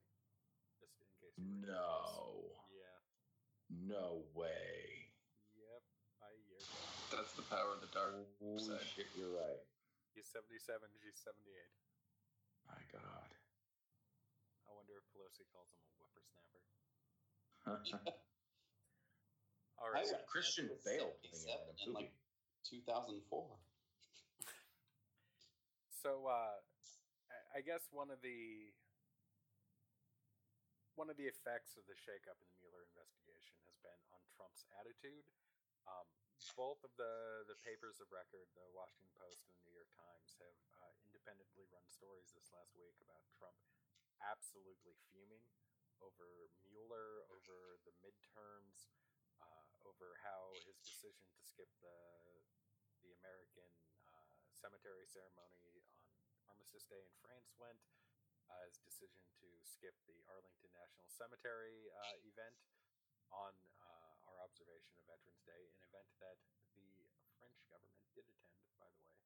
Just 1.35 1.43
in. 1.43 1.66
No. 1.66 2.55
Yeah. 2.70 2.99
No 3.89 4.22
way. 4.35 5.11
Yep. 5.59 5.82
I 6.22 6.30
year. 6.47 6.61
That's 7.11 7.32
the 7.35 7.43
power 7.51 7.74
of 7.74 7.80
the 7.82 7.91
dark 7.95 8.14
Holy 8.41 8.59
side. 8.62 8.80
shit, 8.95 9.07
you're 9.18 9.35
right. 9.35 9.61
He's 10.14 10.26
seventy-seven. 10.30 10.87
She's 11.03 11.18
seventy-eight. 11.22 11.74
My 12.70 12.78
God. 12.95 13.30
I 14.66 14.70
wonder 14.74 14.95
if 14.99 15.05
Pelosi 15.11 15.45
calls 15.51 15.68
him 15.74 15.82
a 15.82 15.91
whippersnapper. 15.99 16.62
All 19.82 19.91
I 19.91 20.01
right. 20.01 20.07
Christian 20.30 20.70
It's 20.72 20.85
Bale 20.87 21.12
playing 21.26 21.45
77 21.76 21.87
in 21.87 21.93
like, 21.95 22.12
2004. 22.68 23.18
So 26.05 26.28
uh, 26.28 26.61
I- 27.32 27.59
I 27.59 27.61
guess 27.64 27.89
one 27.89 28.11
of 28.12 28.20
the 28.20 28.68
one 30.95 31.11
of 31.11 31.18
the 31.18 31.26
effects 31.26 31.74
of 31.74 31.84
the 31.90 31.99
shakeup 31.99 32.38
in 32.38 32.47
the 32.51 32.59
Mueller 32.62 32.86
investigation 32.86 33.59
has 33.66 33.74
been 33.82 33.99
on 34.14 34.22
Trump's 34.30 34.66
attitude. 34.78 35.26
Um, 35.84 36.07
both 36.55 36.80
of 36.86 36.92
the 36.95 37.45
the 37.51 37.59
papers 37.66 37.99
of 37.99 38.09
record, 38.14 38.47
the 38.55 38.66
Washington 38.70 39.11
Post 39.18 39.47
and 39.47 39.55
the 39.59 39.64
New 39.66 39.74
York 39.74 39.90
Times, 39.95 40.38
have 40.38 40.59
uh, 40.80 40.92
independently 41.03 41.66
run 41.70 41.84
stories 41.90 42.30
this 42.32 42.51
last 42.55 42.72
week 42.78 42.95
about 43.03 43.22
Trump 43.34 43.59
absolutely 44.22 44.95
fuming 45.11 45.45
over 46.01 46.51
Mueller, 46.70 47.26
over 47.32 47.80
the 47.84 47.95
midterms, 48.01 48.92
uh, 49.40 49.88
over 49.88 50.16
how 50.22 50.55
his 50.64 50.78
decision 50.80 51.26
to 51.34 51.42
skip 51.45 51.70
the 51.82 51.99
the 53.05 53.12
American 53.20 53.68
uh, 54.09 54.32
cemetery 54.55 55.05
ceremony 55.05 55.84
on 56.40 56.57
Armistice 56.57 56.88
Day 56.88 57.05
in 57.05 57.12
France 57.20 57.53
went, 57.61 57.76
uh, 58.51 58.64
his 58.68 58.78
decision 58.84 59.22
to 59.40 59.49
skip 59.64 59.95
the 60.09 60.18
Arlington 60.28 60.72
National 60.74 61.09
Cemetery 61.09 61.88
uh, 61.92 62.28
event 62.28 62.59
on 63.32 63.55
uh, 63.82 64.30
our 64.30 64.38
observation 64.45 64.95
of 65.01 65.05
Veterans 65.09 65.42
Day, 65.49 65.62
an 65.68 65.80
event 65.88 66.09
that 66.22 66.38
the 66.76 66.86
French 67.40 67.59
government 67.70 68.07
did 68.14 68.26
attend, 68.26 68.57
by 68.78 68.88
the 68.88 69.03
way, 69.05 69.18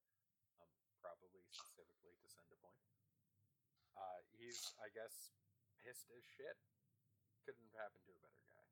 um, 0.63 0.71
probably 1.03 1.45
specifically 1.51 2.15
to 2.17 2.27
send 2.29 2.49
a 2.53 2.59
point. 2.63 2.85
Uh, 3.99 4.19
he's, 4.39 4.73
I 4.81 4.89
guess, 4.95 5.35
pissed 5.83 6.09
as 6.15 6.25
shit. 6.25 6.57
Couldn't 7.45 7.65
have 7.73 7.89
happened 7.89 8.05
to 8.07 8.13
a 8.13 8.21
better 8.21 8.43
guy. 8.45 8.67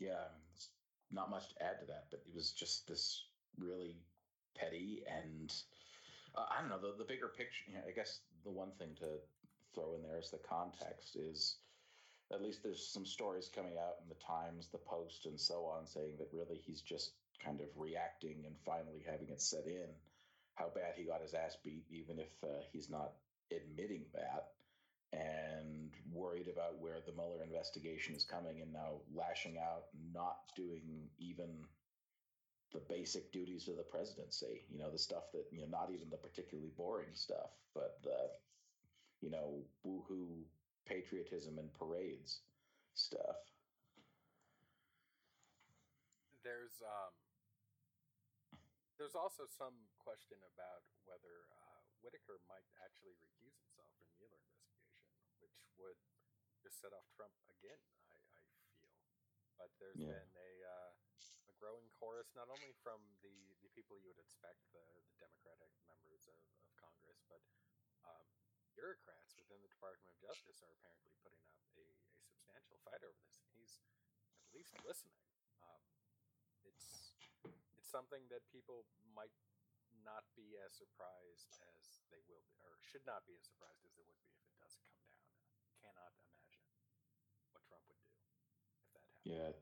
Yeah, 0.00 0.32
not 1.12 1.28
much 1.28 1.48
to 1.52 1.56
add 1.60 1.80
to 1.80 1.86
that, 1.92 2.08
but 2.10 2.24
it 2.24 2.32
was 2.34 2.52
just 2.52 2.88
this 2.88 3.28
really 3.58 4.00
petty 4.54 5.02
and 5.06 5.52
uh, 6.36 6.44
I 6.50 6.60
don't 6.60 6.70
know 6.70 6.80
the 6.80 6.96
the 6.96 7.04
bigger 7.04 7.28
picture. 7.28 7.64
You 7.68 7.74
know, 7.74 7.84
I 7.86 7.92
guess 7.92 8.20
the 8.44 8.50
one 8.50 8.70
thing 8.78 8.90
to 9.00 9.18
throw 9.74 9.94
in 9.94 10.02
there 10.02 10.18
is 10.18 10.30
the 10.30 10.38
context 10.38 11.16
is 11.16 11.56
at 12.32 12.42
least 12.42 12.62
there's 12.62 12.86
some 12.86 13.04
stories 13.04 13.50
coming 13.54 13.74
out 13.78 13.96
in 14.02 14.08
the 14.08 14.22
Times, 14.22 14.68
the 14.70 14.78
Post, 14.78 15.26
and 15.26 15.38
so 15.38 15.64
on 15.64 15.86
saying 15.86 16.14
that 16.18 16.28
really 16.32 16.60
he's 16.64 16.80
just 16.80 17.12
kind 17.44 17.60
of 17.60 17.66
reacting 17.76 18.44
and 18.46 18.54
finally 18.64 19.02
having 19.04 19.28
it 19.30 19.40
set 19.42 19.66
in 19.66 19.88
how 20.54 20.68
bad 20.74 20.92
he 20.96 21.04
got 21.04 21.22
his 21.22 21.34
ass 21.34 21.56
beat, 21.64 21.84
even 21.90 22.18
if 22.18 22.28
uh, 22.44 22.62
he's 22.72 22.90
not 22.90 23.12
admitting 23.50 24.04
that 24.12 24.52
and 25.12 25.90
worried 26.12 26.46
about 26.46 26.78
where 26.78 26.98
the 27.04 27.12
Mueller 27.12 27.42
investigation 27.42 28.14
is 28.14 28.24
coming 28.24 28.60
and 28.60 28.72
now 28.72 29.00
lashing 29.14 29.58
out, 29.58 29.86
not 30.14 30.38
doing 30.54 31.08
even 31.18 31.48
the 32.72 32.80
basic 32.88 33.32
duties 33.32 33.68
of 33.68 33.76
the 33.76 33.82
presidency. 33.82 34.64
You 34.70 34.78
know, 34.78 34.90
the 34.90 34.98
stuff 34.98 35.32
that, 35.32 35.46
you 35.50 35.60
know, 35.60 35.66
not 35.70 35.90
even 35.92 36.10
the 36.10 36.16
particularly 36.16 36.70
boring 36.76 37.14
stuff, 37.14 37.50
but 37.74 37.98
the, 38.02 38.30
you 39.20 39.30
know, 39.30 39.62
woohoo 39.84 40.44
patriotism 40.86 41.58
and 41.58 41.72
parades 41.74 42.40
stuff. 42.94 43.36
There's 46.42 46.80
um, 46.80 47.12
there's 48.96 49.14
also 49.14 49.44
some 49.44 49.76
question 50.00 50.40
about 50.56 50.82
whether 51.04 51.44
uh, 51.52 51.80
Whitaker 52.00 52.40
might 52.48 52.64
actually 52.80 53.12
recuse 53.20 53.56
himself 53.60 53.92
in 54.00 54.08
the 54.08 54.14
Mueller 54.16 54.40
investigation, 54.40 55.04
which 55.44 55.52
would 55.76 56.00
just 56.64 56.80
set 56.80 56.96
off 56.96 57.04
Trump 57.12 57.32
again. 57.60 57.80
I, 58.08 58.16
I 58.40 58.40
feel, 58.72 58.88
but 59.60 59.68
there's 59.76 60.00
Yeah. 60.00 60.16
been 60.16 60.28
a 60.32 60.50
uh, 60.64 60.89
a 60.89 60.89
growing 61.60 61.92
chorus 62.00 62.32
not 62.32 62.48
only 62.48 62.72
from 62.80 62.98
the 63.20 63.52
the 63.60 63.68
people 63.76 64.00
you 64.00 64.08
would 64.08 64.18
expect, 64.18 64.58
the 64.72 64.80
the 65.04 65.16
Democratic 65.20 65.68
members 65.84 66.24
of, 66.24 66.40
of 66.64 66.68
Congress, 66.80 67.20
but 67.28 67.44
um, 68.08 68.26
bureaucrats 68.72 69.36
within 69.36 69.60
the 69.60 69.68
Department 69.68 70.08
of 70.08 70.16
Justice 70.16 70.64
are 70.64 70.72
apparently 70.80 71.12
putting 71.20 71.44
up 71.44 71.60
a, 71.76 71.84
a 71.84 72.20
substantial 72.24 72.80
fight 72.80 73.04
over 73.04 73.20
this. 73.28 73.44
He's 73.52 73.84
at 74.48 74.56
least 74.56 74.72
listening. 74.82 75.20
Um, 75.60 75.84
it's 76.64 77.12
it's 77.76 77.88
something 77.92 78.24
that 78.32 78.48
people 78.48 78.88
might 79.12 79.36
not 80.00 80.24
be 80.32 80.56
as 80.64 80.72
surprised 80.72 81.52
as 81.76 82.00
they 82.08 82.24
will 82.24 82.40
be, 82.48 82.56
or 82.64 82.80
should 82.80 83.04
not 83.04 83.28
be 83.28 83.36
as 83.36 83.44
surprised 83.44 83.84
as 83.84 83.92
they 84.00 84.04
would 84.08 84.16
be 84.24 84.32
if 84.32 84.40
it 84.48 84.56
does 84.56 84.72
come 84.80 84.96
down. 85.04 85.20
I 85.60 85.68
cannot 85.76 86.16
imagine 86.16 86.64
what 87.52 87.60
Trump 87.68 87.84
would 87.92 88.00
do 88.00 88.08
if 88.80 88.88
that 88.96 89.04
happened. 89.04 89.28
Yeah, 89.28 89.52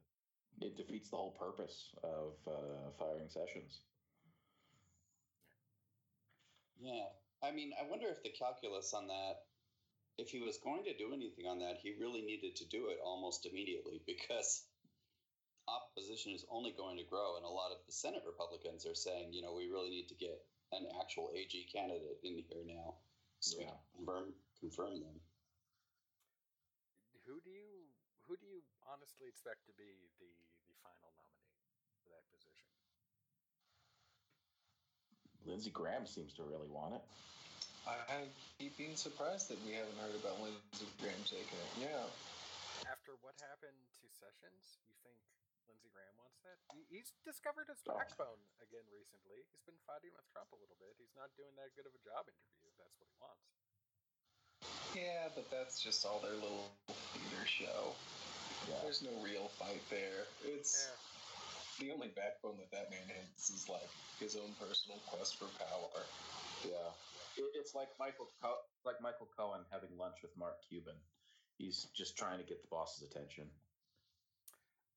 it 0.60 0.76
defeats 0.76 1.10
the 1.10 1.16
whole 1.16 1.32
purpose 1.32 1.94
of 2.02 2.34
uh, 2.46 2.90
firing 2.98 3.28
Sessions. 3.28 3.82
Yeah. 6.80 7.06
I 7.42 7.50
mean, 7.52 7.72
I 7.78 7.88
wonder 7.88 8.08
if 8.08 8.22
the 8.22 8.30
calculus 8.30 8.94
on 8.94 9.08
that, 9.08 9.46
if 10.18 10.30
he 10.30 10.40
was 10.40 10.58
going 10.58 10.84
to 10.84 10.96
do 10.96 11.12
anything 11.14 11.46
on 11.46 11.58
that, 11.60 11.78
he 11.82 11.94
really 11.98 12.22
needed 12.22 12.56
to 12.56 12.64
do 12.68 12.88
it 12.88 12.98
almost 13.04 13.46
immediately 13.46 14.02
because 14.06 14.64
opposition 15.68 16.32
is 16.32 16.44
only 16.50 16.72
going 16.72 16.96
to 16.98 17.04
grow. 17.04 17.36
And 17.36 17.44
a 17.44 17.48
lot 17.48 17.72
of 17.72 17.78
the 17.86 17.92
Senate 17.92 18.22
Republicans 18.26 18.86
are 18.86 18.94
saying, 18.94 19.32
you 19.32 19.42
know, 19.42 19.54
we 19.54 19.68
really 19.68 19.90
need 19.90 20.08
to 20.08 20.14
get 20.14 20.44
an 20.72 20.86
actual 21.00 21.30
AG 21.34 21.68
candidate 21.72 22.18
in 22.24 22.42
here 22.48 22.64
now 22.66 22.94
so 23.40 23.58
we 23.58 23.64
Yeah. 23.64 23.70
can 23.70 24.04
confirm, 24.04 24.34
confirm 24.60 25.00
them. 25.00 25.20
Who 27.26 27.40
do 27.40 27.50
you 27.50 27.92
who 28.26 28.36
do 28.36 28.46
you 28.46 28.64
honestly 28.88 29.28
expect 29.28 29.64
to 29.66 29.72
be 29.76 30.08
the 30.18 30.28
the 30.40 30.47
final 31.02 31.24
nominee 31.28 31.84
for 32.02 32.08
that 32.14 32.24
position? 32.32 32.68
Lindsey 35.44 35.72
Graham 35.72 36.04
seems 36.06 36.32
to 36.36 36.44
really 36.44 36.68
want 36.68 36.94
it. 36.96 37.04
I 37.88 38.28
keep 38.60 38.76
being 38.76 39.00
surprised 39.00 39.48
that 39.48 39.56
we 39.64 39.72
haven't 39.72 39.96
heard 39.96 40.12
about 40.20 40.36
Lindsey 40.44 40.84
Graham 41.00 41.16
taking 41.24 41.56
it. 41.56 41.88
Yeah. 41.88 42.04
After 42.84 43.16
what 43.24 43.32
happened 43.40 43.80
to 43.96 44.04
Sessions, 44.12 44.76
you 44.84 44.92
think 45.00 45.16
Lindsey 45.64 45.88
Graham 45.88 46.12
wants 46.20 46.36
that? 46.44 46.60
He's 46.92 47.16
discovered 47.24 47.64
his 47.72 47.80
Oh. 47.88 47.96
backbone 47.96 48.44
again 48.60 48.84
recently. 48.92 49.40
He's 49.48 49.64
been 49.64 49.80
fighting 49.88 50.12
with 50.12 50.28
Trump 50.36 50.52
a 50.52 50.58
little 50.60 50.76
bit. 50.76 50.92
He's 51.00 51.16
not 51.16 51.32
doing 51.40 51.56
that 51.56 51.72
good 51.80 51.88
of 51.88 51.96
a 51.96 52.02
job 52.04 52.28
interview. 52.28 52.68
If 52.68 52.76
that's 52.76 52.92
what 53.00 53.08
he 53.08 53.16
wants. 53.24 53.48
Yeah, 54.92 55.32
but 55.32 55.48
that's 55.48 55.80
just 55.80 56.04
all 56.04 56.20
their 56.20 56.36
little 56.36 56.68
theater 56.92 57.46
show. 57.48 57.96
Yeah. 58.68 58.80
There's 58.84 59.02
no 59.02 59.12
real 59.24 59.48
fight 59.56 59.80
there. 59.88 60.28
It's 60.44 60.76
Yeah. 60.76 61.86
the 61.86 61.90
only 61.92 62.08
backbone 62.08 62.58
that 62.58 62.70
that 62.70 62.90
man 62.90 63.08
has 63.08 63.48
is 63.50 63.68
like 63.68 63.88
his 64.20 64.36
own 64.36 64.52
personal 64.60 64.98
quest 65.08 65.36
for 65.36 65.48
power. 65.56 66.04
Yeah, 66.66 66.90
it, 67.38 67.46
it's 67.54 67.74
like 67.74 67.88
Michael 67.98 68.28
Co- 68.42 68.66
like 68.84 69.00
Michael 69.00 69.30
Cohen 69.36 69.64
having 69.70 69.96
lunch 69.96 70.20
with 70.22 70.36
Mark 70.36 70.60
Cuban. 70.68 70.96
He's 71.56 71.86
just 71.94 72.18
trying 72.18 72.38
to 72.38 72.44
get 72.46 72.60
the 72.62 72.68
boss's 72.68 73.08
attention. 73.08 73.48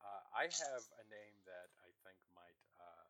Uh, 0.01 0.21
I 0.35 0.43
have 0.49 0.83
a 0.99 1.05
name 1.09 1.37
that 1.45 1.69
I 1.85 1.89
think 2.03 2.17
might 2.33 2.59
uh, 2.81 3.05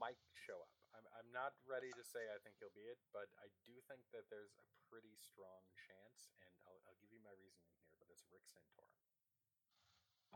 might 0.00 0.18
show 0.48 0.56
up. 0.58 0.72
I'm, 0.96 1.06
I'm 1.20 1.21
not 1.32 1.56
ready 1.64 1.90
to 1.96 2.04
say 2.04 2.22
I 2.30 2.38
think 2.44 2.60
he'll 2.60 2.74
be 2.76 2.86
it, 2.86 3.00
but 3.10 3.28
I 3.40 3.48
do 3.64 3.74
think 3.88 4.04
that 4.12 4.28
there's 4.28 4.54
a 4.60 4.66
pretty 4.88 5.16
strong 5.18 5.64
chance, 5.74 6.32
and 6.44 6.52
I'll, 6.68 6.80
I'll 6.86 7.00
give 7.00 7.10
you 7.12 7.20
my 7.24 7.32
reasoning 7.40 7.72
here. 7.82 7.96
But 7.96 8.12
it's 8.12 8.24
Rick 8.28 8.44
Santorum. 8.48 9.00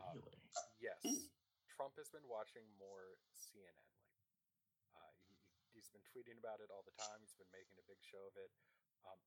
Um, 0.01 0.17
Yes, 0.77 1.01
Trump 1.69 1.97
has 1.97 2.09
been 2.09 2.25
watching 2.29 2.65
more 2.77 3.17
CNN 3.33 3.85
lately. 3.97 4.29
Uh, 4.93 5.13
he, 5.25 5.33
he's 5.73 5.87
He's 5.87 5.89
been 5.93 6.05
tweeting 6.09 6.37
about 6.41 6.59
it 6.59 6.69
all 6.73 6.83
the 6.83 6.97
time. 6.99 7.21
He's 7.21 7.37
been 7.37 7.49
making 7.53 7.77
a 7.79 7.85
big 7.85 8.01
show 8.01 8.21
of 8.27 8.35
it. 8.35 8.51
Um, 9.05 9.21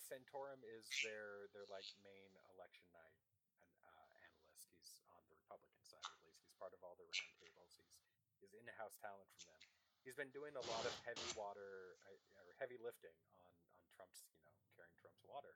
Santorum 0.00 0.58
is 0.66 0.88
their 1.06 1.46
their 1.54 1.68
like 1.70 1.86
main 2.02 2.32
election 2.50 2.88
night 2.90 3.14
an, 3.22 3.70
uh, 3.86 4.10
analyst. 4.26 4.66
He's 4.74 5.06
on 5.14 5.22
the 5.28 5.36
Republican 5.38 5.84
side 5.86 6.02
at 6.02 6.20
least. 6.26 6.42
He's 6.42 6.56
part 6.58 6.74
of 6.74 6.80
all 6.82 6.98
the 6.98 7.06
roundtables. 7.06 7.78
He's 7.78 7.94
he's 8.42 8.52
in-house 8.58 8.98
talent 8.98 9.28
from 9.38 9.54
them. 9.54 9.69
He's 10.04 10.16
been 10.16 10.32
doing 10.32 10.56
a 10.56 10.64
lot 10.64 10.84
of 10.88 10.94
heavy 11.04 11.28
water 11.36 12.00
uh, 12.08 12.40
or 12.40 12.56
heavy 12.56 12.80
lifting 12.80 13.14
on 13.44 13.52
on 13.76 13.84
Trump's 13.92 14.24
you 14.32 14.48
know 14.48 14.56
carrying 14.76 14.96
Trump's 14.96 15.20
water 15.28 15.52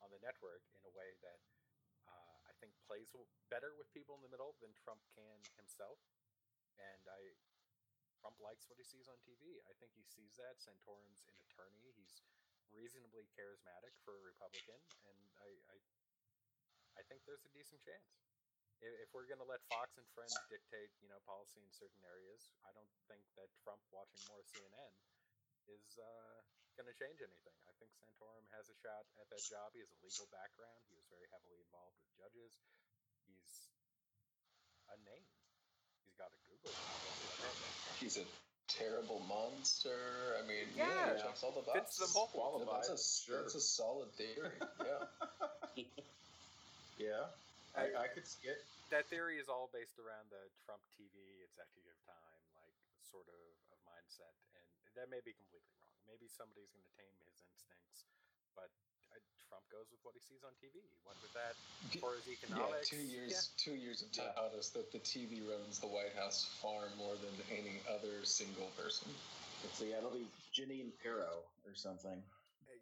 on 0.00 0.08
the 0.08 0.20
network 0.24 0.64
in 0.72 0.82
a 0.88 0.92
way 0.96 1.12
that 1.20 1.40
uh, 2.08 2.36
I 2.48 2.52
think 2.56 2.72
plays 2.88 3.12
better 3.52 3.76
with 3.76 3.92
people 3.92 4.16
in 4.16 4.24
the 4.24 4.32
middle 4.32 4.56
than 4.64 4.72
Trump 4.80 5.04
can 5.12 5.38
himself. 5.60 6.00
And 6.80 7.04
I 7.04 7.36
Trump 8.22 8.38
likes 8.38 8.70
what 8.70 8.78
he 8.78 8.86
sees 8.86 9.10
on 9.10 9.18
TV. 9.26 9.58
I 9.66 9.74
think 9.82 9.92
he 9.98 10.06
sees 10.06 10.38
that. 10.38 10.62
Santorum's 10.62 11.26
an 11.26 11.34
attorney. 11.42 11.90
He's 11.98 12.22
reasonably 12.70 13.26
charismatic 13.34 13.92
for 14.06 14.14
a 14.14 14.22
Republican, 14.22 14.78
and 15.10 15.20
I, 15.42 15.50
I, 15.68 15.76
I 16.96 17.02
think 17.10 17.26
there's 17.26 17.44
a 17.44 17.52
decent 17.52 17.82
chance. 17.82 18.08
If, 18.82 19.06
if 19.06 19.08
we're 19.14 19.30
going 19.30 19.38
to 19.38 19.46
let 19.46 19.62
Fox 19.70 19.94
and 19.94 20.06
Friends 20.12 20.34
dictate, 20.50 20.90
you 20.98 21.06
know, 21.06 21.22
policy 21.22 21.62
in 21.62 21.70
certain 21.70 22.02
areas, 22.10 22.50
I 22.66 22.74
don't 22.74 22.90
think 23.06 23.22
that 23.38 23.46
Trump 23.62 23.78
watching 23.94 24.18
more 24.26 24.42
CNN 24.42 24.92
is 25.70 25.86
uh, 26.02 26.38
going 26.74 26.90
to 26.90 26.96
change 26.98 27.22
anything. 27.22 27.54
I 27.70 27.74
think 27.78 27.94
Santorum 28.02 28.42
has 28.58 28.66
a 28.66 28.76
shot 28.82 29.06
at 29.22 29.30
that 29.30 29.42
job. 29.46 29.70
He 29.72 29.80
has 29.86 29.90
a 29.94 29.98
legal 30.02 30.26
background. 30.34 30.82
He 30.90 30.98
was 30.98 31.06
very 31.14 31.30
heavily 31.30 31.62
involved 31.62 31.94
with 32.02 32.10
judges. 32.18 32.58
He's 33.30 33.70
a 34.90 34.98
name. 35.06 35.26
He's 36.02 36.18
got 36.18 36.34
a 36.34 36.40
Google. 36.50 36.74
He's 38.02 38.18
a 38.18 38.26
terrible 38.66 39.22
monster. 39.28 40.34
I 40.38 40.42
mean, 40.46 40.66
yeah, 40.74 41.14
yeah 41.14 41.22
checks 41.22 41.46
all 41.46 41.54
the 41.54 41.62
boxes. 41.62 42.02
Fits 42.02 42.12
the 42.12 42.18
mold. 42.18 42.66
That's 42.66 42.90
a, 42.90 42.98
sure. 42.98 43.46
that's 43.46 43.54
a 43.54 43.62
solid 43.62 44.10
theory. 44.18 44.58
Yeah. 44.80 45.84
yeah. 46.98 47.30
I, 47.72 47.88
I 48.04 48.08
could 48.12 48.28
see 48.28 48.52
it. 48.52 48.60
That 48.92 49.08
theory 49.08 49.40
is 49.40 49.48
all 49.48 49.72
based 49.72 49.96
around 49.96 50.28
the 50.28 50.44
Trump 50.60 50.84
TV 50.92 51.16
executive 51.40 51.96
time, 52.04 52.40
like 52.60 52.76
sort 53.00 53.24
of, 53.32 53.40
of 53.72 53.78
mindset, 53.88 54.36
and 54.52 54.92
that 55.00 55.08
may 55.08 55.24
be 55.24 55.32
completely 55.32 55.72
wrong. 55.80 55.96
Maybe 56.04 56.28
somebody's 56.28 56.68
going 56.76 56.84
to 56.84 56.94
tame 57.00 57.16
his 57.24 57.40
instincts, 57.48 58.04
but 58.52 58.68
uh, 59.08 59.16
Trump 59.48 59.64
goes 59.72 59.88
with 59.88 60.04
what 60.04 60.12
he 60.12 60.20
sees 60.20 60.44
on 60.44 60.52
TV. 60.60 60.76
He 60.84 61.00
went 61.08 61.16
with 61.24 61.32
that 61.32 61.56
for 61.96 62.12
his 62.20 62.28
economics. 62.28 62.92
Yeah, 62.92 63.00
two 63.00 63.04
years. 63.08 63.32
Yeah. 63.32 63.44
Two 63.56 63.76
years 63.80 64.04
have 64.04 64.12
taught 64.12 64.52
us 64.52 64.68
that 64.76 64.92
the 64.92 65.00
TV 65.00 65.40
runs 65.40 65.80
the 65.80 65.88
White 65.88 66.12
House 66.12 66.44
far 66.60 66.92
more 67.00 67.16
than 67.16 67.32
any 67.48 67.80
other 67.88 68.20
single 68.28 68.68
person. 68.76 69.08
It's 69.64 69.80
yeah, 69.80 70.04
it'll 70.04 70.12
be 70.12 70.28
Jeanine 70.52 70.92
Pirro 71.00 71.48
or 71.64 71.72
something. 71.72 72.20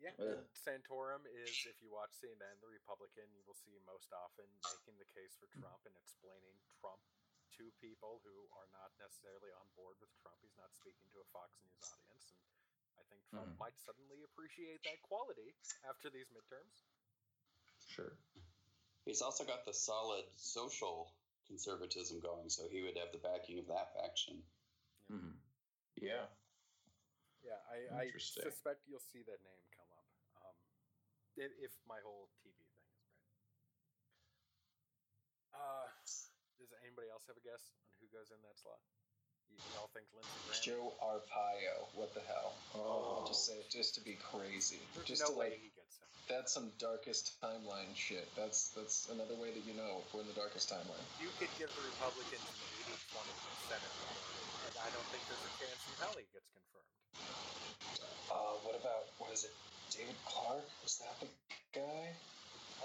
Yeah, 0.01 0.17
uh, 0.17 0.41
Santorum 0.57 1.29
is, 1.29 1.53
if 1.69 1.77
you 1.85 1.93
watch 1.93 2.17
CNN, 2.17 2.57
the 2.65 2.73
Republican, 2.73 3.29
you 3.37 3.45
will 3.45 3.57
see 3.57 3.77
most 3.85 4.09
often 4.17 4.49
making 4.65 4.97
the 4.97 5.09
case 5.13 5.37
for 5.37 5.45
Trump 5.53 5.85
and 5.85 5.93
explaining 6.01 6.57
Trump 6.81 7.05
to 7.61 7.69
people 7.85 8.25
who 8.25 8.49
are 8.57 8.65
not 8.73 8.89
necessarily 8.97 9.53
on 9.53 9.69
board 9.77 10.01
with 10.01 10.09
Trump. 10.25 10.41
He's 10.41 10.57
not 10.57 10.73
speaking 10.73 11.05
to 11.13 11.21
a 11.21 11.27
Fox 11.37 11.53
News 11.61 11.85
audience, 11.93 12.33
and 12.33 12.97
I 12.97 13.05
think 13.13 13.21
Trump 13.29 13.53
mm-hmm. 13.53 13.61
might 13.61 13.77
suddenly 13.77 14.25
appreciate 14.25 14.81
that 14.89 15.05
quality 15.05 15.53
after 15.85 16.09
these 16.09 16.33
midterms. 16.33 16.89
Sure. 17.85 18.17
He's 19.05 19.21
also 19.21 19.45
got 19.45 19.69
the 19.69 19.77
solid 19.77 20.25
social 20.41 21.13
conservatism 21.45 22.25
going, 22.25 22.49
so 22.49 22.65
he 22.73 22.81
would 22.81 22.97
have 22.97 23.13
the 23.13 23.21
backing 23.21 23.61
of 23.61 23.69
that 23.69 23.93
faction. 23.93 24.41
Yeah. 24.41 25.17
Mm-hmm. 25.17 25.37
Yeah. 26.01 26.25
Yeah, 27.41 27.57
I, 27.73 28.05
I, 28.05 28.13
suspect 28.21 28.85
you'll 28.85 29.01
see 29.01 29.25
that 29.25 29.41
name 29.41 29.65
come 29.73 29.80
up 29.80 29.80
if, 31.37 31.51
if, 31.61 31.72
my 31.87 31.99
whole 32.03 32.26
TV 32.43 32.55
thing 32.55 32.85
is 32.87 32.97
right. 32.99 33.14
Uh, 35.55 35.87
does 36.59 36.72
anybody 36.83 37.11
else 37.12 37.26
have 37.31 37.39
a 37.39 37.45
guess 37.45 37.70
on 37.74 37.78
who 38.01 38.07
goes 38.11 38.31
in 38.33 38.41
that 38.43 38.57
slot? 38.59 38.81
You, 39.51 39.59
all 39.83 39.91
think 39.91 40.07
Lindsey 40.14 40.31
Graham? 40.47 40.62
Joe 40.62 40.87
Arpaio. 41.03 41.91
What 41.99 42.14
the 42.14 42.22
hell? 42.22 42.55
Oh, 42.74 43.26
just 43.26 43.47
say 43.47 43.59
just 43.66 43.99
to 43.99 44.03
be 44.03 44.14
crazy. 44.14 44.78
There's 44.95 45.18
just 45.18 45.26
no 45.26 45.35
to 45.35 45.39
way 45.39 45.59
like, 45.59 45.62
he 45.62 45.70
gets 45.74 45.99
him. 45.99 46.07
That's 46.31 46.55
some 46.55 46.70
darkest 46.78 47.35
timeline 47.43 47.91
shit. 47.99 48.31
That's 48.39 48.70
that's 48.78 49.11
another 49.11 49.35
way 49.35 49.51
that 49.51 49.66
you 49.66 49.74
know 49.74 50.07
we're 50.14 50.22
in 50.22 50.31
the 50.31 50.39
darkest 50.39 50.70
timeline. 50.70 51.03
You 51.18 51.26
could 51.43 51.51
give 51.59 51.66
the 51.74 51.83
Republicans 51.83 52.47
an 52.47 52.95
80-20 52.95 53.26
Senate, 53.66 53.95
and 54.70 54.74
I 54.78 54.89
don't 54.95 55.09
think 55.11 55.26
there's 55.26 55.43
a 55.43 55.53
chance 55.59 55.81
in 55.91 55.95
hell 55.99 56.14
he 56.14 56.22
gets 56.31 56.47
confirmed. 56.55 56.91
Uh, 58.31 58.55
what 58.62 58.78
about 58.78 59.11
what 59.18 59.35
is 59.35 59.43
it? 59.43 59.55
David 60.01 60.17
Clarke 60.25 60.65
was 60.83 60.97
that 61.05 61.21
the 61.21 61.27
guy? 61.79 62.09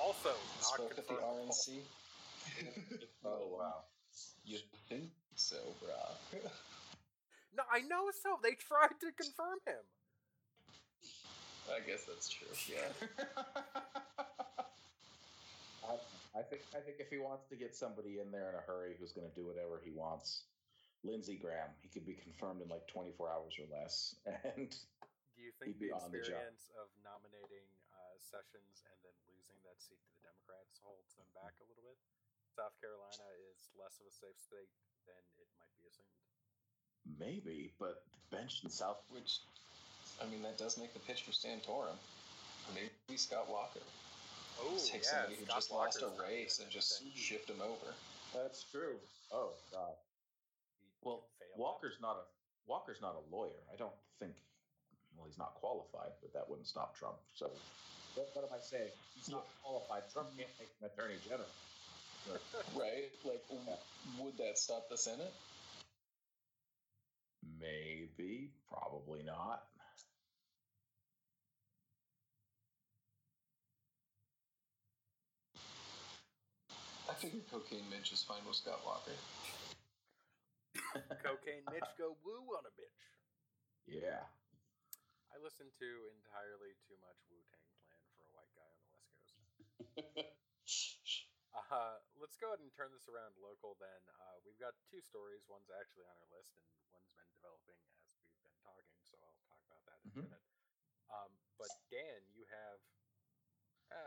Also, 0.03 0.29
not 0.29 0.75
spoke 0.75 0.95
confirmed. 0.95 1.21
at 1.47 1.47
the 1.47 1.47
RNC. 1.47 1.79
oh 3.25 3.47
wow. 3.57 3.87
You 4.43 4.59
think 4.89 5.11
so, 5.35 5.55
bro? 5.79 5.95
no, 7.55 7.63
I 7.71 7.79
know 7.87 8.11
so. 8.21 8.37
They 8.43 8.51
tried 8.51 8.99
to 8.99 9.11
confirm 9.15 9.59
him. 9.65 9.79
I 11.71 11.79
guess 11.87 12.03
that's 12.03 12.27
true. 12.27 12.51
Yeah. 12.67 12.91
I, 15.87 15.93
I, 16.37 16.41
think 16.43 16.63
I 16.75 16.79
think 16.79 16.97
if 16.99 17.09
he 17.09 17.17
wants 17.17 17.47
to 17.47 17.55
get 17.55 17.75
somebody 17.75 18.19
in 18.19 18.29
there 18.29 18.49
in 18.49 18.55
a 18.55 18.61
hurry 18.67 18.95
who's 18.99 19.13
going 19.13 19.29
to 19.29 19.35
do 19.35 19.47
whatever 19.47 19.79
he 19.83 19.91
wants, 19.91 20.41
Lindsey 21.05 21.35
Graham, 21.35 21.69
he 21.81 21.87
could 21.87 22.05
be 22.05 22.13
confirmed 22.13 22.61
in 22.61 22.69
like 22.69 22.87
24 22.87 23.29
hours 23.29 23.53
or 23.59 23.79
less, 23.79 24.15
and 24.25 24.69
do 24.69 24.77
you 25.45 25.53
think 25.61 25.77
the 25.77 25.93
experience 25.93 26.73
the 26.73 26.81
of 26.81 26.89
nominating 27.05 27.69
uh, 27.93 28.17
Sessions 28.17 28.81
and 28.89 28.97
then 29.05 29.13
losing 29.29 29.57
that 29.61 29.77
seat 29.77 30.01
to 30.01 30.09
the 30.17 30.21
Democrats 30.25 30.81
holds 30.81 31.13
them 31.13 31.29
back 31.37 31.53
a 31.61 31.65
little 31.69 31.85
bit? 31.85 31.97
South 32.57 32.73
Carolina 32.81 33.27
is 33.53 33.69
less 33.77 34.01
of 34.01 34.09
a 34.09 34.15
safe 34.15 34.39
state 34.41 34.71
than 35.05 35.21
it 35.37 35.49
might 35.61 35.73
be 35.77 35.85
assumed. 35.85 36.17
Maybe, 37.21 37.69
but 37.77 38.01
bench 38.33 38.65
in 38.65 38.73
South, 38.73 39.05
which, 39.13 39.45
I 40.17 40.25
mean, 40.25 40.41
that 40.41 40.57
does 40.57 40.81
make 40.81 40.97
the 40.97 41.03
pitch 41.05 41.21
for 41.21 41.35
Santorum. 41.35 41.99
Maybe 42.73 43.17
Scott 43.19 43.45
Walker. 43.45 43.85
Oh, 44.57 44.73
Take 44.81 45.03
yeah, 45.03 45.29
somebody 45.29 45.37
who 45.37 45.45
Scott 45.45 45.55
just 45.61 45.69
Walker's 45.69 46.01
lost 46.01 46.17
a 46.17 46.23
race 46.25 46.57
and 46.63 46.71
just 46.71 46.97
thing. 46.97 47.11
shift 47.13 47.49
him 47.51 47.61
over. 47.61 47.93
That's 48.33 48.65
true. 48.71 48.97
Oh 49.29 49.53
God. 49.69 49.93
Well, 51.03 51.27
Walker's 51.55 52.01
not 52.01 52.17
a 52.17 52.25
Walker's 52.65 53.01
not 53.01 53.13
a 53.13 53.23
lawyer. 53.29 53.61
I 53.71 53.77
don't 53.77 53.93
think. 54.17 54.33
Well, 55.17 55.27
he's 55.27 55.37
not 55.37 55.55
qualified, 55.55 56.11
but 56.21 56.33
that 56.33 56.49
wouldn't 56.49 56.67
stop 56.67 56.95
Trump. 56.97 57.15
So, 57.33 57.49
what, 58.15 58.29
what 58.33 58.45
am 58.45 58.51
I 58.53 58.61
saying? 58.61 58.91
He's 59.15 59.29
not 59.29 59.45
qualified. 59.63 60.03
Trump 60.11 60.29
can't 60.37 60.49
make 60.59 60.69
an 60.81 60.89
attorney 60.91 61.15
general. 61.23 61.49
right? 62.75 63.11
Like, 63.23 63.43
yeah. 63.49 63.75
would 64.19 64.37
that 64.37 64.57
stop 64.57 64.89
the 64.89 64.97
Senate? 64.97 65.33
Maybe, 67.59 68.49
probably 68.69 69.23
not. 69.23 69.63
I 77.09 77.13
figured 77.13 77.43
Cocaine 77.51 77.85
Mitch 77.89 78.11
is 78.11 78.23
fine 78.23 78.41
with 78.47 78.57
Scott 78.57 78.81
Walker. 78.85 79.11
Cocaine 81.23 81.63
Mitch 81.71 81.89
go 81.97 82.17
woo 82.25 82.55
on 82.57 82.65
a 82.65 82.73
bitch. 82.73 84.01
Yeah. 84.01 84.25
Listen 85.45 85.69
to 85.77 86.09
entirely 86.09 86.73
too 86.89 86.97
much 87.05 87.21
Wu 87.29 87.37
Tang 87.53 87.69
Clan 87.77 88.01
for 88.17 88.25
a 88.25 88.31
white 88.33 88.49
guy 88.57 88.65
on 88.65 88.81
the 88.81 88.89
West 88.97 89.13
Coast. 89.13 90.33
Uh, 91.55 91.97
let's 92.19 92.35
go 92.35 92.51
ahead 92.51 92.59
and 92.59 92.67
turn 92.75 92.91
this 92.91 93.07
around 93.07 93.31
local 93.39 93.79
then. 93.79 94.01
Uh, 94.19 94.37
we've 94.43 94.59
got 94.59 94.75
two 94.91 94.99
stories. 94.99 95.47
One's 95.47 95.71
actually 95.71 96.03
on 96.03 96.13
our 96.19 96.29
list, 96.35 96.51
and 96.59 96.67
one's 96.91 97.07
been 97.15 97.31
developing 97.31 97.79
as 97.79 98.27
we've 98.27 98.43
been 98.43 98.59
talking, 98.59 98.99
so 99.07 99.15
I'll 99.23 99.39
talk 99.47 99.61
about 99.71 99.83
that 99.87 99.97
in 100.03 100.09
mm-hmm. 100.11 100.27
a 100.27 100.35
minute. 100.35 100.45
Um, 101.07 101.31
but 101.55 101.71
Dan, 101.87 102.21
you 102.35 102.43
have, 102.51 102.77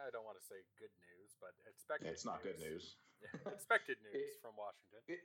I 0.07 0.13
don't 0.13 0.29
want 0.29 0.37
to 0.37 0.45
say 0.45 0.61
good 0.77 0.93
news, 1.01 1.35
but 1.41 1.57
expected 1.65 2.13
It's 2.13 2.29
not 2.29 2.45
news. 2.45 2.47
good 2.53 2.61
news. 2.61 2.85
expected 3.57 3.97
news 4.07 4.37
it, 4.37 4.45
from 4.45 4.53
Washington. 4.59 5.01
It, 5.09 5.25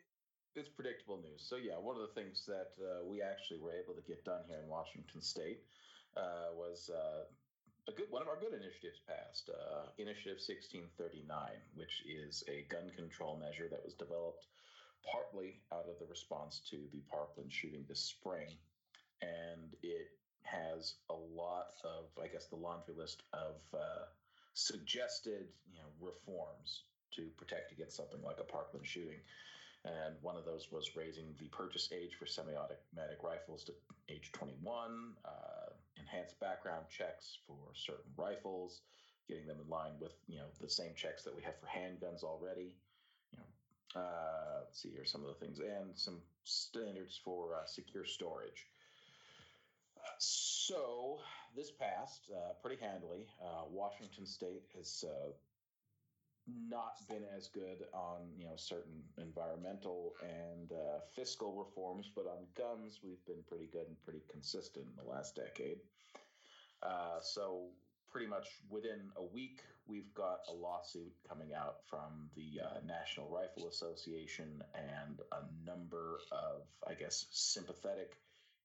it's 0.55 0.72
predictable 0.72 1.20
news. 1.20 1.43
So, 1.43 1.59
yeah, 1.59 1.76
one 1.76 1.99
of 1.99 2.07
the 2.07 2.16
things 2.16 2.47
that 2.47 2.72
uh, 2.80 3.03
we 3.03 3.20
actually 3.20 3.59
were 3.59 3.76
able 3.76 3.99
to 3.99 4.05
get 4.07 4.24
done 4.24 4.47
here 4.47 4.64
in 4.64 4.72
Washington 4.72 5.20
State 5.20 5.59
was 6.74 6.89
uh, 6.89 7.24
a 7.88 7.91
good 7.91 8.07
one 8.09 8.22
of 8.22 8.28
our 8.28 8.39
good 8.39 8.53
initiatives 8.53 9.01
passed, 9.07 9.49
uh, 9.49 9.91
Initiative 9.97 10.39
1639, 10.39 11.28
which 11.76 12.03
is 12.07 12.43
a 12.47 12.66
gun 12.70 12.89
control 12.95 13.38
measure 13.38 13.68
that 13.70 13.84
was 13.84 13.93
developed 13.93 14.47
partly 15.03 15.59
out 15.72 15.86
of 15.89 15.99
the 15.99 16.05
response 16.09 16.61
to 16.70 16.78
the 16.93 17.01
Parkland 17.11 17.51
shooting 17.51 17.86
this 17.88 17.99
spring, 17.99 18.47
and 19.22 19.76
it 19.84 20.07
has 20.43 20.95
a 21.09 21.14
lot 21.14 21.76
of, 21.84 22.05
I 22.22 22.28
guess, 22.28 22.47
the 22.47 22.55
laundry 22.55 22.95
list 22.97 23.24
of 23.34 23.59
uh, 23.74 24.07
suggested, 24.53 25.47
you 25.70 25.80
know, 25.80 25.89
reforms 25.99 26.84
to 27.16 27.28
protect 27.38 27.72
against 27.72 27.97
something 27.97 28.22
like 28.24 28.39
a 28.39 28.43
Parkland 28.43 28.86
shooting. 28.86 29.20
and 29.86 30.16
one 30.22 30.38
of 30.38 30.45
those 30.45 30.72
was 30.72 30.95
raising 30.95 31.36
the 31.39 31.47
purchase 31.49 31.89
age 31.91 32.16
for 32.16 32.26
semi-automatic 32.26 33.22
rifles 33.22 33.66
to 33.66 33.74
age 34.09 34.32
21, 34.32 35.14
uh, 35.26 35.30
enhanced 36.14 36.39
background 36.39 36.86
checks 36.95 37.38
for 37.47 37.57
certain 37.74 38.11
rifles, 38.16 38.82
getting 39.28 39.47
them 39.47 39.57
in 39.64 39.70
line 39.70 39.93
with 39.99 40.14
you 40.28 40.38
know 40.38 40.45
the 40.61 40.70
same 40.70 40.93
checks 40.95 41.24
that 41.24 41.36
we 41.36 41.41
have 41.41 41.55
for 41.59 41.68
handguns 41.68 42.24
already. 42.24 42.74
You 43.32 43.39
know, 43.39 44.01
uh, 44.01 44.59
let's 44.61 44.82
see 44.82 44.89
here 44.89 45.05
some 45.05 45.22
of 45.22 45.28
the 45.28 45.45
things, 45.45 45.59
and 45.59 45.91
some 45.95 46.20
standards 46.43 47.20
for 47.24 47.55
uh, 47.55 47.66
secure 47.66 48.05
storage. 48.05 48.68
So 50.20 51.20
this 51.55 51.72
passed 51.72 52.30
uh, 52.32 52.53
pretty 52.61 52.82
handily. 52.82 53.28
Uh, 53.41 53.64
Washington 53.70 54.26
State 54.26 54.64
has 54.76 55.05
uh, 55.07 55.32
not 56.70 56.96
been 57.10 57.24
as 57.38 57.48
good 57.48 57.86
on 57.94 58.20
you 58.38 58.46
know 58.46 58.56
certain 58.56 59.02
environmental 59.18 60.14
and 60.22 60.72
uh, 60.72 61.00
fiscal 61.16 61.54
reforms, 61.54 62.10
but 62.16 62.26
on 62.26 62.46
guns 62.58 63.00
we've 63.04 63.26
been 63.26 63.44
pretty 63.48 63.70
good 63.72 63.88
and 63.88 64.02
pretty 64.04 64.22
consistent 64.30 64.86
in 64.86 65.04
the 65.04 65.10
last 65.10 65.36
decade. 65.36 65.78
Uh, 66.82 67.20
so 67.22 67.68
pretty 68.12 68.28
much 68.28 68.48
within 68.70 69.00
a 69.18 69.24
week, 69.24 69.62
we've 69.88 70.14
got 70.14 70.39
a 70.50 70.54
lawsuit 70.54 71.12
coming 71.28 71.54
out 71.54 71.78
from 71.89 72.30
the 72.36 72.62
uh, 72.62 72.80
National 72.86 73.28
Rifle 73.30 73.68
Association 73.68 74.62
and 74.76 75.20
a 75.32 75.70
number 75.70 76.20
of, 76.32 76.62
I 76.88 76.94
guess, 76.94 77.26
sympathetic 77.32 78.18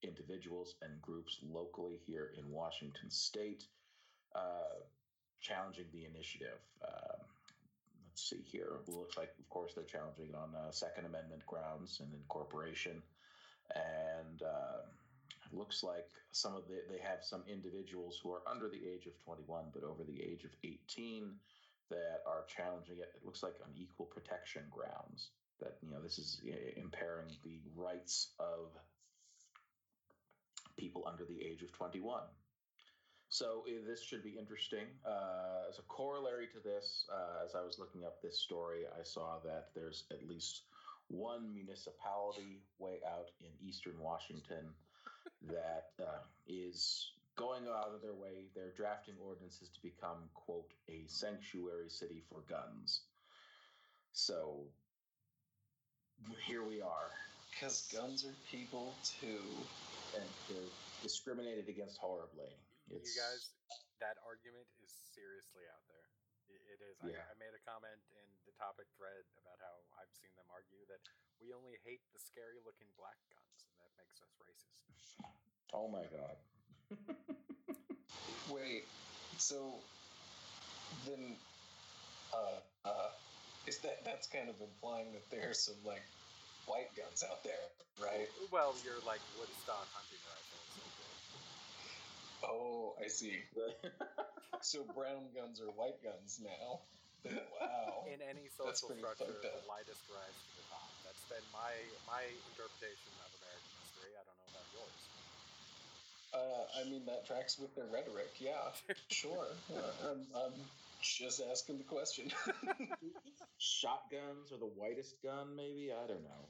individuals 0.03 0.75
and 0.83 1.01
groups 1.01 1.39
locally 1.43 1.99
here 2.07 2.31
in 2.39 2.51
Washington 2.51 3.11
State 3.11 3.65
uh, 4.35 4.79
challenging 5.41 5.87
the 5.93 6.05
initiative. 6.05 6.59
See 8.19 8.43
here. 8.45 8.81
It 8.83 8.91
looks 8.91 9.17
like, 9.17 9.31
of 9.39 9.49
course, 9.49 9.75
they're 9.75 9.85
challenging 9.85 10.31
it 10.31 10.35
on 10.35 10.51
uh, 10.53 10.73
Second 10.73 11.07
Amendment 11.07 11.47
grounds 11.47 12.01
and 12.01 12.13
incorporation. 12.13 13.01
And 13.77 14.43
uh, 14.43 14.83
looks 15.53 15.85
like 15.85 16.09
some 16.33 16.57
of 16.57 16.67
the, 16.67 16.83
they 16.91 16.99
have 16.99 17.23
some 17.23 17.45
individuals 17.47 18.19
who 18.21 18.33
are 18.33 18.43
under 18.51 18.69
the 18.69 18.83
age 18.83 19.07
of 19.07 19.13
21, 19.25 19.67
but 19.73 19.85
over 19.85 20.03
the 20.03 20.21
age 20.21 20.43
of 20.43 20.51
18 20.65 21.31
that 21.91 22.23
are 22.27 22.45
challenging 22.49 22.99
it. 22.99 23.13
It 23.15 23.25
looks 23.25 23.45
like 23.45 23.55
on 23.63 23.71
equal 23.77 24.07
protection 24.07 24.63
grounds 24.69 25.31
that, 25.61 25.79
you 25.81 25.89
know, 25.89 26.03
this 26.03 26.19
is 26.19 26.41
uh, 26.45 26.81
impairing 26.81 27.31
the 27.45 27.61
rights 27.77 28.31
of 28.41 28.75
people 30.77 31.05
under 31.07 31.25
the 31.25 31.41
age 31.41 31.63
of 31.63 31.71
21. 31.73 32.23
So 33.29 33.65
uh, 33.69 33.87
this 33.87 34.03
should 34.03 34.23
be 34.23 34.37
interesting. 34.39 34.87
Uh, 35.07 35.69
as 35.69 35.79
a 35.79 35.83
corollary 35.83 36.47
to 36.55 36.61
this, 36.63 37.05
uh, 37.13 37.45
as 37.45 37.55
I 37.55 37.63
was 37.63 37.79
looking 37.79 38.05
up 38.05 38.23
this 38.23 38.39
story, 38.39 38.85
I 38.99 39.03
saw 39.03 39.39
that 39.45 39.69
there's 39.75 40.05
at 40.11 40.27
least 40.27 40.63
one 41.09 41.53
municipality 41.53 42.61
way 42.79 43.01
out 43.07 43.31
in 43.41 43.69
eastern 43.69 43.95
Washington 44.01 44.65
that 45.51 45.91
uh, 46.01 46.25
is 46.47 47.13
going 47.37 47.65
out 47.69 47.93
of 47.95 48.03
their 48.03 48.15
way. 48.15 48.49
They're 48.55 48.73
drafting 48.77 49.15
ordinances 49.25 49.69
to 49.69 49.83
become, 49.83 50.29
quote, 50.35 50.73
a 50.89 51.05
sanctuary 51.07 51.89
city 51.89 52.23
for 52.29 52.41
guns. 52.49 53.03
So 54.13 54.57
here 56.47 56.65
we 56.65 56.81
are. 56.83 57.11
Because 57.51 57.89
guns 57.93 58.25
are 58.25 58.35
people 58.51 58.95
too. 59.21 59.43
And 60.17 60.25
they're 60.49 60.71
discriminated 61.03 61.69
against 61.69 61.99
horribly. 61.99 62.51
It's... 62.93 63.13
You 63.13 63.21
guys, 63.21 63.53
that 64.01 64.17
argument 64.25 64.67
is 64.81 64.91
seriously 65.13 65.67
out 65.69 65.85
there. 65.91 66.09
It 66.49 66.81
is. 66.81 66.97
Yeah. 67.05 67.21
I, 67.21 67.33
I, 67.33 67.35
made 67.37 67.53
a 67.53 67.63
comment 67.69 68.01
in 68.17 68.29
the 68.49 68.55
topic 68.57 68.89
thread 68.97 69.25
about 69.41 69.61
how 69.61 69.75
I've 70.01 70.13
seen 70.17 70.33
them 70.37 70.49
argue 70.49 70.81
that 70.89 71.01
we 71.41 71.53
only 71.53 71.77
hate 71.85 72.01
the 72.17 72.21
scary 72.21 72.57
looking 72.65 72.89
black 72.97 73.21
guns, 73.29 73.69
and 73.69 73.77
that 73.85 73.93
makes 74.01 74.17
us 74.25 74.33
racist. 74.41 74.89
Oh 75.77 75.85
my 75.85 76.09
god. 76.09 76.37
Wait, 78.49 78.89
so 79.37 79.77
then, 81.05 81.37
uh, 82.33 82.65
uh, 82.89 83.13
is 83.69 83.77
that 83.85 84.01
that's 84.01 84.27
kind 84.27 84.49
of 84.49 84.57
implying 84.65 85.13
that 85.13 85.29
there's 85.29 85.61
some 85.61 85.77
like 85.85 86.01
white 86.65 86.89
guns 86.97 87.21
out 87.21 87.45
there, 87.45 87.69
right? 88.01 88.33
Well, 88.49 88.73
you're 88.81 89.05
like 89.05 89.21
Woodstock 89.37 89.85
hunting 89.93 90.25
rifles. 90.25 90.38
Oh, 92.45 92.95
I 93.03 93.09
see. 93.09 93.35
so 94.63 94.85
brown 94.95 95.31
guns 95.35 95.61
are 95.61 95.71
white 95.75 96.03
guns 96.03 96.41
now. 96.43 96.87
Wow. 97.27 98.07
In 98.07 98.23
any 98.23 98.47
social 98.49 98.95
structure, 98.95 99.43
the 99.43 99.67
lightest 99.67 100.07
rise 100.07 100.39
to 100.47 100.53
the 100.55 100.67
top. 100.71 100.95
That's 101.03 101.27
been 101.27 101.45
my 101.51 101.75
my 102.07 102.25
interpretation 102.47 103.13
of 103.21 103.31
American 103.43 103.75
history. 103.83 104.15
I 104.15 104.23
don't 104.23 104.39
know 104.39 104.51
about 104.55 104.71
yours. 104.71 105.11
Uh, 106.33 106.65
I 106.79 106.85
mean, 106.89 107.07
that 107.07 107.27
tracks 107.27 107.59
with 107.59 107.75
their 107.75 107.87
rhetoric. 107.87 108.37
Yeah, 108.39 108.71
sure. 109.11 109.57
Uh, 109.73 110.11
I'm, 110.11 110.27
I'm 110.37 110.71
just 111.01 111.41
asking 111.41 111.79
the 111.79 111.85
question. 111.85 112.31
Shotguns 113.59 114.53
are 114.53 114.59
the 114.61 114.71
whitest 114.77 115.23
gun, 115.23 115.57
maybe? 115.57 115.91
I 115.91 116.07
don't 116.07 116.23
know. 116.23 116.49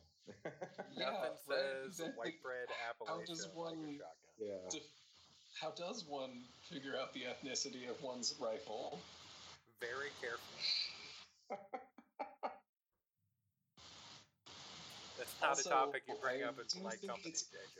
yeah, 0.99 1.11
Nothing 1.11 1.39
says 1.49 2.01
right? 2.01 2.17
white 2.17 2.43
bread 2.43 2.69
Appalachia 2.69 3.09
How 3.09 3.25
does 3.25 3.49
one 3.55 3.83
like 3.83 3.97
shotgun. 3.97 4.35
Yeah. 4.39 4.69
Def- 4.71 4.98
how 5.61 5.71
does 5.71 6.05
one 6.09 6.31
figure 6.71 6.95
out 7.01 7.13
the 7.15 7.21
ethnicity 7.21 7.89
of 7.91 8.01
one's 8.03 8.35
rifle? 8.41 9.01
Very 9.81 10.11
carefully. 10.21 10.63
That's 15.19 15.35
not 15.41 15.51
also, 15.51 15.71
a 15.71 15.73
topic 15.73 16.03
you 16.09 16.15
bring 16.23 16.45
I 16.45 16.49
up 16.49 16.59
in 16.59 16.81
polite 16.81 17.03
company, 17.07 17.33
JJ. 17.33 17.79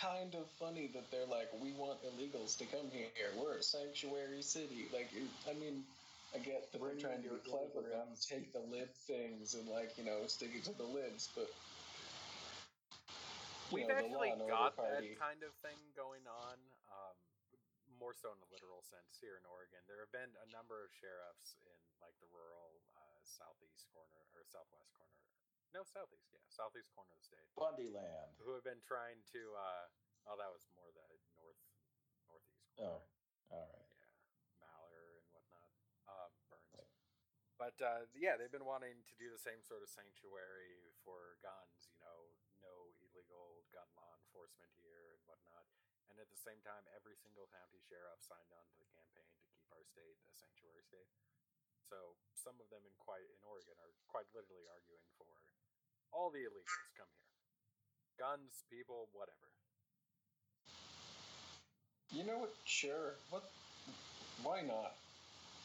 Kind 0.00 0.34
of 0.34 0.46
funny 0.58 0.90
that 0.94 1.10
they're 1.10 1.26
like, 1.26 1.48
we 1.60 1.72
want 1.72 1.98
illegals 2.02 2.56
to 2.58 2.64
come 2.66 2.90
here. 2.92 3.08
We're 3.38 3.58
a 3.58 3.62
sanctuary 3.62 4.42
city. 4.42 4.86
Like, 4.92 5.10
I 5.48 5.54
mean, 5.58 5.84
I 6.34 6.38
get 6.38 6.70
that 6.72 6.82
they're 6.82 6.98
trying 6.98 7.22
to 7.22 7.30
be 7.30 7.50
clever 7.50 7.86
and 7.94 8.20
take 8.20 8.52
the 8.52 8.62
lid 8.70 8.92
things 9.06 9.54
and 9.54 9.66
like 9.68 9.96
you 9.96 10.04
know 10.04 10.26
stick 10.26 10.50
it 10.54 10.64
to 10.64 10.76
the 10.76 10.84
lids, 10.84 11.28
but 11.34 11.48
We've 13.74 13.90
actually 13.90 14.30
got 14.46 14.78
that 14.78 15.02
kind 15.18 15.42
of 15.42 15.52
thing 15.58 15.78
going 15.98 16.22
on, 16.26 16.56
um, 16.86 17.16
more 17.98 18.14
so 18.14 18.30
in 18.30 18.38
the 18.38 18.50
literal 18.52 18.84
sense 18.84 19.18
here 19.18 19.34
in 19.40 19.44
Oregon. 19.48 19.82
There 19.90 19.98
have 19.98 20.12
been 20.14 20.30
a 20.38 20.48
number 20.54 20.84
of 20.84 20.92
sheriffs 20.94 21.58
in 21.66 21.80
like 21.98 22.14
the 22.22 22.30
rural 22.30 22.78
uh, 22.94 23.20
southeast 23.26 23.88
corner 23.90 24.22
or 24.36 24.46
southwest 24.46 24.92
corner, 24.94 25.18
no 25.74 25.82
southeast, 25.82 26.28
yeah, 26.30 26.44
southeast 26.46 26.92
corner 26.94 27.10
of 27.10 27.18
the 27.18 27.26
state, 27.26 27.46
Bundy 27.58 27.90
Land, 27.90 28.38
who 28.44 28.54
have 28.54 28.62
been 28.62 28.82
trying 28.84 29.18
to. 29.34 29.42
Uh, 29.56 30.30
oh, 30.30 30.36
that 30.38 30.50
was 30.52 30.62
more 30.76 30.88
the 30.94 31.06
north 31.34 31.58
northeast 32.30 32.70
corner. 32.78 33.02
Oh, 33.02 33.02
all 33.50 33.66
right. 33.66 33.90
Yeah, 33.98 34.14
Malheur 34.62 35.18
and 35.18 35.28
whatnot, 35.34 35.70
um, 36.06 36.30
Burns. 36.52 36.70
Right. 36.76 36.92
But 37.56 37.76
uh, 37.80 38.04
yeah, 38.12 38.36
they've 38.36 38.52
been 38.52 38.68
wanting 38.68 39.00
to 39.08 39.14
do 39.16 39.32
the 39.32 39.40
same 39.40 39.64
sort 39.64 39.80
of 39.80 39.88
sanctuary 39.88 40.92
for 41.00 41.40
guns, 41.40 41.88
you 41.88 41.96
know, 42.04 42.36
no 42.60 42.92
illegal 43.00 43.64
gun 43.72 43.88
law 43.96 44.16
enforcement 44.36 44.68
here 44.84 45.16
and 45.16 45.20
whatnot. 45.24 45.64
And 46.12 46.20
at 46.20 46.28
the 46.28 46.36
same 46.36 46.60
time, 46.60 46.84
every 46.92 47.16
single 47.16 47.48
county 47.48 47.80
sheriff 47.88 48.20
signed 48.20 48.52
on 48.52 48.68
to 48.68 48.76
the 48.76 48.84
campaign 48.92 49.24
to 49.32 49.48
keep 49.56 49.64
our 49.72 49.80
state 49.88 50.20
a 50.28 50.32
sanctuary 50.36 50.84
state. 50.84 51.08
So 51.88 52.20
some 52.36 52.60
of 52.60 52.68
them 52.68 52.84
in 52.84 52.92
quite 53.00 53.24
in 53.24 53.40
Oregon 53.48 53.80
are 53.80 53.96
quite 54.12 54.28
literally 54.36 54.68
arguing 54.68 55.08
for 55.16 55.24
all 56.12 56.28
the 56.28 56.44
illegals 56.44 56.92
come 57.00 57.08
here, 57.16 57.32
guns, 58.20 58.60
people, 58.68 59.08
whatever. 59.16 59.48
You 62.12 62.28
know 62.28 62.44
what? 62.44 62.52
Sure. 62.68 63.16
What? 63.32 63.48
Why 64.44 64.60
not? 64.60 65.00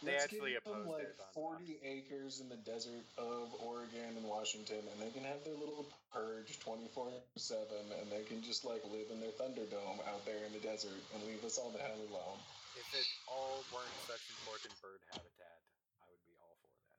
They 0.01 0.13
Let's 0.13 0.33
actually 0.33 0.57
give 0.57 0.65
them 0.65 0.89
like 0.89 1.13
forty 1.33 1.77
acres 1.85 2.41
in 2.41 2.49
the 2.49 2.57
desert 2.65 3.05
of 3.21 3.53
Oregon 3.61 4.17
and 4.17 4.25
Washington, 4.25 4.81
and 4.81 4.97
they 4.97 5.13
can 5.13 5.21
have 5.29 5.45
their 5.45 5.53
little 5.53 5.85
purge 6.09 6.57
twenty 6.59 6.89
four 6.89 7.13
seven, 7.37 7.85
and 8.01 8.09
they 8.09 8.25
can 8.25 8.41
just 8.41 8.65
like 8.65 8.81
live 8.89 9.13
in 9.13 9.21
their 9.21 9.29
Thunderdome 9.37 10.01
out 10.09 10.25
there 10.25 10.41
in 10.41 10.53
the 10.53 10.63
desert 10.65 10.97
and 11.13 11.21
leave 11.29 11.45
us 11.45 11.59
all 11.61 11.69
the 11.69 11.77
hell 11.77 12.01
alone. 12.09 12.39
If 12.73 12.89
it 12.97 13.05
all 13.29 13.61
weren't 13.69 13.93
such 14.09 14.25
important 14.41 14.73
bird 14.81 15.01
habitat, 15.13 15.57
I 16.01 16.05
would 16.09 16.25
be 16.25 16.33
all 16.41 16.55
for 16.57 16.69
that. 16.73 16.97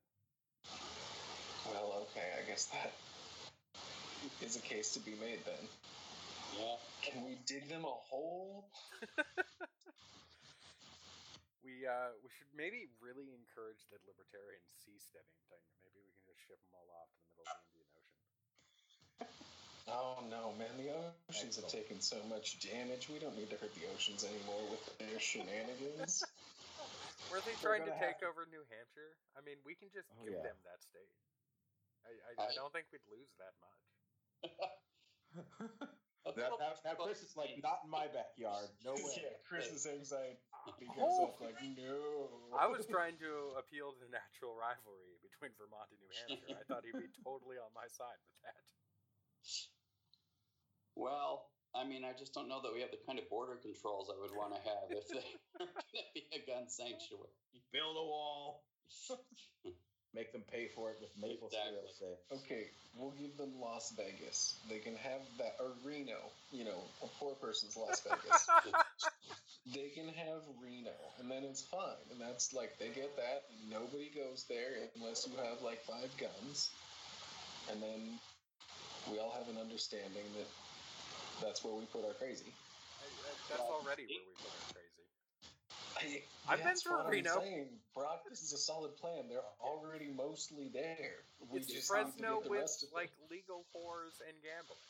Well, 1.75 2.07
okay, 2.07 2.29
I 2.39 2.47
guess 2.47 2.71
that 2.71 2.93
is 4.47 4.55
a 4.55 4.63
case 4.63 4.95
to 4.95 5.01
be 5.01 5.19
made 5.19 5.43
then. 5.45 5.67
Yeah. 6.55 6.77
Can 7.03 7.25
we 7.25 7.39
dig 7.47 7.69
them 7.69 7.83
a 7.83 7.97
hole? 8.11 8.71
we 11.63 11.87
uh, 11.87 12.15
we 12.23 12.31
should 12.35 12.51
maybe 12.55 12.91
really 12.99 13.31
encourage 13.35 13.83
the 13.89 13.99
libertarian 14.07 14.63
seasteading 14.75 15.39
thing. 15.51 15.63
Maybe 15.83 16.03
we 16.03 16.13
can 16.13 16.27
just 16.35 16.43
ship 16.47 16.59
them 16.59 16.75
all 16.75 16.91
off 16.99 17.09
to 17.15 17.23
the 17.23 17.35
middle 17.39 17.55
of 17.55 17.67
the 17.71 17.79
Indian 17.79 18.03
Ocean. 18.03 18.23
Oh 19.91 20.19
no, 20.31 20.55
man! 20.59 20.75
The 20.79 20.95
oceans 21.31 21.59
have 21.59 21.71
taken 21.71 21.99
so 22.03 22.19
much 22.31 22.63
damage. 22.63 23.11
We 23.11 23.19
don't 23.19 23.35
need 23.35 23.51
to 23.51 23.59
hurt 23.59 23.75
the 23.75 23.87
oceans 23.95 24.23
anymore 24.23 24.63
with 24.71 24.83
their 24.99 25.19
shenanigans. 25.19 26.23
Were 27.31 27.41
they 27.43 27.57
trying 27.65 27.87
to 27.89 27.95
take 27.97 28.21
to... 28.21 28.29
over 28.29 28.45
New 28.51 28.63
Hampshire? 28.69 29.17
I 29.39 29.41
mean, 29.47 29.57
we 29.65 29.73
can 29.79 29.89
just 29.95 30.11
oh, 30.13 30.23
give 30.27 30.37
yeah. 30.37 30.53
them 30.53 30.59
that 30.69 30.85
state. 30.85 31.15
I, 32.05 32.13
I, 32.13 32.33
I 32.45 32.53
I- 32.53 32.57
don't 32.59 32.71
think 32.75 32.91
we'd 32.93 33.07
lose 33.09 33.33
that 33.41 33.55
much. 33.63 33.81
That, 36.23 36.39
that, 36.39 36.55
now, 36.87 36.95
Chris 37.03 37.19
is 37.27 37.35
like, 37.35 37.51
not 37.67 37.83
in 37.83 37.91
my 37.91 38.07
backyard. 38.07 38.71
No 38.87 38.95
way. 38.99 39.27
yeah, 39.27 39.35
Chris's 39.43 39.83
anxiety 39.91 40.39
goes 40.95 41.03
Oh. 41.03 41.35
up 41.35 41.43
like, 41.43 41.59
no. 41.75 42.31
I 42.55 42.71
was 42.71 42.87
trying 42.87 43.19
to 43.19 43.59
appeal 43.59 43.91
to 43.91 43.99
the 43.99 44.11
natural 44.15 44.55
rivalry 44.55 45.19
between 45.27 45.51
Vermont 45.59 45.91
and 45.91 45.99
New 45.99 46.11
Hampshire. 46.31 46.55
I 46.55 46.63
thought 46.71 46.87
he'd 46.87 46.95
be 46.95 47.11
totally 47.27 47.59
on 47.59 47.75
my 47.75 47.91
side 47.91 48.19
with 48.23 48.39
that. 48.47 48.63
Well, 50.95 51.51
I 51.75 51.83
mean, 51.83 52.05
I 52.07 52.13
just 52.15 52.31
don't 52.37 52.47
know 52.47 52.63
that 52.63 52.71
we 52.71 52.81
have 52.87 52.95
the 52.95 53.03
kind 53.03 53.19
of 53.19 53.27
border 53.27 53.59
controls 53.59 54.07
I 54.07 54.15
would 54.21 54.31
want 54.37 54.55
to 54.55 54.61
have 54.63 54.93
if 54.95 55.09
they 55.11 55.25
were 55.59 55.67
going 55.67 56.07
to 56.07 56.13
be 56.15 56.23
a 56.37 56.41
gun 56.47 56.69
sanctuary. 56.71 57.35
Build 57.75 57.97
a 57.99 58.07
wall. 58.07 58.63
Make 60.15 60.33
them 60.33 60.43
pay 60.53 60.69
for 60.69 60.91
it 60.91 60.99
with 61.01 61.11
maple 61.17 61.49
Exactly. 61.49 61.89
syrup. 61.99 62.19
Say. 62.29 62.37
Okay, 62.37 62.65
we'll 62.97 63.17
give 63.17 63.37
them 63.37 63.53
Las 63.61 63.95
Vegas. 63.97 64.61
They 64.69 64.79
can 64.79 64.95
have 64.97 65.21
that, 65.39 65.57
or 65.59 65.73
Reno. 65.85 66.21
You 66.53 66.65
know, 66.65 66.85
a 67.03 67.09
poor 67.19 67.35
person's 67.35 67.77
Las 67.77 68.03
Vegas. 68.05 68.49
they 69.75 69.89
can 69.95 70.09
have 70.09 70.43
Reno, 70.61 70.93
and 71.19 71.31
then 71.31 71.45
it's 71.45 71.63
fine. 71.63 72.05
And 72.11 72.21
that's 72.21 72.53
like 72.53 72.79
they 72.79 72.89
get 72.89 73.17
that. 73.17 73.45
Nobody 73.71 74.11
goes 74.15 74.45
there 74.49 74.91
unless 74.97 75.27
you 75.27 75.33
have 75.43 75.63
like 75.63 75.81
five 75.85 76.11
guns, 76.19 76.71
and 77.71 77.83
then 77.83 78.19
we 79.11 79.19
all 79.19 79.33
have 79.33 79.49
an 79.49 79.61
understanding 79.61 80.29
that 80.37 80.49
that's 81.43 81.65
where 81.65 81.75
we 81.75 81.87
put 81.87 82.05
our 82.05 82.15
crazy. 82.15 82.53
I, 83.01 83.07
I, 83.07 83.33
that's 83.49 83.71
already 83.71 84.07
where 84.07 84.23
we 84.29 84.35
put 84.39 84.53
our 84.53 84.67
crazy. 84.75 84.82
I, 86.03 86.53
I've 86.55 86.65
been 86.65 86.75
through 86.77 86.93
what 86.99 87.07
I'm 87.07 87.11
Reno. 87.13 87.41
saying. 87.41 87.69
Brock, 87.95 88.23
this 88.29 88.43
is 88.43 88.53
a 88.53 88.59
solid 88.59 88.97
plan. 88.97 89.29
They're 89.29 89.45
already 89.61 90.11
mostly 90.17 90.71
there. 90.73 91.23
We 91.51 91.61
it's 91.61 91.73
just 91.73 91.89
Fresno 91.89 92.41
with 92.43 92.61
rest 92.61 92.83
of 92.83 92.91
them. 92.91 92.97
like 92.99 93.11
legal 93.31 93.65
whores 93.75 94.19
and 94.27 94.35
gambling, 94.43 94.89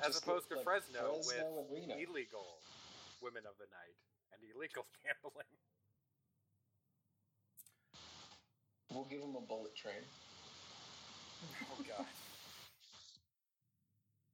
as 0.00 0.14
Just 0.14 0.22
opposed 0.24 0.48
to 0.50 0.56
like 0.56 0.64
Fresno, 0.64 1.18
Fresno 1.22 1.66
with 1.70 1.90
illegal 1.98 2.60
women 3.22 3.42
of 3.46 3.54
the 3.58 3.66
night 3.70 3.96
and 4.32 4.38
illegal 4.54 4.86
gambling. 5.04 5.50
We'll 8.92 9.08
give 9.08 9.22
them 9.22 9.34
a 9.36 9.40
bullet 9.40 9.74
train. 9.74 10.04
Oh 11.72 11.82
god. 11.88 12.06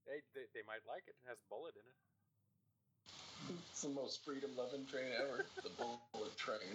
They, 0.08 0.24
they, 0.32 0.48
they 0.56 0.64
might 0.64 0.80
like 0.88 1.04
it. 1.04 1.12
It 1.20 1.28
has 1.28 1.36
bullet 1.52 1.76
in 1.76 1.84
it. 1.84 1.98
It's 3.46 3.86
the 3.86 3.94
most 3.94 4.26
freedom 4.26 4.50
loving 4.58 4.84
train 4.90 5.14
ever. 5.22 5.46
the 5.62 5.70
bullet 5.78 6.34
train. 6.34 6.74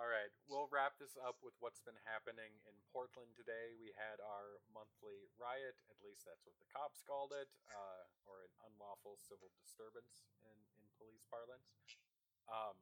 All 0.00 0.08
right, 0.08 0.32
we'll 0.48 0.72
wrap 0.72 0.96
this 0.96 1.20
up 1.20 1.36
with 1.44 1.52
what's 1.60 1.84
been 1.84 2.00
happening 2.08 2.48
in 2.64 2.72
Portland 2.88 3.36
today. 3.36 3.76
We 3.76 3.92
had 3.92 4.16
our 4.24 4.64
monthly 4.72 5.28
riot, 5.36 5.76
at 5.92 6.00
least 6.00 6.24
that's 6.24 6.40
what 6.48 6.56
the 6.56 6.64
cops 6.72 7.04
called 7.04 7.36
it, 7.36 7.52
uh, 7.68 8.08
or 8.24 8.48
an 8.48 8.54
unlawful 8.64 9.20
civil 9.20 9.52
disturbance 9.60 10.24
in, 10.40 10.56
in 10.80 10.82
police 10.96 11.28
parlance. 11.28 11.68
Um, 12.48 12.80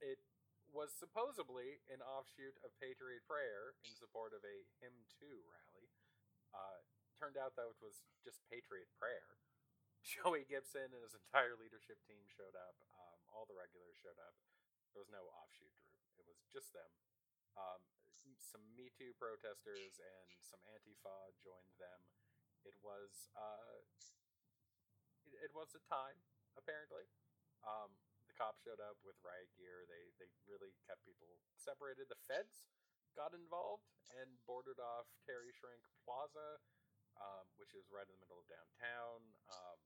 it 0.00 0.24
was 0.72 0.88
supposedly 0.96 1.84
an 1.92 2.00
offshoot 2.00 2.56
of 2.64 2.72
Patriot 2.80 3.28
Prayer 3.28 3.76
in 3.84 3.92
support 3.92 4.32
of 4.32 4.40
a 4.40 4.56
Him 4.80 4.96
Too 5.20 5.44
rally. 5.52 5.88
Uh, 6.56 6.80
turned 7.20 7.36
out, 7.36 7.60
though, 7.60 7.76
it 7.76 7.80
was 7.84 8.00
just 8.24 8.40
Patriot 8.48 8.88
Prayer. 8.96 9.36
Joey 10.06 10.46
Gibson 10.46 10.90
and 10.90 11.02
his 11.02 11.16
entire 11.16 11.58
leadership 11.58 11.98
team 12.06 12.22
showed 12.30 12.54
up. 12.54 12.76
Um, 12.94 13.18
all 13.34 13.44
the 13.46 13.58
regulars 13.58 13.98
showed 13.98 14.18
up. 14.18 14.34
There 14.94 15.02
was 15.02 15.12
no 15.12 15.28
offshoot 15.34 15.70
group. 15.78 15.98
It 16.18 16.26
was 16.26 16.40
just 16.50 16.72
them. 16.72 16.90
Um, 17.58 17.82
some 18.38 18.62
Me 18.78 18.88
Too 18.94 19.10
protesters 19.18 19.98
and 19.98 20.30
some 20.38 20.62
Antifa 20.70 21.34
joined 21.42 21.74
them. 21.82 22.00
It 22.62 22.74
was 22.82 23.30
uh, 23.34 23.82
it, 25.26 25.50
it 25.50 25.52
was 25.52 25.74
a 25.74 25.82
time 25.90 26.18
apparently. 26.54 27.06
Um, 27.66 27.90
the 28.30 28.34
cops 28.38 28.62
showed 28.62 28.78
up 28.78 29.00
with 29.02 29.18
riot 29.26 29.50
gear. 29.58 29.84
They 29.90 30.14
they 30.22 30.30
really 30.46 30.74
kept 30.86 31.02
people 31.02 31.42
separated. 31.58 32.06
The 32.08 32.20
feds 32.30 32.68
got 33.18 33.34
involved 33.34 33.88
and 34.14 34.30
bordered 34.46 34.78
off 34.78 35.10
Terry 35.26 35.50
Schrunk 35.50 35.82
Plaza, 36.06 36.62
um, 37.18 37.46
which 37.58 37.74
is 37.74 37.90
right 37.90 38.06
in 38.06 38.14
the 38.14 38.22
middle 38.22 38.38
of 38.38 38.48
downtown. 38.50 39.20
Um, 39.50 39.78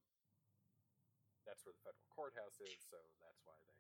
that's 1.44 1.64
where 1.66 1.74
the 1.74 1.82
federal 1.82 2.06
courthouse 2.12 2.60
is, 2.62 2.78
so 2.86 2.98
that's 3.20 3.42
why 3.42 3.58
they 3.66 3.78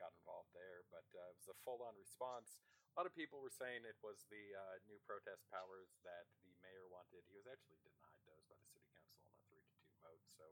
got 0.00 0.10
involved 0.18 0.50
there. 0.56 0.82
But 0.90 1.06
uh, 1.14 1.30
it 1.30 1.38
was 1.38 1.50
a 1.52 1.58
full-on 1.62 1.94
response. 1.94 2.58
A 2.92 2.94
lot 2.98 3.06
of 3.06 3.14
people 3.14 3.38
were 3.38 3.54
saying 3.54 3.86
it 3.86 4.00
was 4.02 4.26
the 4.26 4.42
uh, 4.56 4.82
new 4.90 4.98
protest 5.06 5.46
powers 5.52 5.94
that 6.02 6.26
the 6.42 6.50
mayor 6.58 6.90
wanted. 6.90 7.22
He 7.30 7.36
was 7.38 7.46
actually 7.46 7.78
denied 7.86 8.20
those 8.26 8.42
by 8.50 8.58
the 8.58 8.66
city 8.74 8.90
council 8.90 9.22
on 9.30 9.32
a 9.38 9.42
three 9.46 9.62
to 9.62 9.72
two 9.78 9.94
vote. 10.02 10.24
So 10.34 10.44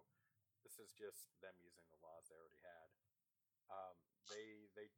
this 0.63 0.79
is 0.79 0.95
just 0.95 1.35
them 1.43 1.59
using 1.59 1.83
the 1.91 1.99
laws 1.99 2.31
they 2.31 2.39
already 2.39 2.63
had. 2.63 2.89
Um, 3.69 3.97
they 4.31 4.71
they 4.79 4.89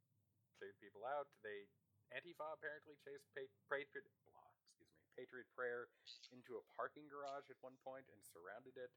cleared 0.61 0.77
people 0.77 1.03
out. 1.03 1.27
They 1.41 1.65
Antifa 2.11 2.53
apparently 2.53 2.99
chased 2.99 3.25
pa- 3.33 3.47
me 3.71 4.30
Patriot 5.21 5.45
Prayer 5.53 5.85
into 6.33 6.57
a 6.57 6.65
parking 6.73 7.05
garage 7.05 7.45
at 7.53 7.61
one 7.61 7.77
point 7.85 8.09
and 8.09 8.17
surrounded 8.25 8.73
it 8.73 8.89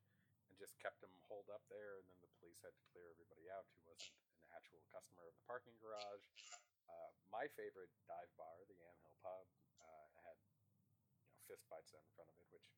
and 0.49 0.57
just 0.57 0.73
kept 0.81 0.97
them 1.05 1.13
holed 1.29 1.53
up 1.53 1.61
there. 1.69 2.01
And 2.01 2.09
then 2.09 2.17
the 2.25 2.33
police 2.41 2.65
had 2.65 2.73
to 2.73 2.85
clear 2.97 3.13
everybody 3.13 3.45
out 3.53 3.69
who 3.69 3.93
wasn't 3.93 4.17
an 4.41 4.57
actual 4.57 4.81
customer 4.89 5.29
of 5.29 5.37
the 5.37 5.45
parking 5.45 5.77
garage. 5.85 6.25
Uh, 6.89 7.13
my 7.29 7.45
favorite 7.61 7.93
dive 8.09 8.33
bar, 8.41 8.57
the 8.65 8.73
Yamhill 8.73 9.13
Pub, 9.21 9.45
uh, 9.85 10.09
had 10.25 10.41
you 11.21 11.29
know 11.29 11.37
fist 11.45 11.69
out 11.69 11.85
in 11.93 12.09
front 12.17 12.33
of 12.33 12.41
it, 12.41 12.49
which 12.57 12.73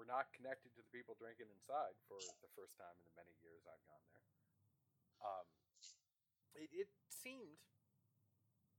were 0.00 0.08
not 0.08 0.32
connected 0.32 0.72
to 0.72 0.80
the 0.80 0.88
people 0.88 1.12
drinking 1.20 1.52
inside 1.52 1.92
for 2.08 2.16
the 2.40 2.48
first 2.56 2.72
time 2.80 2.96
in 2.96 3.04
the 3.04 3.16
many 3.20 3.36
years 3.44 3.68
I've 3.68 3.84
gone 3.84 4.06
there. 4.16 4.32
Um, 5.20 5.46
it, 6.56 6.72
it 6.72 6.88
seemed 7.12 7.60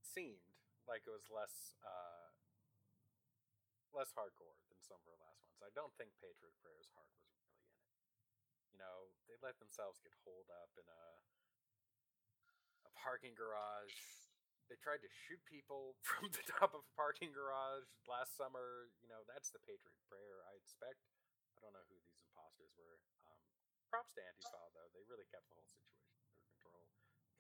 seemed 0.02 0.50
like 0.90 1.06
it 1.06 1.14
was 1.14 1.30
less 1.30 1.78
uh, 1.86 2.19
less 3.94 4.14
hardcore 4.14 4.58
than 4.70 4.80
some 4.82 5.02
of 5.02 5.08
our 5.10 5.20
last 5.20 5.42
ones. 5.50 5.62
I 5.66 5.72
don't 5.74 5.94
think 5.98 6.14
Patriot 6.22 6.56
Prayer's 6.62 6.90
heart 6.94 7.10
was 7.14 7.26
really 7.34 7.58
in 7.58 7.70
it. 7.70 7.86
You 8.74 8.78
know, 8.80 9.12
they 9.26 9.36
let 9.42 9.58
themselves 9.58 10.00
get 10.02 10.14
holed 10.24 10.50
up 10.50 10.72
in 10.78 10.86
a 10.86 11.04
a 12.88 12.92
parking 12.96 13.36
garage. 13.36 13.96
They 14.70 14.78
tried 14.80 15.02
to 15.02 15.10
shoot 15.10 15.42
people 15.50 15.98
from 16.06 16.30
the 16.32 16.46
top 16.46 16.78
of 16.78 16.86
a 16.86 16.92
parking 16.96 17.34
garage 17.34 17.90
last 18.06 18.38
summer. 18.38 18.94
You 19.02 19.10
know, 19.10 19.26
that's 19.26 19.50
the 19.50 19.62
Patriot 19.66 20.00
Prayer 20.08 20.46
I 20.48 20.56
expect. 20.62 21.02
I 21.58 21.60
don't 21.60 21.76
know 21.76 21.84
who 21.92 22.00
these 22.08 22.22
imposters 22.24 22.72
were. 22.80 23.02
Um, 23.28 23.42
props 23.92 24.14
to 24.16 24.22
Antifa, 24.24 24.62
though. 24.78 24.88
They 24.96 25.04
really 25.10 25.28
kept 25.28 25.50
the 25.50 25.58
whole 25.58 25.68
situation 25.68 26.16
under 26.24 26.40
control, 26.56 26.86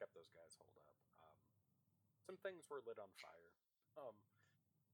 kept 0.02 0.12
those 0.18 0.28
guys 0.36 0.58
holed 0.60 0.76
up. 0.76 0.97
Um, 1.24 1.38
some 2.26 2.38
things 2.43 2.68
were 2.68 2.84
lit 2.84 3.00
on 3.00 3.08
fire. 3.22 3.54
Um, 3.95 4.18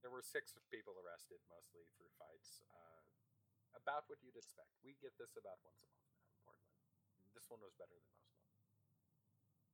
there 0.05 0.13
were 0.13 0.21
six 0.21 0.53
people 0.69 0.93
arrested, 1.01 1.41
mostly 1.49 1.81
through 1.97 2.13
fights. 2.21 2.61
Uh, 2.69 3.01
about 3.73 4.05
what 4.05 4.21
you'd 4.21 4.37
expect. 4.37 4.69
We 4.85 4.93
get 5.01 5.17
this 5.17 5.33
about 5.33 5.57
once 5.65 5.81
a 5.81 5.89
month 5.89 6.05
now 6.13 6.29
in 6.29 6.37
Portland. 6.45 6.77
This 7.33 7.49
one 7.49 7.57
was 7.57 7.73
better 7.73 7.97
than 7.97 8.13
most. 8.13 8.45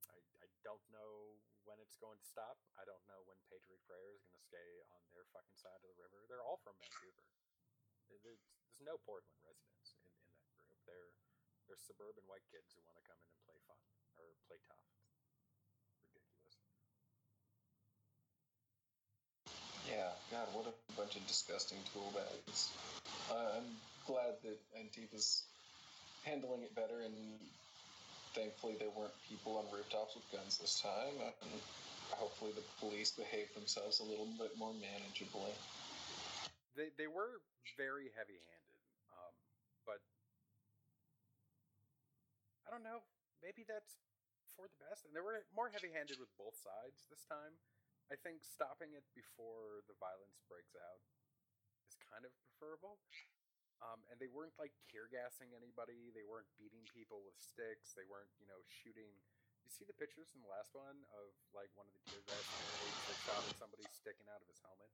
I, 0.08 0.16
I 0.40 0.48
don't 0.64 0.80
know 0.88 1.36
when 1.68 1.76
it's 1.84 2.00
going 2.00 2.16
to 2.16 2.24
stop. 2.24 2.56
I 2.80 2.88
don't 2.88 3.04
know 3.04 3.20
when 3.28 3.36
Patriot 3.52 3.84
Prayer 3.84 4.16
is 4.16 4.24
going 4.24 4.40
to 4.40 4.48
stay 4.48 4.80
on 4.96 5.04
their 5.12 5.28
fucking 5.36 5.60
side 5.60 5.84
of 5.84 5.88
the 5.92 6.00
river. 6.00 6.24
They're 6.32 6.40
all 6.40 6.64
from 6.64 6.80
Vancouver. 6.80 7.28
There's, 8.08 8.40
there's 8.64 8.80
no 8.80 8.96
Portland 9.04 9.36
residents 9.44 9.92
in, 10.00 10.08
in 10.08 10.40
that 10.48 10.64
group. 10.64 10.80
They're 10.88 11.12
they're 11.68 11.76
suburban 11.76 12.24
white 12.24 12.44
kids 12.48 12.72
who 12.72 12.80
want 12.88 12.96
to 12.96 13.04
come 13.04 13.20
in 13.20 13.28
and 13.28 13.40
play 13.44 13.60
fun 13.68 13.80
or 14.16 14.32
play 14.48 14.58
tough. 14.64 14.82
It's 16.02 16.10
ridiculous. 16.10 16.56
Yeah, 19.92 20.08
God, 20.32 20.48
what 20.56 20.64
a 20.64 20.72
bunch 20.96 21.20
of 21.20 21.26
disgusting 21.28 21.76
tool 21.92 22.08
bags. 22.16 22.72
Uh, 23.28 23.60
I'm 23.60 23.68
glad 24.08 24.40
that 24.40 24.56
Antifa's 24.72 25.44
handling 26.24 26.64
it 26.64 26.72
better, 26.74 27.04
and 27.04 27.12
thankfully 28.32 28.80
there 28.80 28.88
weren't 28.96 29.12
people 29.28 29.60
on 29.60 29.68
rooftops 29.68 30.16
with 30.16 30.24
guns 30.32 30.56
this 30.56 30.80
time. 30.80 31.12
And 31.20 31.60
hopefully 32.16 32.56
the 32.56 32.64
police 32.80 33.12
behave 33.12 33.52
themselves 33.52 34.00
a 34.00 34.06
little 34.08 34.28
bit 34.40 34.56
more 34.56 34.72
manageably. 34.80 35.52
They 36.72 36.88
they 36.96 37.06
were 37.06 37.44
very 37.76 38.08
heavy 38.16 38.40
handed, 38.40 38.80
um, 39.12 39.34
but 39.84 40.00
I 42.64 42.72
don't 42.72 42.80
know. 42.84 43.04
Maybe 43.44 43.68
that's 43.68 44.00
for 44.56 44.72
the 44.72 44.78
best. 44.88 45.04
And 45.04 45.12
they 45.12 45.20
were 45.20 45.44
more 45.52 45.68
heavy 45.68 45.92
handed 45.92 46.16
with 46.16 46.32
both 46.40 46.56
sides 46.56 47.04
this 47.12 47.28
time. 47.28 47.52
I 48.10 48.16
think 48.20 48.42
stopping 48.44 48.92
it 48.96 49.06
before 49.14 49.84
the 49.86 49.96
violence 50.00 50.42
breaks 50.50 50.74
out 50.76 51.00
is 51.86 51.94
kind 52.10 52.24
of 52.26 52.32
preferable. 52.58 52.98
Um, 53.82 53.98
and 54.14 54.16
they 54.22 54.30
weren't 54.30 54.54
like 54.62 54.70
tear 54.86 55.10
gassing 55.10 55.50
anybody. 55.58 56.14
They 56.14 56.22
weren't 56.22 56.46
beating 56.54 56.86
people 56.94 57.26
with 57.26 57.34
sticks. 57.42 57.90
They 57.98 58.06
weren't, 58.06 58.30
you 58.38 58.46
know, 58.46 58.62
shooting. 58.70 59.10
You 59.66 59.70
see 59.74 59.82
the 59.82 59.96
pictures 59.98 60.30
in 60.34 60.42
the 60.42 60.50
last 60.50 60.70
one 60.70 61.02
of 61.18 61.34
like 61.50 61.70
one 61.74 61.90
of 61.90 61.94
the 61.94 62.02
tear 62.06 62.22
gas 62.30 62.46
that 62.46 63.18
shot 63.26 63.42
at 63.42 63.58
somebody 63.58 63.82
sticking 63.90 64.26
out 64.30 64.38
of 64.38 64.46
his 64.46 64.62
helmet, 64.62 64.90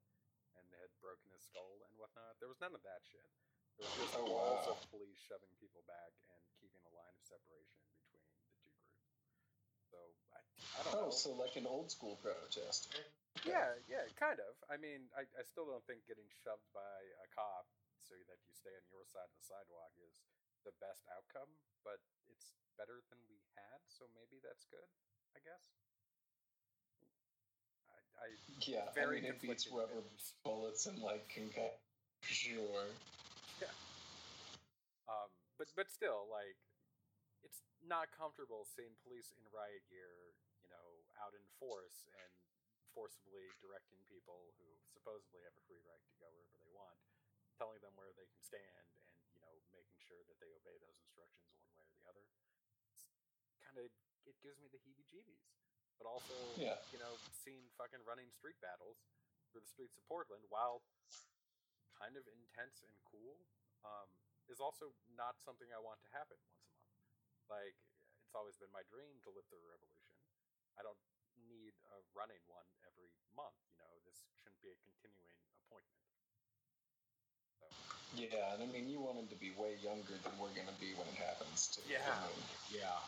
and 0.57 0.65
had 0.81 0.89
broken 1.05 1.29
his 1.37 1.45
skull 1.45 1.85
and 1.85 1.93
whatnot. 2.01 2.41
There 2.41 2.49
was 2.49 2.61
none 2.65 2.73
of 2.73 2.81
that 2.85 3.05
shit. 3.05 3.29
There 3.77 3.85
was 3.85 3.97
just 4.01 4.17
Oh, 4.17 4.25
walls 4.25 4.65
wow. 4.65 4.77
of 4.77 4.81
police 4.89 5.21
shoving 5.21 5.53
people 5.61 5.85
back 5.85 6.17
and 6.33 6.41
keeping 6.57 6.81
a 6.89 6.93
line 6.97 7.13
of 7.13 7.25
separation 7.29 7.85
between 7.93 8.25
the 8.25 8.41
two 8.41 8.57
groups. 8.65 8.89
So 9.91 9.99
I, 10.35 10.39
I 10.77 10.81
don't 10.85 10.95
Oh, 10.97 11.09
know. 11.09 11.11
so 11.11 11.33
like 11.35 11.57
an 11.57 11.67
old 11.67 11.91
school 11.91 12.17
protest. 12.23 12.93
Yeah, 13.47 13.79
yeah, 13.87 14.05
kind 14.19 14.41
of. 14.43 14.55
I 14.69 14.77
mean, 14.77 15.09
I, 15.15 15.25
I 15.39 15.43
still 15.47 15.65
don't 15.67 15.85
think 15.87 16.05
getting 16.09 16.27
shoved 16.43 16.67
by 16.75 16.97
a 17.25 17.29
cop 17.33 17.67
so 18.03 18.15
that 18.29 18.41
you 18.45 18.53
stay 18.57 18.73
on 18.75 18.85
your 18.91 19.05
side 19.07 19.29
of 19.29 19.37
the 19.37 19.45
sidewalk 19.47 19.95
is 20.03 20.21
the 20.67 20.75
best 20.83 21.07
outcome, 21.13 21.49
but 21.87 22.03
it's 22.29 22.53
better 22.77 23.01
than 23.09 23.19
we 23.31 23.39
had, 23.55 23.79
so 23.87 24.05
maybe 24.17 24.43
that's 24.43 24.67
good, 24.69 24.89
I 25.37 25.41
guess. 25.45 25.65
I, 27.89 28.27
I 28.27 28.27
Yeah, 28.67 28.91
Very 28.95 29.19
I 29.19 29.23
mean, 29.23 29.31
it 29.31 29.41
beats 29.41 29.69
rubber 29.71 30.03
bullets 30.45 30.87
and 30.87 30.99
like 30.99 31.29
concussion. 31.31 31.79
Sure. 32.23 32.85
Yeah. 33.63 33.73
Um, 35.09 35.31
but 35.57 35.69
but 35.77 35.91
still, 35.91 36.27
like, 36.31 36.57
not 37.85 38.11
comfortable 38.11 38.67
seeing 38.67 38.99
police 39.03 39.31
in 39.35 39.43
riot 39.55 39.87
gear, 39.89 40.35
you 40.63 40.69
know, 40.69 41.05
out 41.23 41.35
in 41.35 41.45
force 41.59 42.07
and 42.11 42.33
forcibly 42.93 43.47
directing 43.63 44.03
people 44.11 44.55
who 44.59 44.67
supposedly 44.91 45.45
have 45.47 45.55
a 45.55 45.65
free 45.71 45.83
right 45.87 46.03
to 46.11 46.17
go 46.19 46.27
wherever 46.35 46.59
they 46.59 46.73
want, 46.75 46.99
telling 47.55 47.79
them 47.85 47.95
where 47.95 48.11
they 48.19 48.27
can 48.27 48.43
stand, 48.43 48.85
and 48.99 49.07
you 49.31 49.41
know, 49.45 49.55
making 49.71 49.99
sure 50.03 50.25
that 50.27 50.39
they 50.43 50.51
obey 50.51 50.75
those 50.83 50.99
instructions 51.05 51.47
one 51.55 51.71
way 51.79 51.87
or 51.87 51.95
the 51.95 52.07
other. 52.11 52.25
It's 52.91 53.07
kind 53.63 53.79
of 53.79 53.87
it 54.27 54.37
gives 54.45 54.61
me 54.61 54.69
the 54.69 54.83
heebie-jeebies. 54.83 55.47
But 55.97 56.07
also, 56.07 56.35
Yeah. 56.55 56.79
you 56.93 56.99
know, 56.99 57.17
seeing 57.33 57.71
fucking 57.75 58.05
running 58.07 58.31
street 58.31 58.61
battles 58.61 58.99
through 59.51 59.63
the 59.63 59.73
streets 59.73 59.97
of 59.99 60.05
Portland, 60.07 60.45
while 60.49 60.83
kind 61.99 62.15
of 62.15 62.23
intense 62.29 62.83
and 62.83 62.95
cool, 63.03 63.43
um, 63.83 64.07
is 64.47 64.61
also 64.61 64.95
not 65.17 65.41
something 65.43 65.73
I 65.75 65.79
want 65.83 66.01
to 66.03 66.11
happen 66.15 66.39
once 66.39 66.47
a 66.47 66.53
month. 66.53 66.58
Like, 67.49 67.77
it's 68.29 68.37
always 68.37 68.57
been 68.61 68.71
my 68.77 68.85
dream 68.93 69.17
to 69.25 69.33
live 69.33 69.45
through 69.49 69.65
a 69.65 69.69
revolution. 69.73 70.21
I 70.77 70.85
don't 70.85 71.01
need 71.49 71.73
a 71.97 71.99
running 72.13 72.41
one 72.47 72.69
every 72.85 73.09
month. 73.33 73.57
You 73.73 73.81
know, 73.81 73.93
this 74.05 74.29
shouldn't 74.41 74.61
be 74.61 74.69
a 74.69 74.79
continuing 74.85 75.41
appointment. 75.65 76.05
So, 77.59 77.67
Yeah, 78.21 78.53
and 78.55 78.61
I 78.63 78.69
mean, 78.69 78.87
you 78.93 79.01
want 79.01 79.17
him 79.19 79.29
to 79.33 79.39
be 79.41 79.51
way 79.57 79.81
younger 79.81 80.17
than 80.21 80.33
we're 80.39 80.53
gonna 80.55 80.77
be 80.77 80.93
when 80.95 81.09
it 81.09 81.19
happens. 81.19 81.73
Too. 81.73 81.83
Yeah. 81.89 82.05
I 82.05 82.29
mean, 82.29 82.45
Yeah. 82.71 83.01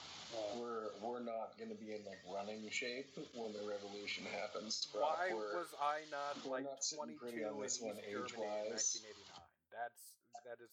we're 0.57 0.89
we're 1.05 1.21
not 1.25 1.55
gonna 1.61 1.77
be 1.79 1.95
in 1.95 2.03
like 2.09 2.21
running 2.27 2.65
shape 2.71 3.13
when 3.37 3.53
the 3.53 3.63
revolution 3.63 4.25
happens. 4.27 4.87
But 4.93 5.03
why 5.03 5.31
we're, 5.35 5.57
was 5.63 5.73
I 5.81 6.05
not 6.11 6.41
we're 6.45 6.65
like 6.65 6.65
not 6.65 6.83
sitting 6.85 7.19
22 7.19 7.21
pretty 7.21 7.45
on 7.45 7.55
in 7.55 7.61
this 7.61 7.77
East 7.77 7.85
one 7.85 7.97
Germany 7.97 8.13
in 8.13 8.25
age-wise. 8.25 8.87
1989? 9.05 9.47
That's 9.71 10.03
that 10.49 10.59
is 10.65 10.73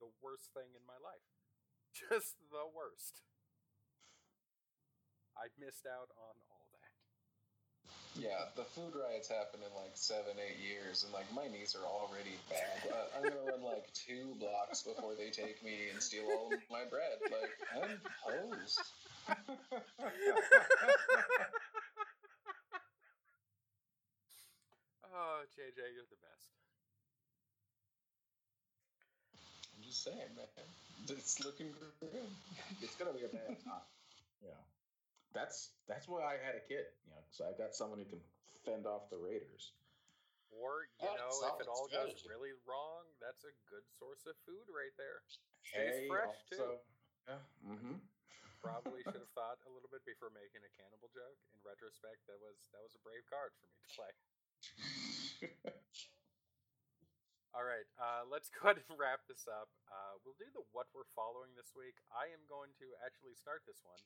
the 0.00 0.10
worst 0.22 0.52
thing 0.54 0.68
in 0.76 0.84
my 0.86 0.98
life. 1.02 1.24
Just 1.98 2.36
the 2.50 2.62
worst. 2.70 3.22
I 5.36 5.50
missed 5.58 5.86
out 5.86 6.10
on 6.18 6.34
all 6.50 6.66
that. 6.74 6.94
Yeah, 8.20 8.50
the 8.56 8.64
food 8.64 8.94
riots 8.94 9.28
happen 9.28 9.60
in 9.62 9.70
like 9.74 9.94
seven, 9.94 10.34
eight 10.38 10.58
years, 10.58 11.04
and 11.04 11.12
like 11.12 11.26
my 11.34 11.46
knees 11.46 11.74
are 11.78 11.86
already 11.86 12.38
bad. 12.50 12.90
I- 12.90 13.18
I'm 13.18 13.22
gonna 13.22 13.42
run 13.46 13.62
like 13.62 13.86
two 13.94 14.34
blocks 14.38 14.82
before 14.82 15.14
they 15.14 15.30
take 15.30 15.62
me 15.62 15.88
and 15.92 16.02
steal 16.02 16.26
all 16.26 16.52
of 16.52 16.60
my 16.70 16.84
bread. 16.90 17.18
Like 17.30 17.54
I'm 17.78 18.00
posed. 18.26 18.80
oh, 25.14 25.40
JJ, 25.54 25.78
you're 25.94 26.10
the 26.10 26.18
best. 26.22 26.50
I'm 29.76 29.77
just 29.88 30.04
saying, 30.04 30.30
man. 30.36 30.46
It's 31.08 31.40
looking 31.40 31.72
good. 31.72 32.12
It's 32.84 32.94
gonna 33.00 33.16
be 33.16 33.24
a 33.24 33.32
bad 33.32 33.56
time. 33.64 33.86
yeah. 34.44 34.60
that's 35.32 35.72
that's 35.88 36.04
why 36.04 36.20
I 36.28 36.36
had 36.36 36.52
a 36.60 36.64
kid. 36.68 36.84
You 37.08 37.16
know, 37.16 37.24
so 37.32 37.48
I've 37.48 37.56
got 37.56 37.72
someone 37.72 37.96
who 37.98 38.08
can 38.08 38.20
fend 38.68 38.84
off 38.84 39.08
the 39.08 39.16
raiders. 39.16 39.72
Or, 40.52 40.88
you 41.00 41.04
Yeah, 41.04 41.20
know, 41.20 41.32
if 41.44 41.60
it 41.60 41.68
all 41.68 41.88
goes 41.92 42.24
really 42.24 42.56
wrong, 42.64 43.04
that's 43.20 43.44
a 43.44 43.52
good 43.68 43.84
source 44.00 44.24
of 44.24 44.32
food 44.48 44.64
right 44.72 44.92
there. 44.96 45.20
Hey, 45.76 46.08
Stays 46.08 46.08
fresh, 46.08 46.36
too. 46.48 46.72
Yeah. 47.28 47.40
Mm-hmm. 47.68 47.96
Probably 48.64 49.04
should 49.04 49.20
have 49.20 49.34
thought 49.38 49.60
a 49.68 49.70
little 49.70 49.92
bit 49.92 50.02
before 50.08 50.32
making 50.32 50.64
a 50.64 50.72
cannibal 50.80 51.12
joke. 51.12 51.36
In 51.52 51.60
retrospect, 51.64 52.24
that 52.32 52.40
was 52.40 52.56
that 52.72 52.80
was 52.80 52.92
a 52.96 53.00
brave 53.04 53.24
card 53.28 53.52
for 53.60 53.68
me 53.68 53.76
to 53.84 53.90
play. 53.92 54.12
All 57.58 57.66
right, 57.66 57.90
uh, 57.98 58.22
let's 58.30 58.46
go 58.54 58.70
ahead 58.70 58.78
and 58.86 58.94
wrap 58.94 59.26
this 59.26 59.50
up. 59.50 59.66
Uh, 59.90 60.14
we'll 60.22 60.38
do 60.38 60.46
the 60.54 60.62
what 60.70 60.86
we're 60.94 61.10
following 61.18 61.50
this 61.58 61.74
week. 61.74 61.98
I 62.14 62.30
am 62.30 62.46
going 62.46 62.70
to 62.78 62.86
actually 63.02 63.34
start 63.34 63.66
this 63.66 63.82
one. 63.82 63.98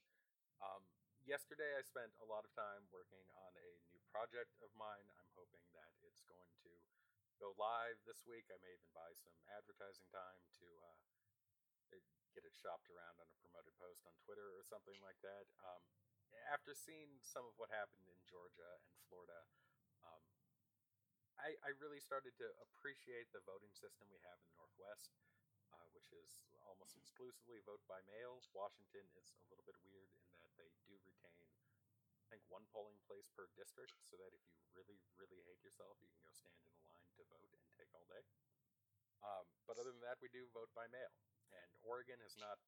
Um, 0.64 0.80
yesterday, 1.28 1.68
I 1.76 1.84
spent 1.84 2.16
a 2.24 2.26
lot 2.32 2.48
of 2.48 2.52
time 2.56 2.88
working 2.88 3.20
on 3.36 3.52
a 3.52 3.68
new 3.92 4.00
project 4.08 4.56
of 4.64 4.72
mine. 4.72 5.04
I'm 5.20 5.28
hoping 5.36 5.60
that 5.76 5.92
it's 6.00 6.24
going 6.24 6.48
to 6.64 6.72
go 7.36 7.52
live 7.60 8.00
this 8.08 8.24
week. 8.24 8.48
I 8.48 8.56
may 8.64 8.72
even 8.72 8.88
buy 8.96 9.12
some 9.20 9.36
advertising 9.52 10.08
time 10.08 10.40
to 10.56 10.66
uh, 10.88 12.00
get 12.32 12.48
it 12.48 12.56
shopped 12.56 12.88
around 12.88 13.20
on 13.20 13.28
a 13.28 13.36
promoted 13.44 13.76
post 13.76 14.08
on 14.08 14.16
Twitter 14.24 14.48
or 14.56 14.64
something 14.64 14.96
like 15.04 15.20
that. 15.20 15.44
Um, 15.60 15.84
after 16.48 16.72
seeing 16.72 17.20
some 17.20 17.44
of 17.44 17.52
what 17.60 17.68
happened 17.68 18.08
in 18.08 18.16
Georgia 18.24 18.80
and 18.80 18.96
Florida, 19.12 19.44
um, 20.08 20.24
I, 21.42 21.58
I 21.66 21.74
really 21.82 21.98
started 21.98 22.38
to 22.38 22.46
appreciate 22.62 23.26
the 23.34 23.42
voting 23.42 23.74
system 23.74 24.06
we 24.14 24.22
have 24.22 24.38
in 24.38 24.46
the 24.54 24.58
Northwest, 24.62 25.10
uh, 25.74 25.86
which 25.90 26.06
is 26.14 26.46
almost 26.62 26.94
exclusively 26.94 27.58
vote 27.66 27.82
by 27.90 27.98
mail. 28.06 28.38
Washington 28.54 29.02
is 29.18 29.34
a 29.42 29.46
little 29.50 29.66
bit 29.66 29.74
weird 29.82 30.06
in 30.06 30.38
that 30.46 30.54
they 30.54 30.70
do 30.86 30.94
retain, 31.02 31.50
I 32.22 32.38
think, 32.38 32.46
one 32.46 32.62
polling 32.70 33.02
place 33.10 33.26
per 33.34 33.50
district, 33.58 33.90
so 34.06 34.14
that 34.22 34.30
if 34.30 34.42
you 34.46 34.54
really, 34.70 35.02
really 35.18 35.42
hate 35.50 35.58
yourself, 35.66 35.98
you 35.98 36.06
can 36.14 36.22
go 36.22 36.30
stand 36.30 36.54
in 36.62 36.70
a 36.78 36.82
line 36.86 37.10
to 37.18 37.26
vote 37.26 37.50
and 37.50 37.62
take 37.74 37.90
all 37.90 38.06
day. 38.06 38.22
Um, 39.26 39.46
but 39.66 39.82
other 39.82 39.90
than 39.90 40.02
that, 40.06 40.22
we 40.22 40.30
do 40.30 40.46
vote 40.54 40.70
by 40.78 40.86
mail. 40.94 41.10
And 41.50 41.68
Oregon 41.82 42.22
has 42.22 42.38
not 42.38 42.62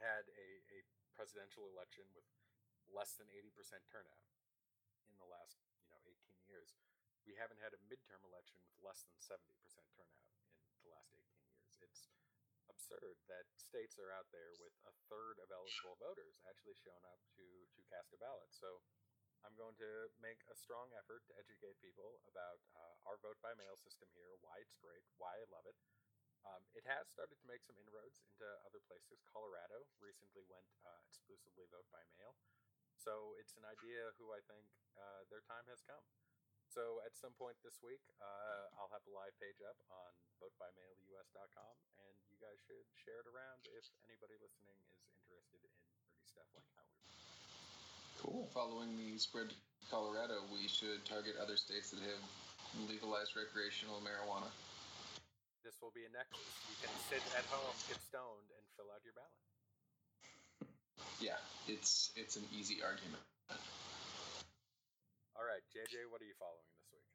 had 0.00 0.24
a, 0.32 0.48
a 0.72 0.78
presidential 1.12 1.68
election 1.68 2.08
with 2.16 2.24
less 2.88 3.20
than 3.20 3.28
80% 3.28 3.84
turnout 3.92 4.24
in 5.12 5.14
the 5.20 5.28
last, 5.28 5.60
you 5.84 5.92
know, 5.92 6.00
18 6.08 6.16
years. 6.48 6.72
We 7.22 7.38
haven't 7.38 7.62
had 7.62 7.70
a 7.74 7.80
midterm 7.86 8.22
election 8.26 8.58
with 8.66 8.74
less 8.82 9.06
than 9.06 9.14
70% 9.22 9.38
turnout 9.94 10.26
in 10.74 10.82
the 10.82 10.90
last 10.90 11.14
18 11.14 11.22
years. 11.54 11.78
It's 11.78 12.10
absurd 12.66 13.14
that 13.30 13.46
states 13.54 13.94
are 14.02 14.10
out 14.10 14.26
there 14.34 14.52
with 14.58 14.74
a 14.86 14.94
third 15.06 15.38
of 15.38 15.54
eligible 15.54 15.94
voters 16.02 16.42
actually 16.50 16.74
showing 16.82 17.04
up 17.06 17.22
to, 17.38 17.46
to 17.46 17.80
cast 17.86 18.10
a 18.10 18.18
ballot. 18.18 18.50
So 18.50 18.82
I'm 19.46 19.54
going 19.58 19.74
to 19.82 20.10
make 20.22 20.38
a 20.50 20.56
strong 20.58 20.90
effort 20.94 21.26
to 21.30 21.34
educate 21.38 21.78
people 21.82 22.22
about 22.30 22.62
uh, 22.78 23.10
our 23.10 23.18
vote 23.22 23.38
by 23.42 23.54
mail 23.58 23.74
system 23.78 24.06
here, 24.14 24.38
why 24.42 24.58
it's 24.62 24.74
great, 24.78 25.02
why 25.18 25.34
I 25.34 25.46
love 25.50 25.66
it. 25.66 25.78
Um, 26.42 26.62
it 26.74 26.82
has 26.90 27.06
started 27.06 27.38
to 27.38 27.46
make 27.46 27.62
some 27.62 27.78
inroads 27.78 28.18
into 28.18 28.46
other 28.66 28.82
places. 28.90 29.22
Colorado 29.30 29.86
recently 30.02 30.42
went 30.50 30.66
uh, 30.82 30.98
exclusively 31.06 31.70
vote 31.70 31.86
by 31.94 32.02
mail. 32.18 32.34
So 32.98 33.34
it's 33.38 33.54
an 33.58 33.66
idea 33.66 34.14
who 34.18 34.30
I 34.34 34.42
think 34.46 34.66
uh, 34.94 35.26
their 35.30 35.42
time 35.46 35.66
has 35.70 35.82
come. 35.86 36.02
So 36.72 37.04
at 37.04 37.12
some 37.20 37.36
point 37.36 37.60
this 37.60 37.76
week, 37.84 38.00
uh, 38.16 38.80
I'll 38.80 38.88
have 38.96 39.04
a 39.04 39.12
live 39.12 39.36
page 39.36 39.60
up 39.60 39.76
on 39.92 40.10
votebymailus.com, 40.40 41.74
and 42.00 42.16
you 42.32 42.40
guys 42.40 42.56
should 42.64 42.88
share 42.96 43.20
it 43.20 43.28
around 43.28 43.60
if 43.76 43.84
anybody 44.08 44.40
listening 44.40 44.80
is 44.88 45.04
interested 45.20 45.60
in 45.60 45.72
nerdy 45.84 46.24
stuff 46.24 46.48
like 46.56 46.64
how 46.72 46.88
we. 46.96 47.04
Cool. 48.24 48.48
Following 48.56 48.96
the 48.96 49.20
spread 49.20 49.52
to 49.52 49.56
Colorado, 49.92 50.48
we 50.48 50.64
should 50.64 51.04
target 51.04 51.36
other 51.36 51.60
states 51.60 51.92
that 51.92 52.00
have 52.08 52.24
legalized 52.88 53.36
recreational 53.36 54.00
marijuana. 54.00 54.48
This 55.60 55.76
will 55.84 55.92
be 55.92 56.08
a 56.08 56.12
nexus. 56.16 56.40
You 56.72 56.76
can 56.80 56.94
sit 57.12 57.20
at 57.36 57.44
home, 57.52 57.76
get 57.84 58.00
stoned, 58.00 58.48
and 58.48 58.64
fill 58.80 58.88
out 58.88 59.04
your 59.04 59.12
ballot. 59.12 59.36
Yeah, 61.20 61.38
it's 61.68 62.10
it's 62.16 62.34
an 62.34 62.42
easy 62.50 62.82
argument. 62.82 63.22
All 65.36 65.44
right, 65.48 65.64
JJ, 65.72 66.08
what 66.12 66.20
are 66.20 66.28
you 66.28 66.36
following 66.36 66.68
this 66.76 66.86
week? 66.92 67.08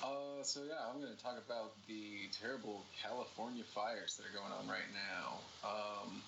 Uh, 0.00 0.40
so 0.44 0.64
yeah, 0.64 0.80
I'm 0.88 1.00
going 1.00 1.12
to 1.14 1.20
talk 1.22 1.36
about 1.36 1.74
the 1.86 2.30
terrible 2.32 2.84
California 3.02 3.64
fires 3.74 4.16
that 4.16 4.24
are 4.24 4.34
going 4.36 4.52
on 4.52 4.66
right 4.68 4.88
now. 4.94 5.42
Um, 5.66 6.22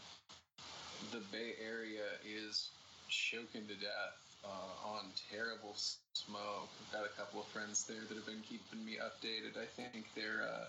the 1.13 1.23
Bay 1.33 1.57
Area 1.65 2.05
is 2.27 2.69
choking 3.09 3.67
to 3.69 3.75
death 3.81 4.21
uh, 4.45 4.89
on 4.89 5.09
terrible 5.33 5.75
smoke. 6.13 6.69
I've 6.87 6.93
got 6.93 7.05
a 7.09 7.15
couple 7.17 7.41
of 7.41 7.47
friends 7.49 7.85
there 7.89 8.03
that 8.09 8.15
have 8.15 8.27
been 8.27 8.45
keeping 8.45 8.85
me 8.85 8.99
updated. 9.01 9.57
I 9.57 9.67
think 9.67 10.13
their 10.15 10.45
uh, 10.45 10.69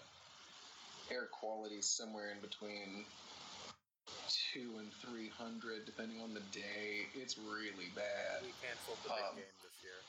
air 1.11 1.27
quality 1.31 1.75
is 1.83 1.89
somewhere 1.89 2.31
in 2.31 2.39
between 2.39 3.03
two 4.53 4.79
and 4.79 4.87
three 5.03 5.29
hundred, 5.35 5.85
depending 5.85 6.21
on 6.21 6.33
the 6.33 6.43
day. 6.55 7.07
It's 7.15 7.37
really 7.37 7.91
bad. 7.95 8.43
We 8.43 8.53
canceled 8.63 8.99
the 9.03 9.09
big 9.11 9.25
Um, 9.29 9.35
game 9.35 9.55
this 9.81 9.89
year. 9.89 10.01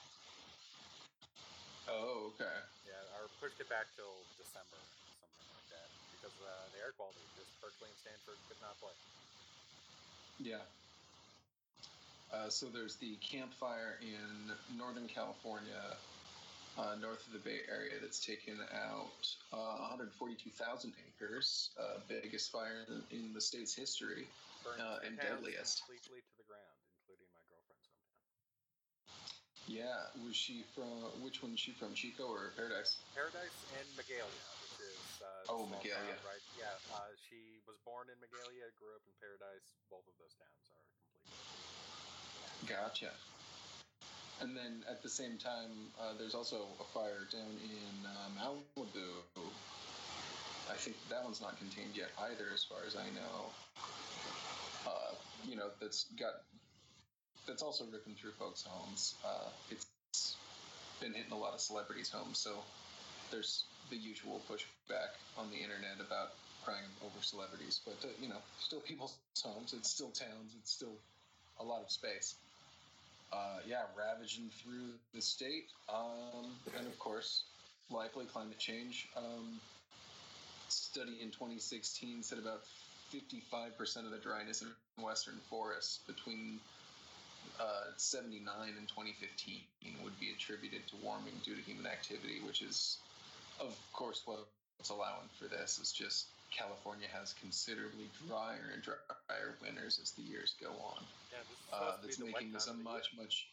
Oh, 1.88 2.32
okay. 2.34 2.60
Yeah, 2.86 3.20
or 3.20 3.28
pushed 3.40 3.60
it 3.60 3.68
back 3.68 3.86
till 3.96 4.12
December, 4.36 4.76
something 5.20 5.48
like 5.56 5.68
that, 5.72 5.88
because 6.12 6.36
uh, 6.40 6.68
the 6.72 6.78
air 6.78 6.92
quality 6.92 7.20
just 7.34 7.50
Berkeley 7.60 7.88
and 7.88 7.98
Stanford 7.98 8.36
could 8.48 8.60
not 8.60 8.78
play. 8.78 8.92
Yeah. 10.38 10.62
Uh, 12.30 12.48
so 12.48 12.70
there's 12.70 12.96
the 12.98 13.16
Camp 13.16 13.52
Fire 13.52 13.98
in 14.00 14.50
Northern 14.76 15.08
California, 15.08 15.96
uh, 16.76 16.94
north 16.96 17.26
of 17.26 17.32
the 17.32 17.38
Bay 17.40 17.60
Area, 17.68 18.00
that's 18.00 18.24
taken 18.24 18.60
out 18.72 19.36
uh, 19.52 19.76
142,000 19.92 20.94
acres, 21.08 21.74
uh, 21.78 22.00
biggest 22.08 22.50
fire 22.50 22.84
in, 22.88 23.04
in 23.10 23.32
the 23.34 23.40
state's 23.40 23.74
history, 23.74 24.28
Uh, 24.64 25.00
and 25.04 25.18
deadliest. 25.20 25.84
completely 25.84 26.20
to 26.22 26.36
the 26.38 26.44
ground, 26.44 26.78
including 27.04 27.28
my 27.34 27.40
girlfriend's 27.50 27.84
hometown. 27.92 29.51
Yeah, 29.68 30.10
was 30.26 30.34
she 30.36 30.64
from? 30.74 31.22
Which 31.22 31.42
one 31.42 31.54
is 31.54 31.60
she 31.60 31.72
from? 31.72 31.94
Chico 31.94 32.24
or 32.26 32.52
Paradise? 32.56 32.98
Paradise 33.14 33.54
and 33.78 33.86
Magalia, 33.94 34.26
which 34.26 34.78
is 34.82 35.00
uh, 35.22 35.26
Oh, 35.48 35.64
small 35.70 35.78
Magalia. 35.78 35.96
town, 35.96 36.18
right? 36.26 36.44
Yeah, 36.58 36.74
uh, 36.92 37.08
she 37.30 37.62
was 37.66 37.78
born 37.86 38.10
in 38.10 38.18
Magalia, 38.18 38.68
grew 38.82 38.92
up 38.98 39.04
in 39.06 39.14
Paradise. 39.22 39.66
Both 39.88 40.04
of 40.10 40.14
those 40.18 40.34
towns 40.36 40.66
are 40.74 40.84
completely. 41.30 42.74
Gotcha. 42.74 43.12
And 44.42 44.56
then 44.56 44.82
at 44.90 45.02
the 45.02 45.08
same 45.08 45.38
time, 45.38 45.70
uh, 46.00 46.14
there's 46.18 46.34
also 46.34 46.66
a 46.80 46.84
fire 46.92 47.22
down 47.30 47.54
in 47.62 47.94
uh, 48.02 48.28
Malibu. 48.34 49.22
I 50.70 50.74
think 50.74 50.96
that 51.08 51.22
one's 51.22 51.40
not 51.40 51.56
contained 51.58 51.94
yet 51.96 52.10
either, 52.18 52.46
as 52.52 52.64
far 52.64 52.78
as 52.86 52.96
I 52.96 53.06
know. 53.14 53.50
Uh, 54.86 55.14
you 55.46 55.54
know, 55.54 55.70
that's 55.80 56.06
got 56.18 56.42
that's 57.46 57.62
also 57.62 57.84
ripping 57.92 58.14
through 58.14 58.32
folks' 58.32 58.64
homes. 58.66 59.14
Uh, 59.24 59.48
it's 59.70 59.86
been 61.00 61.12
hitting 61.12 61.32
a 61.32 61.38
lot 61.38 61.54
of 61.54 61.60
celebrities' 61.60 62.10
homes, 62.10 62.38
so 62.38 62.50
there's 63.30 63.64
the 63.90 63.96
usual 63.96 64.40
pushback 64.48 65.18
on 65.36 65.50
the 65.50 65.56
internet 65.56 66.00
about 66.00 66.32
crying 66.64 66.84
over 67.04 67.22
celebrities. 67.22 67.80
But 67.84 67.96
uh, 68.04 68.12
you 68.20 68.28
know, 68.28 68.40
still 68.60 68.80
people's 68.80 69.16
homes. 69.42 69.74
It's 69.76 69.90
still 69.90 70.10
towns. 70.10 70.54
It's 70.58 70.72
still 70.72 70.96
a 71.60 71.64
lot 71.64 71.82
of 71.82 71.90
space. 71.90 72.34
Uh, 73.32 73.58
yeah, 73.66 73.82
ravaging 73.96 74.50
through 74.62 74.92
the 75.14 75.22
state, 75.22 75.64
um, 75.88 76.52
and 76.76 76.86
of 76.86 76.98
course, 76.98 77.44
likely 77.90 78.26
climate 78.26 78.58
change. 78.58 79.08
Um, 79.16 79.58
study 80.68 81.18
in 81.20 81.30
2016 81.30 82.22
said 82.22 82.38
about 82.38 82.62
55% 83.12 84.04
of 84.04 84.10
the 84.10 84.18
dryness 84.18 84.62
in 84.62 84.68
western 85.02 85.38
forests 85.48 86.00
between 86.06 86.60
uh, 87.58 87.92
79 87.96 88.44
and 88.76 88.88
2015 88.88 89.62
would 90.02 90.18
be 90.18 90.30
attributed 90.30 90.86
to 90.88 90.96
warming 90.96 91.40
due 91.44 91.54
to 91.54 91.62
human 91.62 91.86
activity, 91.86 92.40
which 92.44 92.62
is, 92.62 92.98
of 93.60 93.76
course, 93.92 94.22
what's 94.26 94.90
allowing 94.90 95.28
for 95.38 95.48
this. 95.48 95.78
Is 95.78 95.92
just 95.92 96.26
California 96.50 97.08
has 97.12 97.32
considerably 97.34 98.10
drier 98.26 98.70
and 98.72 98.82
drier 98.82 99.58
winters 99.62 99.98
as 100.02 100.12
the 100.12 100.22
years 100.22 100.54
go 100.60 100.70
on. 100.70 101.02
Yeah, 101.32 101.38
this 101.48 101.58
is 101.58 101.68
uh, 101.72 101.96
that's 102.02 102.16
be 102.16 102.26
the 102.26 102.32
wet 102.32 102.42
making 102.42 102.52
this 102.52 102.66
a 102.66 102.70
time 102.70 102.78
of 102.78 102.84
the 102.84 102.90
much 102.90 103.08
much 103.16 103.46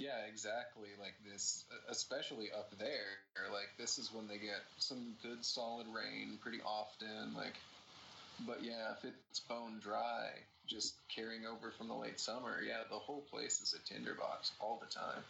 yeah 0.00 0.24
exactly 0.32 0.88
like 0.98 1.14
this 1.28 1.64
especially 1.90 2.48
up 2.56 2.72
there 2.78 3.20
like 3.52 3.68
this 3.78 3.98
is 3.98 4.10
when 4.12 4.26
they 4.26 4.38
get 4.38 4.64
some 4.78 5.14
good 5.22 5.44
solid 5.44 5.86
rain 5.94 6.38
pretty 6.40 6.60
often 6.62 7.34
like 7.34 7.60
but 8.46 8.64
yeah 8.64 8.92
if 8.96 9.04
it's 9.04 9.40
bone 9.40 9.78
dry 9.78 10.30
just 10.70 10.94
carrying 11.14 11.44
over 11.44 11.72
from 11.76 11.88
the 11.88 11.94
late 11.94 12.20
summer 12.20 12.62
yeah 12.64 12.86
the 12.88 12.98
whole 12.98 13.26
place 13.30 13.60
is 13.60 13.74
a 13.74 13.92
tinderbox 13.92 14.52
all 14.60 14.80
the 14.80 14.92
time 14.92 15.22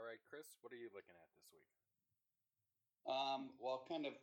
All 0.00 0.08
right, 0.08 0.16
Chris, 0.32 0.48
what 0.64 0.72
are 0.72 0.80
you 0.80 0.88
looking 0.96 1.12
at 1.12 1.28
this 1.36 1.52
week? 1.52 1.68
Um, 3.04 3.52
well, 3.60 3.84
kind 3.84 4.08
of 4.08 4.16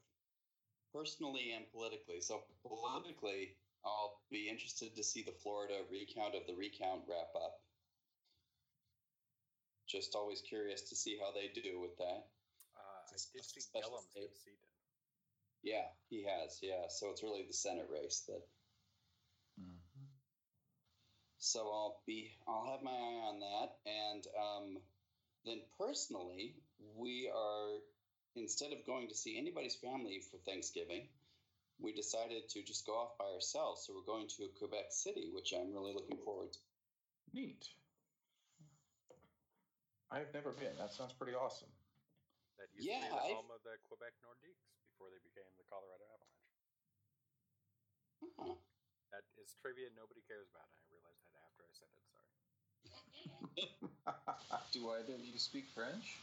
personally 0.89 1.53
and 1.53 1.69
politically. 1.69 2.17
So, 2.17 2.49
politically, 2.65 3.53
I'll 3.85 4.17
be 4.33 4.49
interested 4.49 4.97
to 4.97 5.03
see 5.05 5.21
the 5.21 5.37
Florida 5.45 5.85
recount 5.93 6.33
of 6.33 6.49
the 6.49 6.57
recount 6.57 7.05
wrap 7.05 7.29
up. 7.37 7.61
Just 9.85 10.15
always 10.17 10.41
curious 10.41 10.81
to 10.89 10.95
see 10.95 11.13
how 11.21 11.29
they 11.29 11.53
do 11.53 11.77
with 11.79 11.93
that. 12.01 12.25
Uh, 12.73 13.01
I 13.05 13.13
a 13.13 13.21
did 13.37 13.45
see 13.45 13.61
special 13.61 14.01
Gillum's 14.01 14.09
conceded. 14.17 14.76
Yeah, 15.67 15.87
he 16.09 16.23
has. 16.23 16.59
Yeah, 16.61 16.87
so 16.87 17.09
it's 17.11 17.23
really 17.23 17.43
the 17.45 17.51
Senate 17.53 17.87
race 17.91 18.23
that. 18.27 18.41
So 21.39 21.59
I'll 21.67 22.01
be. 22.07 22.31
I'll 22.47 22.65
have 22.71 22.83
my 22.83 22.91
eye 22.91 23.21
on 23.27 23.39
that, 23.39 23.69
and 23.85 24.23
um, 24.35 24.77
then 25.45 25.59
personally, 25.77 26.55
we 26.95 27.29
are 27.33 27.79
instead 28.35 28.71
of 28.71 28.85
going 28.85 29.07
to 29.09 29.15
see 29.15 29.37
anybody's 29.37 29.75
family 29.75 30.21
for 30.29 30.37
Thanksgiving, 30.49 31.07
we 31.79 31.93
decided 31.93 32.47
to 32.49 32.63
just 32.63 32.85
go 32.85 32.93
off 32.93 33.17
by 33.17 33.25
ourselves. 33.33 33.83
So 33.85 33.93
we're 33.95 34.05
going 34.11 34.27
to 34.37 34.47
Quebec 34.59 34.87
City, 34.91 35.29
which 35.33 35.53
I'm 35.55 35.73
really 35.73 35.93
looking 35.93 36.17
forward 36.23 36.53
to. 36.53 36.59
Neat. 37.33 37.63
I've 40.11 40.31
never 40.33 40.51
been. 40.51 40.75
That 40.79 40.93
sounds 40.93 41.13
pretty 41.13 41.33
awesome. 41.33 41.69
That 42.57 42.67
used 42.75 42.87
Yeah, 42.87 42.99
to 42.99 43.03
be 43.03 43.09
the 43.11 43.23
I've- 43.23 43.33
home 43.35 43.51
of 43.51 43.61
the 43.63 43.75
Quebec 43.89 44.13
Nordiques 44.23 44.67
before 44.97 45.13
they 45.13 45.21
became 45.21 45.45
the 45.61 45.67
Colorado 45.69 46.09
Avalanche. 46.09 46.41
Huh. 48.33 48.57
That 49.13 49.21
is 49.37 49.53
trivia 49.61 49.93
nobody 49.93 50.25
cares 50.25 50.49
about. 50.49 50.65
I 50.65 50.81
realized 50.89 51.21
that 51.21 51.37
after 51.37 51.61
I 51.61 51.71
said 51.77 51.93
it. 51.93 52.01
Sorry. 52.09 52.33
do 54.73 54.89
either 54.97 55.13
of 55.13 55.21
you 55.21 55.37
speak 55.37 55.69
french 55.77 56.17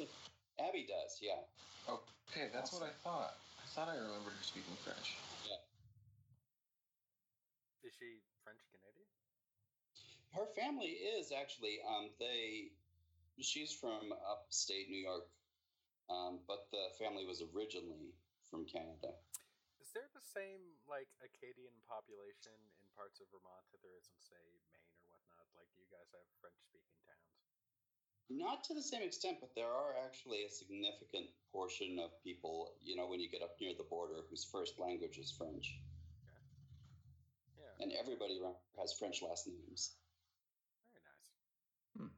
Abby 0.56 0.88
does, 0.88 1.20
yeah. 1.20 1.44
okay 1.84 2.48
that's 2.52 2.72
what 2.72 2.82
i 2.82 2.92
thought 3.04 3.36
i 3.60 3.66
thought 3.76 3.88
i 3.92 3.96
remembered 4.00 4.32
her 4.32 4.44
speaking 4.44 4.76
french 4.80 5.16
Yeah. 5.44 5.60
Is 7.84 7.92
she 8.00 8.18
French 8.42 8.58
Canadian? 8.74 9.06
Her 10.34 10.48
family 10.58 10.98
is 10.98 11.30
actually. 11.30 11.78
Um, 11.86 12.10
they. 12.18 12.72
She's 13.38 13.70
from 13.70 14.10
upstate 14.26 14.88
New 14.90 14.98
York, 14.98 15.28
um, 16.08 16.40
but 16.46 16.70
the 16.70 16.92
family 16.98 17.26
was 17.26 17.42
originally 17.54 18.14
from 18.50 18.64
Canada. 18.66 19.14
Is 19.82 19.90
there 19.94 20.08
the 20.12 20.22
same 20.22 20.60
like 20.86 21.08
Acadian 21.22 21.72
population 21.86 22.54
in 22.82 22.86
parts 22.94 23.18
of 23.22 23.26
Vermont 23.32 23.64
that 23.72 23.80
there 23.82 23.94
is 23.96 24.08
in 24.10 24.18
say 24.20 24.42
Maine 24.72 24.94
or 24.98 25.14
whatnot? 25.14 25.46
Like, 25.56 25.70
do 25.74 25.80
you 25.82 25.90
guys 25.90 26.10
have 26.12 26.26
French-speaking 26.42 26.98
towns? 27.06 27.32
Not 28.28 28.66
to 28.66 28.74
the 28.74 28.82
same 28.82 29.06
extent, 29.06 29.38
but 29.38 29.54
there 29.54 29.70
are 29.70 29.94
actually 30.02 30.42
a 30.42 30.50
significant 30.50 31.30
portion 31.54 32.02
of 32.02 32.10
people, 32.26 32.74
you 32.82 32.98
know, 32.98 33.06
when 33.06 33.22
you 33.22 33.30
get 33.30 33.40
up 33.46 33.54
near 33.62 33.70
the 33.78 33.86
border, 33.86 34.26
whose 34.26 34.42
first 34.42 34.82
language 34.82 35.16
is 35.22 35.30
French, 35.30 35.78
Yeah, 37.54 37.70
and 37.78 37.94
everybody 37.94 38.42
has 38.82 38.90
French 38.98 39.22
last 39.22 39.46
names. 39.46 39.94
very 40.90 41.06
nice. 41.06 41.28
Hmm. 41.94 42.10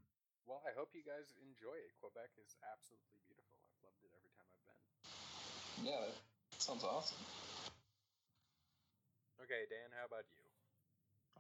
Well, 0.48 0.64
I 0.64 0.72
hope 0.72 0.96
you 0.96 1.04
guys 1.04 1.36
enjoy 1.44 1.76
it. 1.76 1.92
Quebec 2.00 2.32
is 2.40 2.56
absolutely 2.64 3.20
beautiful. 3.28 3.60
I've 3.68 3.76
loved 3.84 4.00
it 4.00 4.12
every 4.16 4.32
time 4.32 4.48
I've 4.48 4.64
been. 4.64 5.67
Yeah 5.84 6.00
that 6.50 6.62
sounds 6.62 6.84
awesome 6.84 7.16
Okay, 9.48 9.64
Dan, 9.70 9.88
how 9.96 10.04
about 10.04 10.28
you? 10.28 10.44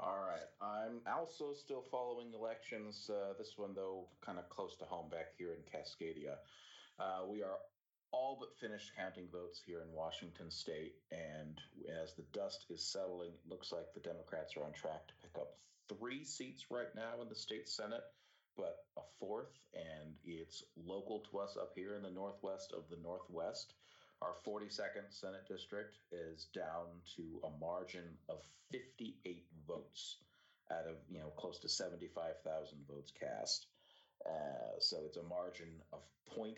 All 0.00 0.16
right. 0.24 0.48
I'm 0.64 1.02
also 1.04 1.52
still 1.52 1.84
following 1.90 2.32
elections. 2.32 3.10
Uh, 3.12 3.34
this 3.36 3.52
one, 3.58 3.74
though, 3.74 4.08
kind 4.24 4.38
of 4.38 4.48
close 4.48 4.76
to 4.76 4.86
home 4.86 5.10
back 5.10 5.36
here 5.36 5.52
in 5.52 5.60
Cascadia. 5.68 6.40
Uh, 6.98 7.28
we 7.28 7.42
are 7.42 7.58
all 8.10 8.38
but 8.40 8.56
finished 8.56 8.96
counting 8.96 9.28
votes 9.30 9.60
here 9.66 9.82
in 9.82 9.92
Washington 9.92 10.50
state. 10.50 10.94
And 11.12 11.60
as 12.00 12.14
the 12.14 12.24
dust 12.32 12.64
is 12.70 12.82
settling, 12.82 13.32
it 13.36 13.50
looks 13.50 13.72
like 13.72 13.92
the 13.92 14.00
Democrats 14.00 14.56
are 14.56 14.64
on 14.64 14.72
track 14.72 15.06
to 15.08 15.14
pick 15.20 15.36
up 15.36 15.58
three 15.98 16.24
seats 16.24 16.64
right 16.70 16.94
now 16.96 17.20
in 17.20 17.28
the 17.28 17.34
state 17.34 17.68
Senate, 17.68 18.08
but 18.56 18.86
a 18.96 19.02
fourth. 19.20 19.52
And 19.74 20.14
it's 20.24 20.62
local 20.76 21.24
to 21.30 21.40
us 21.40 21.58
up 21.60 21.72
here 21.74 21.94
in 21.94 22.02
the 22.02 22.10
northwest 22.10 22.72
of 22.72 22.88
the 22.88 23.02
Northwest. 23.02 23.74
Our 24.20 24.34
42nd 24.46 25.10
Senate 25.10 25.46
district 25.48 25.96
is 26.10 26.46
down 26.54 26.86
to 27.16 27.40
a 27.46 27.50
margin 27.60 28.18
of 28.28 28.38
58 28.72 29.46
votes 29.66 30.18
out 30.72 30.86
of, 30.86 30.96
you 31.08 31.20
know, 31.20 31.30
close 31.36 31.58
to 31.60 31.68
75,000 31.68 32.78
votes 32.90 33.12
cast. 33.18 33.66
Uh, 34.26 34.78
so 34.80 34.98
it's 35.06 35.16
a 35.16 35.22
margin 35.22 35.68
of 35.92 36.00
0.08% 36.36 36.54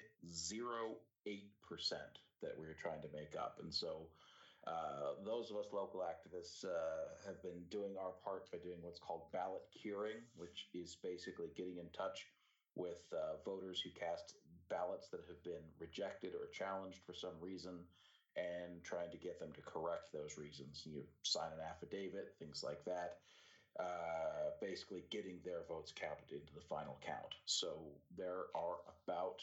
that 2.43 2.59
we're 2.59 2.77
trying 2.81 3.03
to 3.03 3.09
make 3.13 3.37
up. 3.39 3.59
And 3.63 3.73
so 3.73 4.09
uh, 4.67 5.21
those 5.25 5.51
of 5.51 5.57
us 5.57 5.67
local 5.73 6.01
activists 6.01 6.65
uh, 6.65 7.27
have 7.27 7.43
been 7.43 7.63
doing 7.71 7.95
our 8.01 8.13
part 8.25 8.51
by 8.51 8.59
doing 8.59 8.79
what's 8.81 8.99
called 8.99 9.31
ballot 9.33 9.63
curing, 9.81 10.25
which 10.37 10.69
is 10.75 10.97
basically 11.03 11.49
getting 11.57 11.77
in 11.77 11.89
touch 11.97 12.27
with 12.75 13.05
uh, 13.13 13.37
voters 13.45 13.81
who 13.81 13.91
cast 13.91 14.35
ballots 14.71 15.09
that 15.11 15.23
have 15.29 15.43
been 15.45 15.65
rejected 15.81 16.35
or 16.35 16.49
challenged 16.53 17.01
for 17.07 17.15
some 17.15 17.35
reason 17.41 17.87
and 18.37 18.85
trying 18.85 19.11
to 19.13 19.19
get 19.19 19.41
them 19.41 19.53
to 19.55 19.63
correct 19.63 20.13
those 20.13 20.39
reasons. 20.39 20.83
You 20.87 21.05
sign 21.25 21.53
an 21.53 21.61
affidavit, 21.69 22.35
things 22.39 22.63
like 22.65 22.85
that. 22.87 23.19
uh, 23.79 24.51
basically 24.61 25.05
getting 25.11 25.41
their 25.45 25.63
votes 25.69 25.93
counted 25.93 26.33
into 26.33 26.55
the 26.55 26.61
final 26.69 26.99
count. 27.07 27.35
So 27.47 27.99
there 28.17 28.47
are 28.55 28.79
about 29.07 29.43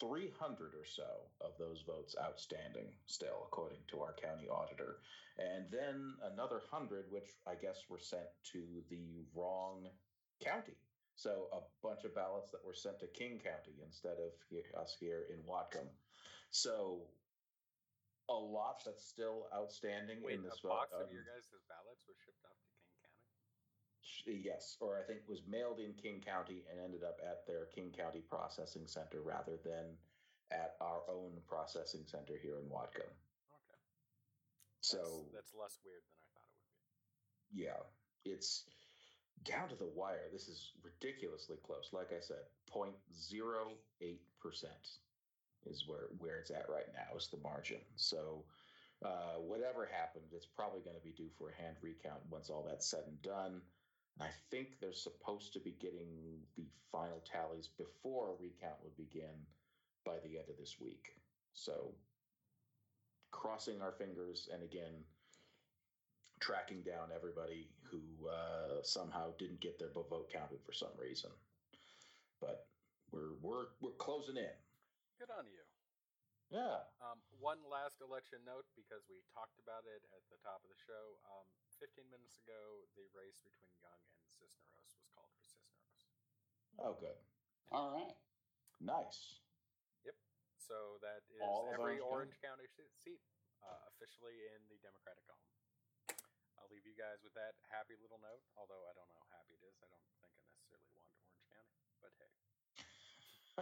300 0.00 0.74
or 0.74 0.84
so 0.86 1.30
of 1.40 1.52
those 1.58 1.82
votes 1.86 2.16
outstanding 2.22 2.88
still, 3.06 3.42
according 3.46 3.80
to 3.88 4.00
our 4.02 4.14
county 4.14 4.48
auditor. 4.48 4.98
And 5.38 5.66
then 5.70 6.16
another 6.32 6.60
100, 6.70 7.06
which 7.10 7.30
I 7.46 7.54
guess 7.56 7.84
were 7.88 7.98
sent 8.00 8.28
to 8.52 8.82
the 8.90 9.24
wrong 9.34 9.88
county. 10.44 10.76
So 11.16 11.46
a 11.54 11.60
bunch 11.82 12.04
of 12.04 12.14
ballots 12.14 12.50
that 12.50 12.64
were 12.66 12.74
sent 12.74 12.98
to 13.00 13.06
King 13.06 13.38
County 13.38 13.78
instead 13.84 14.18
of 14.18 14.34
us 14.80 14.96
here 14.98 15.26
in 15.30 15.38
Whatcom. 15.46 15.86
So 16.50 17.06
a 18.28 18.34
lot 18.34 18.82
that's 18.84 19.04
still 19.06 19.46
outstanding 19.54 20.22
Wait, 20.24 20.36
in 20.36 20.42
this 20.42 20.58
a 20.64 20.68
box 20.68 20.90
vote. 20.90 21.06
of 21.06 21.12
your 21.12 21.22
um, 21.22 21.30
guys' 21.34 21.50
ballots 21.70 22.02
was 22.08 22.16
shipped 22.24 22.42
off 22.44 22.56
to 22.56 22.70
King 22.74 22.92
County. 22.98 24.42
Yes, 24.42 24.76
or 24.80 24.98
I 24.98 25.04
think 25.06 25.20
was 25.28 25.42
mailed 25.46 25.78
in 25.78 25.94
King 25.94 26.20
County 26.24 26.64
and 26.70 26.80
ended 26.80 27.04
up 27.04 27.20
at 27.22 27.46
their 27.46 27.66
King 27.74 27.92
County 27.92 28.22
processing 28.26 28.86
center 28.86 29.20
rather 29.22 29.60
than 29.62 29.94
at 30.50 30.76
our 30.80 31.02
own 31.08 31.38
processing 31.46 32.04
center 32.06 32.34
here 32.40 32.58
in 32.58 32.66
Whatcom. 32.66 33.06
Okay. 33.06 33.80
So 34.80 34.98
that's, 35.32 35.52
that's 35.52 35.52
less 35.54 35.76
weird 35.84 36.02
than 36.04 36.18
I 36.20 36.28
thought 36.34 36.48
it 36.48 36.58
would 36.58 36.74
be. 37.54 37.62
yeah, 37.64 37.80
it's 38.24 38.64
down 39.42 39.68
to 39.68 39.76
the 39.76 39.90
wire. 39.94 40.30
This 40.32 40.48
is 40.48 40.72
ridiculously 40.82 41.56
close. 41.66 41.90
Like 41.92 42.12
I 42.12 42.20
said, 42.20 42.46
0.08 42.74 42.94
percent 44.40 44.88
is 45.66 45.84
where 45.86 46.08
where 46.18 46.38
it's 46.38 46.50
at 46.50 46.68
right 46.68 46.88
now. 46.94 47.16
Is 47.16 47.28
the 47.28 47.42
margin. 47.42 47.80
So 47.96 48.44
uh, 49.04 49.40
whatever 49.40 49.88
happened, 49.90 50.26
it's 50.32 50.46
probably 50.46 50.80
going 50.80 50.96
to 50.96 51.02
be 51.02 51.12
due 51.12 51.30
for 51.36 51.50
a 51.50 51.62
hand 51.62 51.76
recount 51.82 52.20
once 52.30 52.48
all 52.48 52.64
that's 52.66 52.88
said 52.88 53.04
and 53.06 53.20
done. 53.22 53.60
I 54.20 54.28
think 54.50 54.78
they're 54.80 54.92
supposed 54.92 55.52
to 55.54 55.60
be 55.60 55.76
getting 55.80 56.38
the 56.56 56.66
final 56.92 57.20
tallies 57.30 57.68
before 57.76 58.30
a 58.30 58.40
recount 58.40 58.78
would 58.84 58.96
begin 58.96 59.34
by 60.06 60.16
the 60.22 60.38
end 60.38 60.48
of 60.48 60.56
this 60.56 60.76
week. 60.80 61.16
So 61.52 61.92
crossing 63.32 63.82
our 63.82 63.92
fingers 63.92 64.48
and 64.52 64.62
again 64.62 65.02
tracking 66.40 66.82
down 66.82 67.08
everybody 67.14 67.68
who 67.94 68.26
uh, 68.26 68.82
somehow 68.82 69.30
didn't 69.38 69.62
get 69.62 69.78
their 69.78 69.94
vote 69.94 70.26
counted 70.34 70.58
for 70.66 70.74
some 70.74 70.90
reason. 70.98 71.30
But 72.42 72.66
we're 73.14 73.38
we're 73.38 73.70
we're 73.78 73.94
closing 74.02 74.34
in. 74.34 74.58
Good 75.22 75.30
on 75.30 75.46
you. 75.46 75.62
Yeah. 76.50 76.82
Um, 76.98 77.22
one 77.38 77.62
last 77.70 78.02
election 78.02 78.42
note 78.42 78.66
because 78.74 79.06
we 79.06 79.22
talked 79.30 79.56
about 79.62 79.86
it 79.86 80.02
at 80.12 80.22
the 80.30 80.38
top 80.42 80.60
of 80.66 80.68
the 80.70 80.80
show. 80.82 81.18
Um, 81.30 81.46
15 81.82 82.06
minutes 82.10 82.38
ago, 82.46 82.84
the 82.94 83.06
race 83.16 83.42
between 83.42 83.74
Young 83.82 84.02
and 84.14 84.26
Cisneros 84.38 84.94
was 84.94 85.08
called 85.14 85.30
for 85.34 85.46
Cisneros. 85.46 86.02
Oh, 86.78 86.94
good. 86.98 87.18
All 87.74 87.90
right. 87.90 88.14
Nice. 88.78 89.42
Yep. 90.06 90.14
So 90.58 91.00
that 91.02 91.26
is 91.32 91.42
every 91.74 91.98
Orange 91.98 92.36
Orange 92.36 92.36
County 92.38 92.68
seat 93.02 93.22
uh, 93.64 93.90
officially 93.96 94.36
in 94.54 94.60
the 94.70 94.78
Democratic 94.84 95.24
column. 95.26 95.53
I'll 96.74 96.82
leave 96.82 96.90
you 96.90 96.98
guys 96.98 97.22
with 97.22 97.38
that 97.38 97.54
happy 97.70 97.94
little 98.02 98.18
note. 98.18 98.42
Although 98.58 98.82
I 98.90 98.92
don't 98.98 99.06
know 99.06 99.14
how 99.22 99.30
happy 99.38 99.54
it 99.54 99.62
is. 99.62 99.78
I 99.78 99.86
don't 99.86 100.02
think 100.10 100.18
I 100.18 100.26
necessarily 100.42 100.90
want 100.98 101.06
Orange 101.14 101.46
County, 101.54 101.78
but 102.02 102.10
hey. 102.18 102.34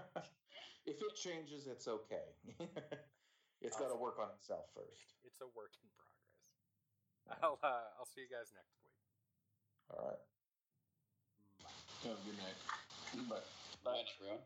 if 0.97 0.97
it 0.97 1.13
changes, 1.21 1.69
it's 1.69 1.85
okay. 1.93 2.33
it's 3.61 3.77
got 3.77 3.93
to 3.93 4.01
work 4.01 4.17
on 4.17 4.33
itself 4.33 4.73
first. 4.73 5.13
It's 5.29 5.45
a 5.45 5.49
work 5.53 5.77
in 5.77 5.85
progress. 5.93 7.45
I'll 7.45 7.61
uh, 7.61 8.01
I'll 8.01 8.09
see 8.09 8.25
you 8.25 8.33
guys 8.33 8.49
next 8.57 8.81
week. 8.81 8.97
All 9.93 10.09
right. 10.09 10.25
Bye. 11.61 11.77
Oh, 12.09 12.17
good 12.25 12.41
night. 12.41 12.57
Bye. 13.29 13.45
Bye, 13.85 14.09
True. 14.17 14.41